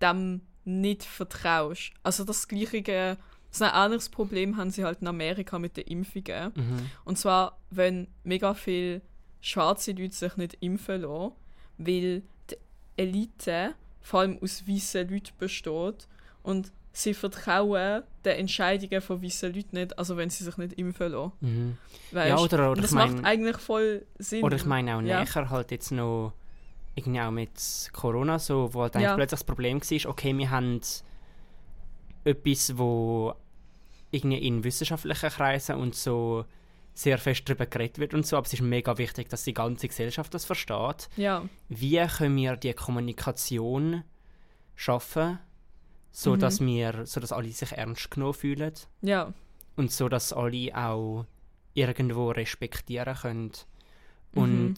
dem 0.00 0.42
nicht 0.66 1.04
vertraust. 1.04 1.92
Also 2.02 2.24
das 2.24 2.46
gleiche, 2.48 3.16
so 3.50 3.64
ein 3.64 3.70
anderes 3.70 4.08
Problem 4.08 4.56
haben 4.56 4.70
sie 4.70 4.84
halt 4.84 5.00
in 5.00 5.06
Amerika 5.06 5.58
mit 5.58 5.76
den 5.76 5.84
Impfungen. 5.86 6.52
Mhm. 6.54 6.90
Und 7.04 7.18
zwar, 7.18 7.58
wenn 7.70 8.08
mega 8.24 8.52
viele 8.54 9.00
schwarze 9.40 9.92
Leute 9.92 10.14
sich 10.14 10.36
nicht 10.36 10.56
impfen 10.60 11.02
lassen, 11.02 11.32
weil 11.78 12.22
die 12.50 12.56
Elite 12.96 13.74
vor 14.02 14.20
allem 14.20 14.38
aus 14.42 14.66
weißen 14.68 15.08
Leuten 15.08 15.32
besteht 15.38 16.08
und 16.42 16.72
sie 16.92 17.14
vertrauen 17.14 18.02
den 18.24 18.32
Entscheidungen 18.38 19.00
von 19.02 19.22
weißen 19.22 19.52
Leuten 19.54 19.76
nicht, 19.76 19.98
also 19.98 20.16
wenn 20.16 20.30
sie 20.30 20.44
sich 20.44 20.56
nicht 20.56 20.72
impfen 20.74 21.12
lassen. 21.12 21.32
Mhm. 21.40 21.76
Weißt? 22.12 22.28
Ja, 22.28 22.38
oder, 22.38 22.70
oder 22.72 22.80
das 22.82 22.90
ich 22.90 22.96
macht 22.96 23.12
meine, 23.14 23.24
eigentlich 23.26 23.58
voll 23.58 24.06
Sinn. 24.18 24.42
oder 24.42 24.56
ich 24.56 24.64
meine 24.64 24.96
auch 24.96 25.02
Ja. 25.02 25.22
näher 25.24 25.50
halt 25.50 25.70
jetzt 25.70 25.92
noch 25.92 26.32
irgendwie 26.96 27.20
auch 27.20 27.30
mit 27.30 27.90
Corona 27.92 28.38
so, 28.40 28.72
wo 28.74 28.82
halt 28.82 28.96
eigentlich 28.96 29.04
Ja. 29.10 29.14
plötzlich 29.14 29.38
das 29.40 29.44
Problem 29.44 29.80
war, 29.80 30.10
okay, 30.10 30.36
wir 30.36 30.50
haben 30.50 30.80
etwas, 32.24 32.76
wo 32.76 33.34
irgendwie 34.10 34.38
in 34.38 34.64
wissenschaftlichen 34.64 35.30
Kreisen 35.30 35.76
und 35.76 35.94
so 35.94 36.44
sehr 36.94 37.18
fest 37.18 37.42
darüber 37.46 37.66
geredet 37.66 37.98
wird 37.98 38.14
und 38.14 38.26
so, 38.26 38.36
aber 38.38 38.46
es 38.46 38.54
ist 38.54 38.62
mega 38.62 38.96
wichtig, 38.96 39.28
dass 39.28 39.44
die 39.44 39.52
ganze 39.52 39.86
Gesellschaft 39.88 40.32
das 40.32 40.44
versteht. 40.46 41.08
Ja, 41.16 41.44
Wie 41.68 41.98
können 42.06 42.36
wir 42.36 42.56
die 42.56 42.72
Kommunikation 42.72 44.02
schaffen, 44.74 45.38
so 46.10 46.32
Mhm. 46.34 46.38
dass 46.38 46.60
wir, 46.60 47.04
so 47.06 47.20
dass 47.20 47.32
alle 47.32 47.52
sich 47.52 47.72
ernst 47.72 48.10
genommen 48.10 48.32
fühlen 48.34 48.72
ja, 49.02 49.32
und 49.76 49.92
so, 49.92 50.08
dass 50.08 50.32
alle 50.32 50.74
auch 50.74 51.26
irgendwo 51.74 52.30
respektieren 52.30 53.14
können. 53.14 53.52
Mhm. 54.32 54.74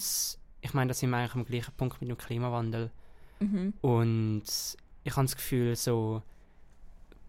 Ich 0.60 0.74
meine, 0.74 0.88
da 0.88 0.94
sind 0.94 1.10
wir 1.10 1.18
eigentlich 1.18 1.34
am 1.34 1.44
gleichen 1.44 1.72
Punkt 1.76 2.00
mit 2.00 2.10
dem 2.10 2.18
Klimawandel. 2.18 2.90
mhm. 3.40 3.74
Und 3.80 4.44
ich 5.04 5.16
habe 5.16 5.26
das 5.26 5.36
Gefühl, 5.36 5.76
so 5.76 6.22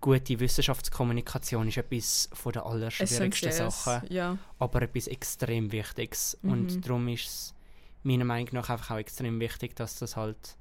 gute 0.01 0.39
Wissenschaftskommunikation 0.39 1.67
ist 1.67 1.77
etwas 1.77 2.29
von 2.33 2.53
der 2.53 2.65
allerschwierigsten 2.65 3.51
Sachen, 3.51 4.01
Ja, 4.09 4.37
aber 4.57 4.81
etwas 4.81 5.07
extrem 5.07 5.71
Wichtiges. 5.71 6.37
Mhm. 6.41 6.51
Und 6.51 6.85
darum 6.85 7.07
ist 7.07 7.25
es 7.25 7.55
meiner 8.03 8.25
Meinung 8.25 8.49
nach 8.53 8.69
einfach 8.69 8.91
auch 8.91 8.99
extrem 8.99 9.39
wichtig, 9.39 9.75
dass 9.75 9.99
das 9.99 10.15
halt 10.15 10.57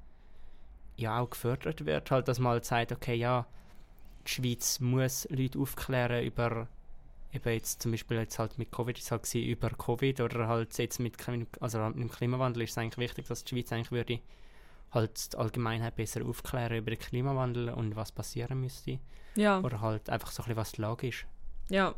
ja 0.97 1.19
auch 1.19 1.29
gefördert 1.29 1.85
wird, 1.85 2.11
halt, 2.11 2.27
dass 2.27 2.39
man 2.39 2.53
halt 2.53 2.65
sagt, 2.65 2.91
okay, 2.91 3.15
ja, 3.15 3.47
die 4.27 4.31
Schweiz 4.31 4.79
muss 4.79 5.27
Leute 5.29 5.59
aufklären 5.59 6.25
über 6.25 6.67
eben 7.33 7.53
jetzt 7.53 7.81
zum 7.81 7.91
Beispiel 7.91 8.17
jetzt 8.17 8.39
halt 8.39 8.57
mit 8.57 8.71
Covid 8.71 8.97
ist 8.97 9.11
halt 9.11 9.23
gewesen, 9.23 9.47
über 9.47 9.69
Covid 9.69 10.21
oder 10.21 10.47
halt 10.47 10.77
jetzt 10.77 10.99
mit, 10.99 11.15
also 11.59 11.79
halt 11.79 11.95
mit 11.95 12.09
dem 12.09 12.11
Klimawandel 12.11 12.63
ist 12.63 12.71
es 12.71 12.77
eigentlich 12.77 12.97
wichtig, 12.97 13.27
dass 13.27 13.43
die 13.43 13.55
Schweiz 13.55 13.71
eigentlich 13.71 13.91
würde 13.91 14.19
halt 14.91 15.33
die 15.33 15.37
Allgemeinheit 15.37 15.95
besser 15.95 16.25
aufklären 16.25 16.77
über 16.77 16.91
den 16.91 16.99
Klimawandel 16.99 17.69
und 17.69 17.95
was 17.95 18.11
passieren 18.11 18.59
müsste 18.59 18.99
ja, 19.35 19.59
oder 19.59 19.81
halt 19.81 20.09
einfach 20.09 20.31
so 20.31 20.41
ein 20.41 20.45
bisschen 20.45 20.57
was 20.57 20.71
die 20.71 20.81
Lage 20.81 21.07
ist. 21.07 21.25
ja. 21.69 21.93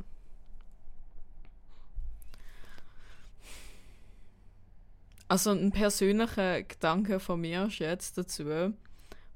Also 5.30 5.52
ein 5.52 5.72
persönlicher 5.72 6.62
Gedanke 6.64 7.22
von 7.22 7.40
mir 7.40 7.68
ist 7.68 7.80
jetzt 7.80 8.18
dazu, 8.18 8.74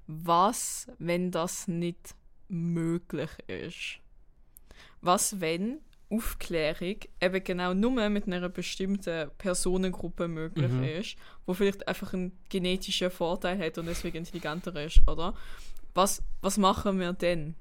was, 0.08 0.92
wenn 1.00 1.32
das 1.32 1.70
nicht 1.70 2.16
möglich 2.50 3.30
ist? 3.48 4.00
Was, 5.06 5.40
wenn 5.40 5.80
Aufklärung 6.10 6.98
eben 7.22 7.44
genau 7.44 7.74
nur 7.74 8.10
mit 8.10 8.28
einer 8.28 8.50
bestimmten 8.50 9.30
Personengruppe 9.38 10.28
möglich 10.28 10.72
Mhm. 10.72 10.84
ist, 10.84 11.16
wo 11.46 11.54
vielleicht 11.54 11.88
einfach 11.88 12.14
einen 12.14 12.32
genetischen 12.50 13.10
Vorteil 13.12 13.58
hat 13.60 13.78
und 13.78 13.88
deswegen 13.88 14.18
intelligenter 14.18 14.76
ist, 14.84 15.02
oder? 15.08 15.34
Was, 15.94 16.22
was 16.42 16.58
machen 16.58 17.00
wir 17.00 17.14
denn? 17.14 17.56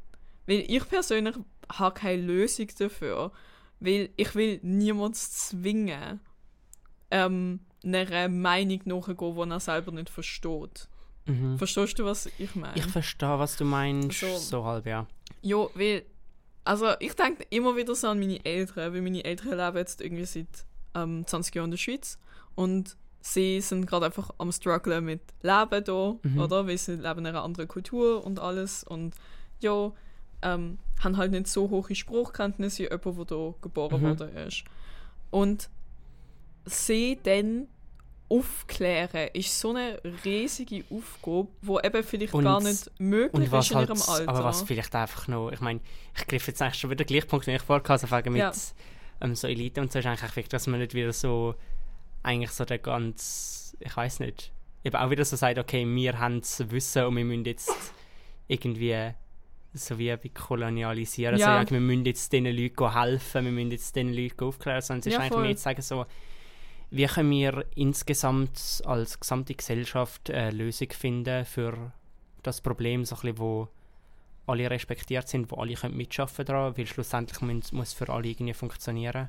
Weil 0.46 0.64
ich 0.68 0.86
persönlich 0.88 1.36
habe 1.72 1.94
keine 1.98 2.22
Lösung 2.22 2.68
dafür, 2.78 3.32
weil 3.80 4.10
ich 4.16 4.34
will 4.34 4.60
niemanden 4.62 5.14
zwingen, 5.14 6.20
ähm, 7.10 7.60
einer 7.84 8.28
Meinung 8.28 8.80
nachzugehen, 8.84 9.36
die 9.48 9.52
er 9.54 9.60
selber 9.60 9.92
nicht 9.92 10.10
versteht. 10.10 10.88
Mhm. 11.26 11.56
Verstehst 11.58 11.98
du, 11.98 12.04
was 12.04 12.26
ich 12.38 12.54
meine? 12.54 12.76
Ich 12.76 12.84
verstehe, 12.86 13.38
was 13.38 13.56
du 13.56 13.64
meinst, 13.64 14.22
Also- 14.22 14.38
so 14.38 14.64
halb, 14.64 14.86
ja. 14.86 15.06
Ja, 15.42 15.66
weil, 15.74 16.04
also 16.64 16.92
ich 17.00 17.14
denke 17.14 17.44
immer 17.50 17.76
wieder 17.76 17.94
so 17.94 18.08
an 18.08 18.18
meine 18.18 18.44
Eltern, 18.44 18.92
weil 18.94 19.02
meine 19.02 19.24
Eltern 19.24 19.56
leben 19.58 19.76
jetzt 19.76 20.00
irgendwie 20.00 20.24
seit 20.24 20.46
ähm, 20.94 21.26
20 21.26 21.54
Jahren 21.54 21.66
in 21.66 21.70
der 21.72 21.78
Schweiz 21.78 22.18
und 22.54 22.96
sie 23.20 23.60
sind 23.60 23.86
gerade 23.86 24.06
einfach 24.06 24.30
am 24.38 24.52
strugglen 24.52 25.04
mit 25.04 25.20
Leben 25.42 25.84
da, 25.84 26.16
Mhm. 26.22 26.38
oder? 26.40 26.66
Weil 26.66 26.78
sie 26.78 26.94
leben 26.96 27.20
in 27.20 27.26
einer 27.26 27.42
anderen 27.42 27.68
Kultur 27.68 28.24
und 28.24 28.38
alles 28.38 28.84
und 28.84 29.14
ja, 29.60 29.92
ähm, 30.42 30.78
haben 31.02 31.16
halt 31.16 31.32
nicht 31.32 31.46
so 31.48 31.70
hohe 31.70 31.94
Spruchkenntnisse 31.94 32.84
wie 32.84 32.88
jemand, 32.90 33.18
der 33.18 33.24
da 33.24 33.54
geboren 33.62 34.00
Mhm. 34.02 34.06
worden 34.06 34.36
ist. 34.36 34.64
Und 35.30 35.70
sie 36.66 37.18
dann 37.22 37.66
aufklären 38.28 39.28
ist 39.34 39.58
so 39.60 39.70
eine 39.70 40.00
riesige 40.24 40.84
Aufgabe, 40.90 41.48
wo 41.62 41.78
eben 41.80 42.02
vielleicht 42.02 42.34
Und- 42.34 42.44
gar 42.44 42.60
nicht 42.62 42.90
möglich 42.98 43.52
ist 43.52 43.70
in 43.70 43.76
halt, 43.76 43.88
ihrem 43.90 44.02
Alter. 44.02 44.28
aber 44.28 44.44
was 44.44 44.62
vielleicht 44.62 44.94
einfach 44.94 45.28
noch, 45.28 45.50
ich 45.52 45.60
meine, 45.60 45.80
ich 46.16 46.26
griff 46.26 46.46
jetzt 46.46 46.60
eigentlich 46.62 46.80
schon 46.80 46.90
wieder 46.90 47.04
den 47.04 47.06
gleichen 47.08 47.28
Punkt, 47.28 47.46
den 47.46 47.56
ich 47.56 47.62
vorher 47.62 47.82
hatte, 47.86 48.10
also 48.10 48.30
mit 48.30 48.38
Ja. 48.40 48.52
ähm, 49.20 49.34
so 49.34 49.46
Elite 49.46 49.80
und 49.80 49.92
so 49.92 49.98
ist 49.98 50.06
eigentlich 50.06 50.22
wichtig, 50.36 50.48
dass 50.48 50.66
man 50.66 50.80
nicht 50.80 50.94
wieder 50.94 51.12
so, 51.12 51.54
eigentlich 52.22 52.50
so 52.50 52.64
der 52.64 52.78
ganz, 52.78 53.76
ich 53.78 53.94
weiß 53.96 54.20
nicht, 54.20 54.52
eben 54.84 54.96
auch 54.96 55.10
wieder 55.10 55.24
so 55.24 55.36
sagt, 55.36 55.58
okay, 55.58 55.86
wir 55.86 56.18
haben 56.18 56.40
das 56.40 56.70
Wissen 56.70 57.04
und 57.04 57.16
wir 57.16 57.24
müssen 57.24 57.44
jetzt 57.44 57.70
irgendwie 58.48 59.10
so 59.74 59.98
wie 59.98 60.14
bei 60.16 60.28
kolonialisieren, 60.32 61.36
Ja. 61.38 61.46
so, 61.58 61.64
ja, 61.64 61.70
wir 61.70 61.80
müssen 61.80 62.04
jetzt 62.06 62.32
diesen 62.32 62.46
Leuten 62.46 62.92
helfen, 62.94 63.44
wir 63.44 63.52
müssen 63.52 63.70
jetzt 63.72 63.94
diesen 63.96 64.14
Leuten 64.14 64.44
aufklären, 64.44 64.80
sondern 64.80 65.00
es 65.00 65.06
ist 65.06 65.12
Ja, 65.14 65.18
eigentlich 65.20 65.32
voll. 65.32 65.42
mehr 65.42 65.56
zu 65.56 65.62
sagen 65.62 65.82
so, 65.82 66.06
wie 66.90 67.06
können 67.06 67.30
wir 67.30 67.64
insgesamt 67.74 68.82
als 68.84 69.18
gesamte 69.20 69.54
Gesellschaft 69.54 70.30
eine 70.30 70.50
Lösung 70.50 70.90
finden 70.90 71.44
für 71.44 71.92
das 72.42 72.60
Problem, 72.60 73.04
so 73.04 73.14
ein 73.16 73.20
bisschen, 73.20 73.38
wo 73.38 73.68
alle 74.46 74.68
respektiert 74.70 75.26
sind, 75.28 75.50
wo 75.50 75.56
alle 75.56 75.74
können 75.74 75.96
mitschaffen 75.96 76.44
daran, 76.44 76.76
weil 76.76 76.86
schlussendlich 76.86 77.40
muss, 77.40 77.72
muss 77.72 77.92
für 77.94 78.08
alle 78.10 78.28
irgendwie 78.28 78.52
funktionieren 78.54 79.28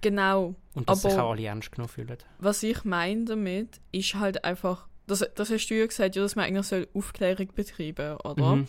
Genau. 0.00 0.54
und 0.74 0.88
dass 0.88 1.02
sich 1.02 1.12
Aber- 1.12 1.24
auch 1.24 1.30
alle 1.32 1.44
ernst 1.46 1.72
genommen 1.72 1.88
fühlen. 1.90 2.16
Was 2.38 2.62
ich 2.62 2.84
meine 2.84 3.24
damit, 3.24 3.80
ist 3.92 4.14
halt 4.14 4.44
einfach 4.44 4.88
das, 5.06 5.24
das 5.36 5.50
hast 5.50 5.66
du 5.68 5.74
ja 5.78 5.86
gesagt, 5.86 6.16
ja, 6.16 6.22
dass 6.22 6.34
man 6.34 6.46
eigentlich 6.46 6.66
soll 6.66 6.88
Aufklärung 6.94 7.48
betreiben 7.54 8.16
oder? 8.24 8.56
Mhm. 8.56 8.68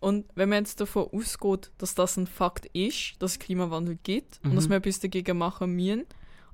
Und 0.00 0.26
wenn 0.34 0.48
man 0.50 0.58
jetzt 0.64 0.80
davon 0.80 1.08
ausgeht, 1.12 1.70
dass 1.78 1.94
das 1.94 2.16
ein 2.16 2.26
Fakt 2.26 2.66
ist, 2.74 3.14
dass 3.20 3.32
es 3.32 3.38
Klimawandel 3.38 3.98
gibt 4.02 4.38
und 4.44 4.52
Mhm. 4.52 4.56
dass 4.56 4.68
wir 4.68 4.76
etwas 4.76 5.00
dagegen 5.00 5.38
machen 5.38 5.74
müssen, 5.74 6.04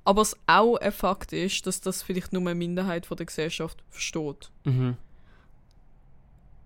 aber 0.05 0.21
es 0.21 0.37
auch 0.47 0.77
ein 0.77 0.91
Fakt 0.91 1.33
ist, 1.33 1.65
dass 1.67 1.81
das 1.81 2.03
vielleicht 2.03 2.31
nur 2.31 2.41
eine 2.43 2.55
Minderheit 2.55 3.05
von 3.05 3.17
der 3.17 3.25
Gesellschaft 3.25 3.83
versteht. 3.89 4.51
Mhm. 4.63 4.95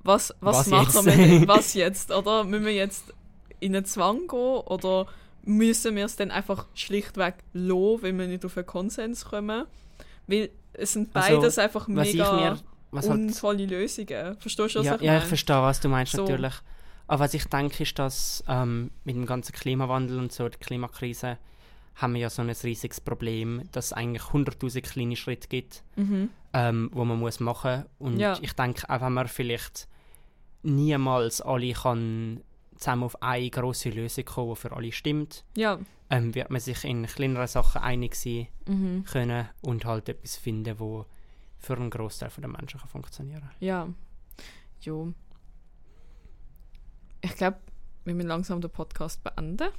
Was, 0.03 0.33
was, 0.39 0.57
Was 0.57 0.67
machen 0.67 1.05
jetzt? 1.07 1.17
wir? 1.17 1.47
Was 1.47 1.73
jetzt? 1.73 2.11
Oder 2.11 2.43
müssen 2.43 2.65
wir 2.65 2.73
jetzt 2.73 3.13
in 3.59 3.75
einen 3.75 3.85
Zwang 3.85 4.27
gehen? 4.27 4.37
Oder 4.65 5.07
müssen 5.43 5.95
wir 5.95 6.05
es 6.05 6.15
dann 6.15 6.31
einfach 6.31 6.67
schlichtweg 6.73 7.35
lassen, 7.53 8.01
wenn 8.01 8.19
wir 8.19 8.27
nicht 8.27 8.45
auf 8.45 8.55
einen 8.57 8.65
Konsens 8.65 9.25
kommen? 9.25 9.65
Weil 10.27 10.49
es 10.73 10.93
sind 10.93 11.09
Also, 11.15 11.39
beides 11.39 11.57
einfach 11.57 11.87
Was 11.89 12.07
ich 12.07 12.13
mega 12.15 12.33
mir. 12.33 12.59
Was 12.91 13.09
halt, 13.09 13.69
Lösungen. 13.69 14.37
Verstehst 14.39 14.75
du, 14.75 14.79
was 14.79 14.85
ja, 14.85 14.95
ich 14.95 15.01
ja, 15.01 15.13
ich 15.13 15.19
meine? 15.19 15.21
verstehe, 15.21 15.61
was 15.61 15.79
du 15.79 15.89
meinst, 15.89 16.13
So. 16.13 16.23
natürlich. 16.23 16.53
Aber 17.07 17.19
was 17.21 17.33
ich 17.33 17.45
denke, 17.45 17.83
ist, 17.83 17.97
dass 17.99 18.43
ähm, 18.47 18.91
mit 19.03 19.15
dem 19.15 19.25
ganzen 19.25 19.51
Klimawandel 19.53 20.17
und 20.19 20.31
so, 20.31 20.47
der 20.47 20.59
Klimakrise, 20.59 21.37
haben 22.01 22.13
wir 22.13 22.21
ja 22.21 22.29
so 22.29 22.41
ein 22.41 22.49
riesiges 22.49 23.01
Problem, 23.01 23.63
dass 23.71 23.87
es 23.87 23.93
eigentlich 23.93 24.23
100.000 24.23 24.81
kleine 24.81 25.15
Schritte 25.15 25.47
gibt, 25.47 25.83
Mhm. 25.95 26.29
ähm, 26.53 26.89
wo 26.93 27.05
man 27.05 27.19
muss 27.19 27.39
machen 27.39 27.85
Und 27.99 28.17
Ja. 28.19 28.37
ich 28.41 28.53
denke, 28.53 28.89
auch 28.89 29.01
wenn 29.01 29.13
man 29.13 29.27
vielleicht 29.27 29.87
niemals 30.63 31.41
alle 31.41 31.73
kann 31.73 32.41
zusammen 32.77 33.03
auf 33.03 33.21
eine 33.21 33.49
große 33.49 33.89
Lösung 33.89 34.25
kommen, 34.25 34.53
die 34.55 34.59
für 34.61 34.71
alle 34.71 34.91
stimmt, 34.91 35.43
Ja. 35.55 35.79
ähm, 36.09 36.33
wird 36.35 36.49
man 36.49 36.61
sich 36.61 36.83
in 36.85 37.05
kleineren 37.05 37.47
Sachen 37.47 37.81
einig 37.81 38.15
sein 38.15 38.47
Mhm. 38.67 39.03
können 39.05 39.49
und 39.61 39.83
halt 39.85 40.07
etwas 40.09 40.37
finden, 40.37 40.79
wo 40.79 41.05
für 41.57 41.75
einen 41.75 41.89
Großteil 41.89 42.31
der 42.37 42.47
Menschen 42.47 42.79
kann 42.79 42.89
funktionieren 42.89 43.49
Ja. 43.59 43.89
Jo. 44.81 45.13
Ich 47.21 47.35
glaube, 47.35 47.57
wir 48.09 48.15
müssen 48.15 48.27
langsam 48.27 48.61
den 48.61 48.69
Podcast 48.71 49.23
beenden. 49.23 49.69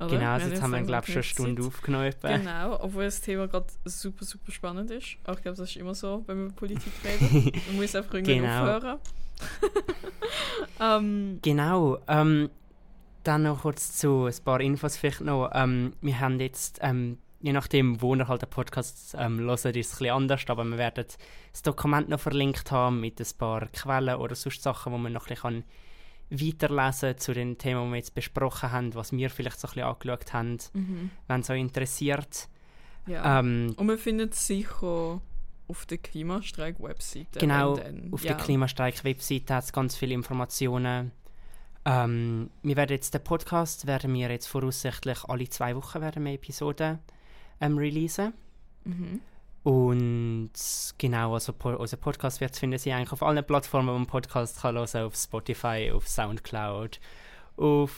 Oder? 0.00 0.08
Genau, 0.08 0.30
also 0.32 0.48
jetzt 0.48 0.60
haben 0.62 0.72
wir, 0.72 0.82
glaube 0.82 1.04
ich, 1.06 1.12
schon 1.12 1.20
eine 1.22 1.22
Stunde 1.22 1.62
Zeit. 1.62 1.68
aufgenommen. 1.68 2.12
Genau, 2.22 2.78
obwohl 2.82 3.04
das 3.04 3.20
Thema 3.20 3.46
gerade 3.46 3.66
super, 3.84 4.24
super 4.24 4.50
spannend 4.50 4.90
ist. 4.90 5.16
Aber 5.24 5.36
ich 5.36 5.42
glaube, 5.42 5.56
das 5.56 5.70
ist 5.70 5.76
immer 5.76 5.94
so, 5.94 6.24
wenn 6.26 6.38
wir 6.38 6.44
über 6.46 6.54
Politik 6.54 6.92
reden. 7.04 7.52
Man 7.68 7.76
muss 7.76 7.94
einfach 7.94 8.14
irgendwann 8.14 8.36
Genau. 8.42 8.76
aufhören. 8.76 8.98
ähm, 10.80 11.38
Genau. 11.42 11.98
Ähm, 12.08 12.50
dann 13.22 13.42
noch 13.44 13.62
kurz 13.62 13.96
zu 13.96 14.26
ein 14.26 14.34
paar 14.44 14.60
Infos 14.60 14.96
vielleicht 14.96 15.20
noch. 15.22 15.50
Ähm, 15.54 15.94
wir 16.00 16.20
haben 16.20 16.38
jetzt, 16.40 16.78
ähm, 16.82 17.18
je 17.40 17.52
nachdem, 17.52 18.02
wo 18.02 18.14
ihr 18.14 18.28
halt 18.28 18.42
den 18.42 18.50
Podcast 18.50 19.14
ähm, 19.18 19.38
hört, 19.40 19.60
ist 19.60 19.64
es 19.64 19.66
ein 19.66 19.72
bisschen 19.74 20.10
anders, 20.10 20.42
aber 20.48 20.64
wir 20.64 20.76
werden 20.78 21.06
das 21.52 21.62
Dokument 21.62 22.08
noch 22.08 22.20
verlinkt 22.20 22.70
haben 22.70 23.00
mit 23.00 23.20
ein 23.20 23.26
paar 23.38 23.66
Quellen 23.68 24.16
oder 24.16 24.34
sonst 24.34 24.62
Sachen, 24.62 24.92
wo 24.92 24.98
man 24.98 25.12
noch 25.12 25.26
ein 25.28 25.34
bisschen 25.36 25.64
weiterlesen 26.30 27.18
zu 27.18 27.32
den 27.34 27.58
Themen, 27.58 27.84
die 27.86 27.90
wir 27.92 27.96
jetzt 27.96 28.14
besprochen 28.14 28.72
haben, 28.72 28.94
was 28.94 29.12
wir 29.12 29.30
vielleicht 29.30 29.60
so 29.60 29.68
ein 29.68 29.74
bisschen 29.74 29.88
angeschaut 29.88 30.32
haben, 30.32 30.58
mhm. 30.72 31.10
wenn 31.28 31.40
es 31.40 31.50
euch 31.50 31.60
interessiert. 31.60 32.48
ja. 33.06 33.40
Ähm, 33.40 33.74
Und 33.76 33.88
wir 33.88 33.98
finden 33.98 34.28
es 34.30 34.46
sicher 34.46 35.20
auf 35.68 35.86
der 35.86 35.98
Klimastreik-Webseite. 35.98 37.38
Genau, 37.38 37.76
dann- 37.76 38.08
Auf 38.12 38.24
ja. 38.24 38.34
der 38.34 38.44
Klimastreik-Webseite 38.44 39.54
hat 39.54 39.64
es 39.64 39.72
ganz 39.72 39.96
viele 39.96 40.14
Informationen. 40.14 41.10
Ähm, 41.86 42.50
wir 42.62 42.76
werden 42.76 42.92
jetzt 42.92 43.12
den 43.14 43.22
Podcast, 43.22 43.86
werden 43.86 44.12
wir 44.14 44.30
jetzt 44.30 44.46
voraussichtlich 44.46 45.24
alle 45.24 45.48
zwei 45.48 45.76
Wochen 45.76 46.00
werden 46.00 46.24
wir 46.24 46.32
Episoden 46.32 46.98
ähm, 47.60 47.76
releasen. 47.78 48.32
Mhm. 48.84 49.20
Und 49.64 50.50
genau, 50.98 51.32
also 51.32 51.54
unser 51.78 51.96
Podcast 51.96 52.40
wird 52.42 52.54
finden 52.54 52.78
Sie 52.78 52.92
eigentlich 52.92 53.12
auf 53.12 53.22
allen 53.22 53.42
Plattformen, 53.44 53.88
wo 53.88 53.92
man 53.94 54.06
Podcast 54.06 54.60
kann 54.60 54.76
hören, 54.76 55.04
auf 55.06 55.16
Spotify, 55.16 55.90
auf 55.90 56.06
Soundcloud, 56.06 57.00
auf 57.56 57.90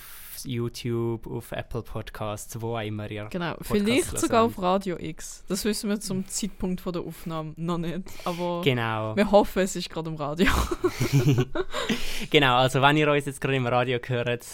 YouTube, 0.45 1.27
auf 1.27 1.51
Apple 1.51 1.83
Podcasts, 1.83 2.61
wo 2.61 2.77
auch 2.77 2.83
immer 2.83 3.11
ihr. 3.11 3.25
Genau, 3.31 3.55
Podcast 3.55 3.73
vielleicht 3.73 4.07
hören. 4.13 4.21
sogar 4.21 4.43
auf 4.45 4.63
Radio 4.63 4.97
X. 4.97 5.43
Das 5.49 5.65
wissen 5.65 5.91
wir 5.91 5.99
zum 5.99 6.29
Zeitpunkt 6.29 6.81
von 6.81 6.93
der 6.93 7.03
Aufnahme 7.03 7.53
noch 7.57 7.79
nicht. 7.79 8.03
Aber 8.25 8.61
Genau. 8.63 9.17
wir 9.17 9.29
hoffen, 9.33 9.63
es 9.63 9.75
ist 9.75 9.91
gerade 9.91 10.09
im 10.09 10.15
Radio. 10.17 10.47
genau, 12.31 12.59
also 12.59 12.81
wenn 12.81 12.97
ihr 12.97 13.11
uns 13.11 13.25
jetzt 13.27 13.41
gerade 13.41 13.57
im 13.57 13.67
Radio 13.67 13.99
hört. 14.07 14.47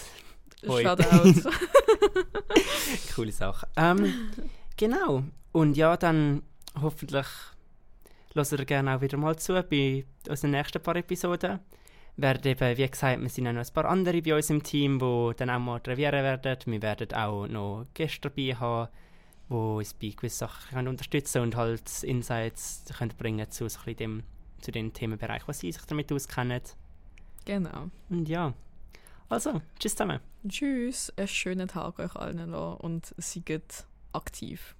Shoutout. 0.65 1.51
Coole 3.15 3.33
Sache. 3.33 3.67
Ähm, 3.77 4.15
genau. 4.79 5.25
Und 5.51 5.77
ja, 5.77 5.97
dann 5.99 6.43
hoffentlich 6.81 7.27
hört 8.35 8.53
ihr 8.53 8.65
gerne 8.65 8.97
auch 8.97 9.01
wieder 9.01 9.19
mal 9.19 9.37
zu 9.37 9.63
bei 9.63 10.05
unseren 10.29 10.53
nächsten 10.53 10.83
paar 10.83 10.97
Episoden. 10.97 11.61
Werden 12.17 12.47
eben, 12.47 12.77
wie 12.77 12.89
gesagt, 12.89 13.21
wir 13.21 13.29
sind 13.29 13.49
auch 13.49 13.53
noch 13.53 13.67
ein 13.67 13.75
paar 13.75 13.87
andere 13.87 14.21
bei 14.21 14.37
uns 14.37 14.51
im 14.51 14.63
Team, 14.63 14.99
die 14.99 15.33
dann 15.37 15.51
auch 15.51 15.59
moderieren 15.59 16.23
werden. 16.23 16.61
Wir 16.67 16.83
werden 16.83 17.15
auch 17.15 17.47
noch 17.47 17.87
Gäste 17.95 18.29
dabei 18.29 18.55
haben, 18.55 18.89
die 19.49 19.55
uns 19.55 19.95
bei 19.95 20.09
gewissen 20.09 20.39
Sachen 20.41 20.71
können 20.71 20.89
unterstützen 20.89 21.43
und 21.43 21.57
halt 21.57 22.03
Insights 22.03 22.85
können 22.99 23.15
bringen 23.17 23.51
zu, 23.51 23.69
so 23.69 23.81
ein 23.87 23.97
dem, 23.97 24.23
zu 24.61 24.71
den 24.71 24.93
Themenbereichen, 24.93 25.49
was 25.49 25.61
sie 25.61 25.73
sich 25.73 25.83
damit 25.87 26.13
auskennen. 26.13 26.63
genau. 27.47 27.91
Und 28.11 28.29
ja, 28.29 28.53
also, 29.33 29.63
tschüss 29.79 29.93
zusammen. 29.93 30.21
Tschüss, 30.47 31.11
einen 31.17 31.29
schönen 31.29 31.69
Tag 31.69 31.99
euch 31.99 32.15
allen 32.17 32.51
noch 32.51 32.81
und 32.81 33.15
seid 33.17 33.87
aktiv. 34.13 34.77